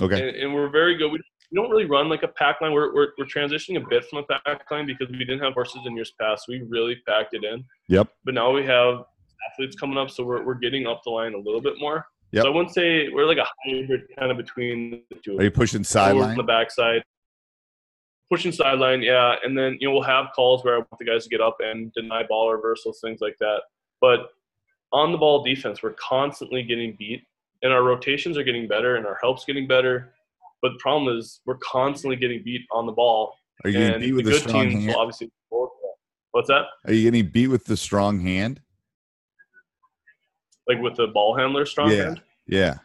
Okay. 0.00 0.28
and, 0.28 0.36
and 0.36 0.54
we're 0.54 0.68
very 0.70 0.96
good. 0.96 1.10
We, 1.10 1.20
we 1.50 1.56
don't 1.56 1.70
really 1.70 1.86
run 1.86 2.08
like 2.08 2.22
a 2.22 2.28
pack 2.28 2.60
line. 2.60 2.72
We're, 2.72 2.94
we're, 2.94 3.08
we're 3.18 3.24
transitioning 3.24 3.82
a 3.82 3.88
bit 3.88 4.04
from 4.04 4.18
a 4.18 4.40
pack 4.44 4.70
line 4.70 4.86
because 4.86 5.08
we 5.10 5.18
didn't 5.18 5.40
have 5.40 5.54
horses 5.54 5.80
in 5.86 5.96
years 5.96 6.12
past. 6.20 6.44
We 6.48 6.62
really 6.68 6.96
packed 7.06 7.34
it 7.34 7.42
in. 7.42 7.64
Yep. 7.88 8.08
But 8.24 8.34
now 8.34 8.52
we 8.52 8.64
have 8.66 9.04
athletes 9.50 9.74
coming 9.76 9.98
up, 9.98 10.10
so 10.10 10.24
we're, 10.24 10.44
we're 10.44 10.54
getting 10.54 10.86
up 10.86 11.00
the 11.04 11.10
line 11.10 11.34
a 11.34 11.38
little 11.38 11.60
bit 11.60 11.74
more. 11.78 12.06
Yep. 12.32 12.42
So 12.42 12.48
I 12.50 12.54
wouldn't 12.54 12.74
say 12.74 13.08
we're 13.08 13.24
like 13.26 13.38
a 13.38 13.46
hybrid 13.64 14.02
kind 14.18 14.30
of 14.30 14.36
between 14.36 15.02
the 15.10 15.16
two. 15.24 15.38
Are 15.38 15.44
you 15.44 15.50
pushing 15.50 15.82
sideline? 15.82 16.30
On 16.30 16.36
the 16.36 16.42
backside. 16.42 17.02
Pushing 18.30 18.52
sideline, 18.52 19.00
yeah. 19.02 19.36
And 19.42 19.56
then, 19.56 19.78
you 19.80 19.88
know, 19.88 19.94
we'll 19.94 20.02
have 20.02 20.26
calls 20.36 20.62
where 20.62 20.74
I 20.74 20.78
want 20.78 20.98
the 20.98 21.06
guys 21.06 21.24
to 21.24 21.30
get 21.30 21.40
up 21.40 21.56
and 21.60 21.90
deny 21.94 22.24
ball 22.28 22.52
reversals, 22.52 23.00
things 23.02 23.20
like 23.22 23.36
that. 23.40 23.62
But 24.00 24.30
on 24.92 25.12
the 25.12 25.18
ball 25.18 25.42
defense, 25.42 25.82
we're 25.82 25.94
constantly 25.94 26.62
getting 26.62 26.96
beat. 26.98 27.22
And 27.62 27.72
our 27.72 27.82
rotations 27.82 28.38
are 28.38 28.44
getting 28.44 28.68
better 28.68 28.96
and 28.96 29.06
our 29.06 29.18
help's 29.20 29.44
getting 29.44 29.66
better. 29.66 30.12
But 30.62 30.72
the 30.72 30.78
problem 30.78 31.16
is 31.16 31.40
we're 31.44 31.58
constantly 31.58 32.16
getting 32.16 32.42
beat 32.44 32.62
on 32.70 32.86
the 32.86 32.92
ball. 32.92 33.34
Are 33.64 33.70
you 33.70 33.78
getting 33.78 34.00
beat 34.00 34.12
with 34.12 34.26
the 34.26 34.34
strong 34.34 34.68
teams 34.68 34.84
hand? 34.84 34.86
will 34.86 35.00
obviously 35.00 35.30
What's 36.32 36.48
that? 36.48 36.66
Are 36.84 36.92
you 36.92 37.02
getting 37.10 37.26
beat 37.26 37.48
with 37.48 37.64
the 37.64 37.76
strong 37.76 38.20
hand? 38.20 38.60
Like 40.68 40.80
with 40.80 40.94
the 40.96 41.08
ball 41.08 41.36
handler 41.36 41.64
strong 41.66 41.90
yeah. 41.90 42.04
hand? 42.04 42.22
Yeah. 42.46 42.78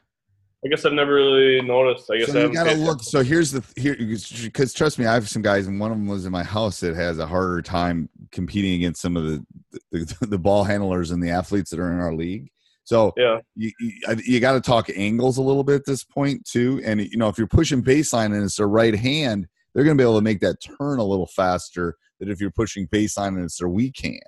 I 0.66 0.70
guess 0.70 0.86
I've 0.86 0.94
never 0.94 1.14
really 1.16 1.62
noticed. 1.62 2.10
I 2.10 2.20
guess 2.20 2.34
I 2.34 2.44
you 2.44 2.54
gotta 2.54 2.74
look. 2.74 3.04
So 3.04 3.22
here's 3.22 3.52
the 3.52 3.64
here 3.76 3.96
because 3.98 4.74
trust 4.74 4.98
me, 4.98 5.06
I 5.06 5.14
have 5.14 5.28
some 5.28 5.42
guys, 5.42 5.68
and 5.68 5.80
one 5.80 5.92
of 5.92 5.98
them 5.98 6.08
was 6.08 6.26
in 6.26 6.32
my 6.32 6.44
house 6.44 6.80
that 6.80 6.96
has 6.96 7.20
a 7.20 7.28
harder 7.28 7.62
time 7.62 8.10
competing 8.32 8.74
against 8.74 9.02
some 9.02 9.18
of 9.18 9.26
the 9.26 9.46
the, 9.92 10.18
the 10.28 10.38
ball 10.38 10.64
handlers 10.64 11.12
and 11.12 11.22
the 11.22 11.32
athletes 11.32 11.70
that 11.72 11.80
are 11.80 11.92
in 11.92 12.00
our 12.00 12.14
league. 12.14 12.50
So 12.86 13.14
Yeah. 13.18 13.40
you 13.56 13.72
you, 13.80 13.92
you 14.26 14.40
got 14.40 14.54
to 14.54 14.62
talk 14.62 14.90
angles 14.96 15.38
a 15.38 15.42
little 15.42 15.64
bit 15.64 15.76
at 15.76 15.86
this 15.86 16.04
point 16.04 16.46
too. 16.46 16.82
And 16.86 17.02
you 17.02 17.18
know 17.18 17.28
if 17.28 17.38
you're 17.38 17.48
pushing 17.48 17.84
baseline 17.84 18.28
and 18.28 18.44
it's 18.44 18.58
their 18.58 18.70
right 18.70 18.96
hand, 18.96 19.48
they're 19.74 19.84
going 19.84 19.98
to 19.98 20.02
be 20.02 20.06
able 20.06 20.18
to 20.18 20.24
make 20.24 20.40
that 20.42 20.58
turn 20.62 21.00
a 21.00 21.04
little 21.04 21.28
faster 21.28 21.98
than 22.20 22.30
if 22.30 22.40
you're 22.40 22.52
pushing 22.52 22.88
baseline 22.88 23.30
and 23.30 23.44
it's 23.44 23.58
their 23.58 23.70
weak 23.70 24.00
hand. 24.02 24.22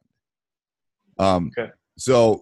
Um, 1.18 1.52
Okay. 1.58 1.72
So 1.98 2.42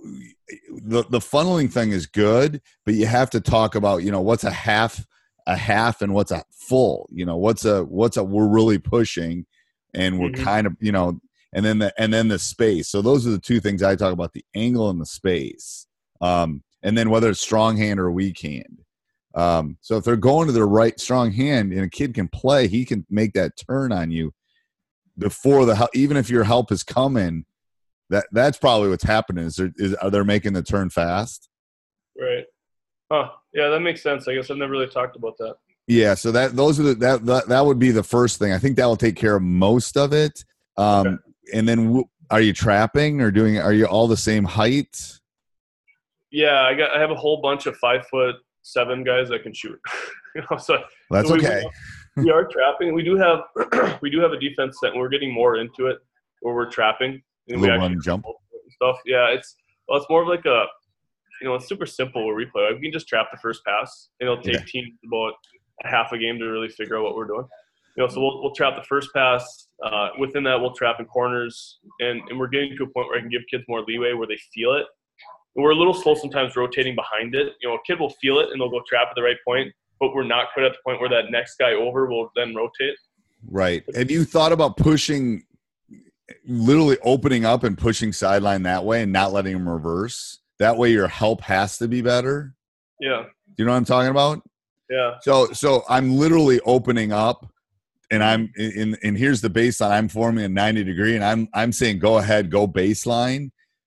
the 0.83 1.03
the 1.09 1.19
funneling 1.19 1.71
thing 1.71 1.91
is 1.91 2.05
good, 2.07 2.61
but 2.85 2.95
you 2.95 3.05
have 3.05 3.29
to 3.31 3.41
talk 3.41 3.75
about 3.75 4.03
you 4.03 4.11
know 4.11 4.21
what's 4.21 4.43
a 4.43 4.51
half 4.51 5.05
a 5.45 5.55
half 5.55 6.01
and 6.01 6.13
what's 6.13 6.31
a 6.31 6.43
full. 6.51 7.07
You 7.11 7.25
know 7.25 7.37
what's 7.37 7.65
a 7.65 7.83
what's 7.83 8.17
a 8.17 8.23
we're 8.23 8.47
really 8.47 8.79
pushing, 8.79 9.45
and 9.93 10.19
we're 10.19 10.29
Mhm. 10.29 10.43
kind 10.43 10.67
of 10.67 10.75
you 10.79 10.91
know 10.91 11.19
and 11.53 11.63
then 11.63 11.79
the 11.79 11.93
and 12.01 12.11
then 12.13 12.29
the 12.29 12.39
space. 12.39 12.89
So 12.89 13.01
those 13.01 13.27
are 13.27 13.31
the 13.31 13.39
two 13.39 13.59
things 13.59 13.83
I 13.83 13.95
talk 13.95 14.13
about: 14.13 14.33
the 14.33 14.45
angle 14.55 14.89
and 14.89 14.99
the 14.99 15.05
space. 15.05 15.85
Um, 16.21 16.63
and 16.81 16.97
then 16.97 17.09
whether 17.09 17.29
it's 17.29 17.41
strong 17.41 17.77
hand 17.77 17.99
or 17.99 18.11
weak 18.11 18.39
hand. 18.41 18.79
Um, 19.35 19.77
so 19.81 19.97
if 19.97 20.03
they're 20.03 20.15
going 20.15 20.47
to 20.47 20.53
their 20.53 20.67
right 20.67 20.99
strong 20.99 21.31
hand 21.31 21.71
and 21.73 21.81
a 21.81 21.89
kid 21.89 22.13
can 22.13 22.27
play, 22.27 22.67
he 22.67 22.85
can 22.85 23.05
make 23.09 23.33
that 23.33 23.53
turn 23.57 23.91
on 23.91 24.11
you 24.11 24.33
before 25.17 25.65
the 25.65 25.75
hel- 25.75 25.89
even 25.93 26.17
if 26.17 26.29
your 26.29 26.43
help 26.43 26.71
is 26.71 26.83
coming. 26.83 27.45
That 28.09 28.25
that's 28.31 28.57
probably 28.57 28.89
what's 28.89 29.03
happening. 29.03 29.45
Is, 29.45 29.55
there, 29.55 29.71
is 29.77 29.93
are 29.95 30.09
they 30.09 30.23
making 30.23 30.53
the 30.53 30.63
turn 30.63 30.89
fast? 30.89 31.49
Right. 32.19 32.45
Huh. 33.11 33.29
Yeah, 33.53 33.69
that 33.69 33.79
makes 33.81 34.01
sense. 34.01 34.27
I 34.27 34.35
guess 34.35 34.49
I've 34.51 34.57
never 34.57 34.71
really 34.71 34.87
talked 34.87 35.15
about 35.15 35.37
that. 35.37 35.55
Yeah, 35.87 36.13
so 36.13 36.31
that 36.31 36.55
those 36.55 36.79
are 36.79 36.83
the, 36.83 36.95
that, 36.95 37.25
that 37.25 37.47
that 37.49 37.65
would 37.65 37.79
be 37.79 37.91
the 37.91 38.03
first 38.03 38.39
thing. 38.39 38.53
I 38.53 38.57
think 38.59 38.77
that 38.77 38.85
will 38.85 38.95
take 38.95 39.15
care 39.15 39.35
of 39.35 39.41
most 39.43 39.97
of 39.97 40.13
it. 40.13 40.43
Um, 40.77 41.07
Okay. 41.07 41.15
And 41.57 41.67
then, 41.67 41.87
w- 41.87 42.05
are 42.31 42.39
you 42.39 42.53
trapping 42.53 43.19
or 43.19 43.29
doing? 43.29 43.57
Are 43.59 43.73
you 43.73 43.85
all 43.85 44.07
the 44.07 44.15
same 44.15 44.45
height? 44.45 44.97
Yeah, 46.31 46.61
I 46.61 46.73
got 46.73 46.95
I 46.95 46.99
have 46.99 47.11
a 47.11 47.15
whole 47.15 47.41
bunch 47.41 47.65
of 47.65 47.75
five 47.77 48.07
foot 48.07 48.35
seven 48.61 49.03
guys 49.03 49.29
that 49.29 49.43
can 49.43 49.53
shoot. 49.53 49.79
you 50.35 50.41
know, 50.49 50.57
so 50.57 50.81
That's 51.11 51.27
so 51.27 51.35
we- 51.35 51.41
okay. 51.45 51.63
we 52.17 52.31
are 52.31 52.45
trapping. 52.45 52.93
We 52.93 53.03
do 53.03 53.17
have 53.17 53.41
we 54.01 54.09
do 54.09 54.19
have 54.21 54.31
a 54.31 54.39
defense 54.39 54.77
set, 54.81 54.91
and 54.91 54.99
we're 54.99 55.09
getting 55.09 55.33
more 55.33 55.57
into 55.57 55.87
it 55.87 55.97
where 56.41 56.55
we're 56.55 56.69
trapping. 56.69 57.21
And 57.49 57.61
we 57.61 57.69
run 57.69 57.99
jump. 58.01 58.25
stuff. 58.71 58.97
Yeah, 59.05 59.27
it's 59.29 59.55
well, 59.87 59.99
it's 59.99 60.09
more 60.09 60.21
of 60.21 60.27
like 60.27 60.45
a 60.45 60.65
you 61.41 61.49
know, 61.49 61.55
it's 61.55 61.67
super 61.67 61.85
simple 61.85 62.25
where 62.25 62.35
we 62.35 62.45
play. 62.45 62.63
Like, 62.63 62.75
we 62.75 62.83
can 62.83 62.93
just 62.93 63.07
trap 63.07 63.27
the 63.31 63.37
first 63.37 63.65
pass, 63.65 64.09
and 64.19 64.29
it'll 64.29 64.41
take 64.41 64.53
Yeah. 64.53 64.65
teams 64.65 64.91
about 65.05 65.33
a 65.83 65.87
half 65.87 66.13
a 66.13 66.17
game 66.17 66.39
to 66.39 66.45
really 66.45 66.69
figure 66.69 66.97
out 66.97 67.03
what 67.03 67.15
we're 67.15 67.27
doing. 67.27 67.45
You 67.97 68.03
know, 68.03 68.07
so 68.07 68.21
we'll, 68.21 68.41
we'll 68.41 68.55
trap 68.55 68.75
the 68.77 68.83
first 68.83 69.09
pass. 69.13 69.67
Uh, 69.83 70.09
within 70.17 70.43
that, 70.45 70.59
we'll 70.61 70.73
trap 70.73 70.99
in 70.99 71.05
corners, 71.05 71.79
and, 71.99 72.21
and 72.29 72.39
we're 72.39 72.47
getting 72.47 72.77
to 72.77 72.83
a 72.83 72.87
point 72.87 73.07
where 73.09 73.17
I 73.17 73.19
can 73.21 73.29
give 73.29 73.41
kids 73.51 73.63
more 73.67 73.81
leeway 73.81 74.13
where 74.13 74.25
they 74.27 74.39
feel 74.53 74.73
it. 74.73 74.85
And 75.55 75.63
we're 75.63 75.71
a 75.71 75.75
little 75.75 75.93
slow 75.93 76.15
sometimes 76.15 76.55
rotating 76.55 76.95
behind 76.95 77.35
it. 77.35 77.53
You 77.61 77.69
know, 77.69 77.75
a 77.75 77.79
kid 77.85 77.99
will 77.99 78.11
feel 78.21 78.39
it 78.39 78.49
and 78.51 78.61
they'll 78.61 78.69
go 78.71 78.81
trap 78.87 79.09
at 79.09 79.15
the 79.15 79.21
right 79.21 79.37
point, 79.45 79.71
but 79.99 80.15
we're 80.15 80.23
not 80.23 80.47
quite 80.53 80.65
at 80.65 80.71
the 80.71 80.79
point 80.85 81.01
where 81.01 81.09
that 81.09 81.29
next 81.29 81.57
guy 81.57 81.73
over 81.73 82.07
will 82.07 82.31
then 82.35 82.55
rotate. 82.55 82.95
Right. 83.49 83.83
Have 83.95 84.09
you 84.09 84.23
thought 84.23 84.51
about 84.53 84.77
pushing, 84.77 85.43
literally 86.45 86.97
opening 87.03 87.45
up 87.45 87.63
and 87.63 87.77
pushing 87.77 88.13
sideline 88.13 88.63
that 88.63 88.85
way 88.85 89.03
and 89.03 89.11
not 89.11 89.33
letting 89.33 89.53
them 89.53 89.67
reverse? 89.69 90.39
That 90.59 90.77
way, 90.77 90.91
your 90.91 91.07
help 91.07 91.41
has 91.41 91.77
to 91.79 91.87
be 91.87 92.01
better. 92.01 92.53
Yeah, 92.99 93.23
Do 93.23 93.53
you 93.57 93.65
know 93.65 93.71
what 93.71 93.77
I'm 93.77 93.85
talking 93.85 94.11
about? 94.11 94.41
yeah, 94.89 95.15
So, 95.21 95.47
so 95.53 95.83
I'm 95.89 96.15
literally 96.15 96.59
opening 96.61 97.11
up, 97.11 97.49
and 98.11 98.23
I'm 98.23 98.51
in. 98.55 98.95
And 99.03 99.17
here's 99.17 99.41
the 99.41 99.49
baseline. 99.49 99.91
I'm 99.91 100.07
forming 100.07 100.45
a 100.45 100.49
90 100.49 100.83
degree, 100.83 101.15
and 101.15 101.23
I'm 101.23 101.49
I'm 101.53 101.71
saying 101.71 101.99
go 101.99 102.17
ahead, 102.19 102.51
go 102.51 102.67
baseline. 102.67 103.49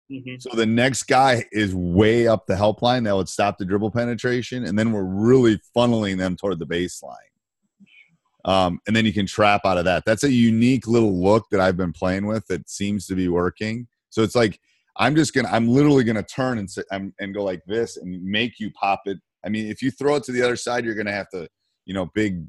hmm 0.09 0.35
So 0.39 0.49
the 0.53 0.65
next 0.65 1.03
guy 1.03 1.45
is 1.51 1.73
way 1.73 2.27
up 2.27 2.45
the 2.45 2.55
help 2.57 2.81
line 2.81 3.03
that 3.03 3.15
would 3.15 3.29
stop 3.29 3.57
the 3.57 3.65
dribble 3.65 3.91
penetration, 3.91 4.65
and 4.65 4.77
then 4.77 4.91
we're 4.91 5.03
really 5.03 5.59
funneling 5.75 6.17
them 6.17 6.35
toward 6.35 6.59
the 6.59 6.67
baseline. 6.67 7.15
Um, 8.45 8.79
and 8.87 8.95
then 8.95 9.05
you 9.05 9.13
can 9.13 9.25
trap 9.25 9.61
out 9.65 9.77
of 9.77 9.85
that. 9.85 10.03
That's 10.05 10.23
a 10.23 10.31
unique 10.31 10.87
little 10.87 11.21
look 11.21 11.45
that 11.51 11.59
I've 11.59 11.77
been 11.77 11.91
playing 11.93 12.25
with 12.25 12.45
that 12.47 12.69
seems 12.69 13.05
to 13.07 13.15
be 13.15 13.27
working. 13.27 13.87
So 14.09 14.23
it's 14.23 14.35
like 14.35 14.59
I'm 14.97 15.15
just 15.15 15.33
gonna, 15.33 15.49
I'm 15.49 15.67
literally 15.67 16.03
gonna 16.03 16.23
turn 16.23 16.57
and 16.57 16.69
sit, 16.69 16.85
and 16.91 17.13
go 17.33 17.43
like 17.43 17.61
this 17.67 17.97
and 17.97 18.23
make 18.23 18.59
you 18.59 18.71
pop 18.71 19.01
it. 19.05 19.17
I 19.45 19.49
mean, 19.49 19.67
if 19.67 19.81
you 19.81 19.91
throw 19.91 20.15
it 20.15 20.23
to 20.23 20.31
the 20.31 20.41
other 20.41 20.55
side, 20.55 20.85
you're 20.85 20.95
gonna 20.95 21.11
have 21.11 21.29
to, 21.29 21.47
you 21.85 21.93
know, 21.93 22.05
big, 22.13 22.45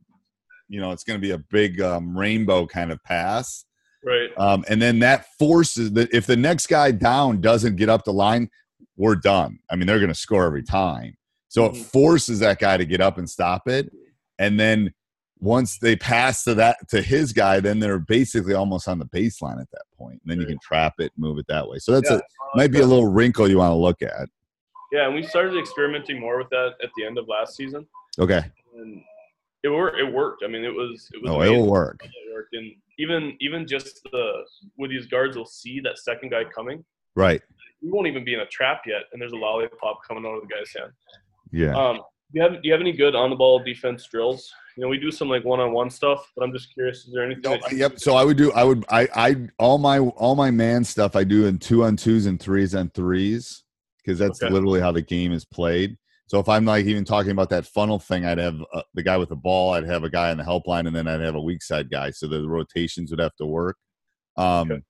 you 0.69 0.81
know, 0.81 0.93
it's 0.93 1.05
gonna 1.05 1.19
be 1.19 1.33
a 1.33 1.39
big 1.51 1.81
um, 1.81 2.17
rainbow 2.17 2.67
kind 2.67 2.93
of 2.93 3.03
pass. 3.05 3.65
right. 4.05 4.31
Um, 4.39 4.65
and 4.69 4.81
then 4.81 4.99
that 5.01 5.27
forces 5.39 5.93
that 5.93 6.13
if 6.15 6.27
the 6.27 6.37
next 6.37 6.69
guy 6.69 6.91
down 6.91 7.41
doesn't 7.41 7.77
get 7.77 7.89
up 7.89 8.05
the 8.05 8.13
line, 8.13 8.49
we're 8.97 9.17
done. 9.17 9.59
I 9.71 9.77
mean, 9.77 9.87
they're 9.87 9.99
going 9.99 10.09
to 10.09 10.15
score 10.15 10.45
every 10.45 10.63
time. 10.63 11.17
So 11.49 11.67
it 11.67 11.73
Mhm. 11.73 11.85
forces 11.85 12.39
that 12.41 12.59
guy 12.61 12.77
to 12.77 12.85
get 12.87 13.01
up 13.01 13.19
and 13.19 13.29
stop 13.29 13.69
it. 13.69 13.91
And 14.39 14.59
then 14.59 14.95
once 15.41 15.79
they 15.79 15.97
pass 15.97 16.45
to 16.45 16.55
that 16.55 16.77
to 16.91 17.01
his 17.01 17.33
guy, 17.33 17.61
then 17.61 17.79
they're 17.79 17.99
basically 17.99 18.55
almost 18.55 18.87
on 18.89 18.99
the 18.99 19.07
baseline 19.07 19.61
at 19.61 19.71
that 19.73 19.85
point. 19.97 20.21
And 20.23 20.31
then 20.31 20.41
you 20.41 20.47
can 20.47 20.59
trap 20.63 20.95
it, 20.99 21.13
move 21.17 21.39
it 21.39 21.47
that 21.49 21.67
way. 21.67 21.79
So 21.79 21.93
that's 21.93 22.11
Yeah, 22.11 22.19
a 22.19 22.57
might 22.57 22.71
be 22.73 22.81
a 22.81 22.87
little 22.87 23.07
wrinkle 23.11 23.49
you 23.49 23.59
want 23.59 23.71
to 23.73 23.77
look 23.77 24.03
at. 24.03 24.29
Yeah, 24.93 25.07
and 25.07 25.15
we 25.15 25.23
started 25.23 25.57
experimenting 25.59 26.21
more 26.21 26.37
with 26.37 26.51
that 26.51 26.73
at 26.83 26.91
the 26.97 27.05
end 27.05 27.17
of 27.17 27.27
last 27.29 27.57
season, 27.57 27.87
Okay. 28.19 28.43
and 28.77 29.03
it 29.63 29.69
worked. 29.69 29.99
It 29.99 30.13
worked. 30.13 30.43
I 30.45 30.49
mean, 30.49 30.65
it 30.65 30.75
was 30.75 31.09
it 31.15 31.23
was. 31.23 31.31
Oh, 31.31 31.41
it 31.41 31.47
amazing. 31.49 31.61
will 31.61 31.71
work. 31.71 32.01
It 32.05 32.11
worked, 32.35 32.55
and 32.55 32.73
even 32.99 33.37
even 33.41 33.67
just 33.67 34.03
the 34.11 34.45
where 34.77 34.89
these 34.89 35.07
guards 35.07 35.37
will 35.37 35.47
see 35.47 35.81
that 35.81 35.99
second 35.99 36.31
guy 36.31 36.45
coming. 36.45 36.85
Right. 37.15 37.41
We 37.83 37.91
won't 37.91 38.09
even 38.09 38.25
be 38.25 38.35
in 38.35 38.41
a 38.41 38.47
trap 38.47 38.83
yet, 38.87 39.03
and 39.13 39.23
there's 39.23 39.33
a 39.33 39.37
lollipop 39.37 40.01
coming 40.07 40.27
out 40.27 40.35
of 40.35 40.43
the 40.43 40.49
guy's 40.49 40.73
hand. 40.77 40.93
Yeah. 41.53 41.77
Um, 41.77 41.97
do 41.97 42.03
you 42.35 42.43
have 42.43 42.53
do 42.55 42.61
you 42.65 42.73
have 42.73 42.81
any 42.81 42.93
good 42.93 43.15
on 43.15 43.31
the 43.31 43.37
ball 43.37 43.59
defense 43.63 44.07
drills? 44.07 44.53
You 44.77 44.83
know, 44.85 44.89
we 44.89 44.99
do 44.99 45.11
some 45.11 45.29
like 45.29 45.45
one 45.45 45.61
on 45.61 45.73
one 45.73 45.91
stuff, 45.91 46.31
but 46.37 46.45
I'm 46.45 46.53
just 46.53 46.73
curious. 46.73 46.99
Is 47.07 47.13
there 47.13 47.25
anything? 47.25 47.43
No, 47.43 47.59
yep. 47.73 47.99
So 47.99 48.15
I 48.15 48.25
would 48.25 48.37
do. 48.37 48.53
I 48.53 48.65
would. 48.65 48.85
I. 48.89 49.09
I. 49.15 49.37
All 49.59 49.79
my. 49.79 49.99
All 49.99 50.37
my 50.37 50.51
man 50.51 50.85
stuff. 50.85 51.17
I 51.17 51.25
do 51.25 51.47
in 51.47 51.59
two 51.59 51.85
on 51.85 51.97
twos 51.97 52.27
and 52.27 52.41
threes 52.41 52.75
on 52.75 52.91
threes 52.91 53.65
because 53.99 54.19
that's 54.19 54.43
Okay. 54.43 54.53
literally 54.53 54.81
how 54.81 54.93
the 54.93 55.03
game 55.03 55.33
is 55.33 55.45
played. 55.45 55.97
So 56.27 56.39
if 56.39 56.49
I'm 56.49 56.65
like 56.65 56.87
even 56.87 57.05
talking 57.05 57.33
about 57.33 57.51
that 57.51 57.67
funnel 57.67 57.99
thing, 57.99 58.25
I'd 58.25 58.39
have 58.39 58.63
uh, 58.73 58.83
the 58.95 59.03
guy 59.03 59.17
with 59.17 59.31
the 59.31 59.37
ball. 59.37 59.75
I'd 59.75 59.85
have 59.87 60.05
a 60.05 60.11
guy 60.11 60.31
on 60.31 60.37
the 60.37 60.45
help 60.45 60.67
line, 60.69 60.87
and 60.87 60.95
then 60.95 61.09
I'd 61.09 61.21
have 61.21 61.35
a 61.35 61.41
weak 61.41 61.63
side 61.63 61.91
guy. 61.91 62.13
So 62.13 62.29
the 62.29 62.49
rotations 62.49 63.11
would 63.11 63.21
have 63.21 63.35
to 63.37 63.47
work. 63.47 63.77
Um. 64.37 64.71
Okay. 64.71 64.83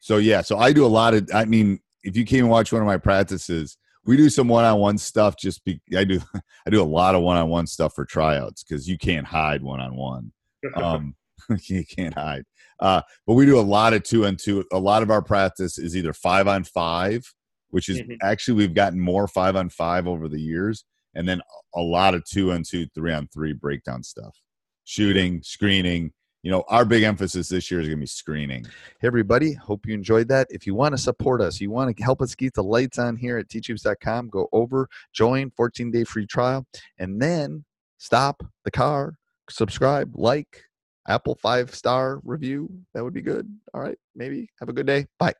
So 0.00 0.16
yeah. 0.16 0.40
So 0.40 0.58
I 0.58 0.72
do 0.72 0.86
a 0.86 0.88
lot 0.88 1.14
of. 1.14 1.28
I 1.34 1.44
mean, 1.44 1.80
if 2.02 2.16
you 2.16 2.24
came 2.24 2.44
and 2.44 2.50
watch 2.50 2.72
one 2.72 2.80
of 2.80 2.86
my 2.86 2.96
practices, 2.96 3.76
we 4.06 4.16
do 4.16 4.28
some 4.30 4.48
one-on-one 4.48 4.98
stuff. 4.98 5.36
Just 5.38 5.64
be. 5.64 5.80
I 5.96 6.04
do. 6.04 6.20
I 6.66 6.70
do 6.70 6.82
a 6.82 6.84
lot 6.84 7.14
of 7.14 7.22
one-on-one 7.22 7.66
stuff 7.66 7.94
for 7.94 8.04
tryouts 8.04 8.62
because 8.64 8.88
you 8.88 8.98
can't 8.98 9.26
hide 9.26 9.62
one-on-one 9.62 10.32
um 10.76 11.14
you 11.64 11.84
can't 11.86 12.12
hide 12.14 12.44
uh 12.80 13.00
but 13.26 13.32
we 13.32 13.46
do 13.46 13.58
a 13.58 13.62
lot 13.62 13.94
of 13.94 14.02
two 14.02 14.24
and 14.26 14.38
two 14.38 14.62
a 14.72 14.78
lot 14.78 15.02
of 15.02 15.10
our 15.10 15.22
practice 15.22 15.78
is 15.78 15.96
either 15.96 16.12
five 16.12 16.46
on 16.46 16.64
five 16.64 17.22
which 17.70 17.88
is 17.88 18.00
Mhm. 18.02 18.18
actually 18.22 18.54
we've 18.58 18.74
gotten 18.74 19.00
more 19.00 19.26
five 19.26 19.56
on 19.56 19.70
five 19.70 20.06
over 20.06 20.28
the 20.28 20.38
years 20.40 20.84
and 21.14 21.26
then 21.26 21.40
a 21.74 21.80
lot 21.80 22.14
of 22.14 22.24
two 22.26 22.52
on 22.52 22.62
two 22.62 22.86
three 22.94 23.12
on 23.12 23.26
three 23.32 23.54
breakdown 23.54 24.02
stuff 24.02 24.36
shooting 24.84 25.40
screening 25.42 26.12
you 26.42 26.50
know 26.50 26.64
our 26.68 26.84
big 26.84 27.02
emphasis 27.02 27.48
this 27.48 27.70
year 27.70 27.80
is 27.80 27.86
going 27.86 27.98
to 27.98 28.02
be 28.02 28.06
screening 28.06 28.64
Hey, 29.00 29.06
everybody. 29.06 29.54
Hope 29.54 29.86
you 29.86 29.94
enjoyed 29.94 30.28
that. 30.28 30.46
If 30.50 30.66
you 30.66 30.74
want 30.74 30.92
to 30.94 30.98
support 30.98 31.40
us, 31.40 31.60
you 31.60 31.70
want 31.70 31.96
to 31.96 32.02
help 32.02 32.20
us 32.22 32.34
keep 32.34 32.54
the 32.54 32.62
lights 32.62 32.98
on 32.98 33.16
here 33.16 33.38
at 33.38 33.48
teachhoops.com, 33.48 34.28
go 34.28 34.48
over, 34.52 34.88
join, 35.12 35.50
14 35.50 35.90
day 35.90 36.04
free 36.04 36.26
trial, 36.26 36.66
and 36.98 37.20
then 37.20 37.64
stop 37.98 38.42
the 38.64 38.70
car, 38.70 39.16
subscribe, 39.48 40.12
like, 40.14 40.64
Apple 41.08 41.34
five 41.34 41.74
star 41.74 42.20
review. 42.24 42.70
That 42.94 43.02
would 43.04 43.14
be 43.14 43.22
good. 43.22 43.48
All 43.74 43.80
right. 43.80 43.98
Maybe. 44.14 44.48
Have 44.60 44.68
a 44.68 44.72
good 44.72 44.86
day. 44.86 45.06
Bye. 45.18 45.34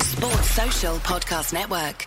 Sports 0.00 0.50
Social 0.50 0.96
Podcast 0.98 1.52
Network. 1.52 2.06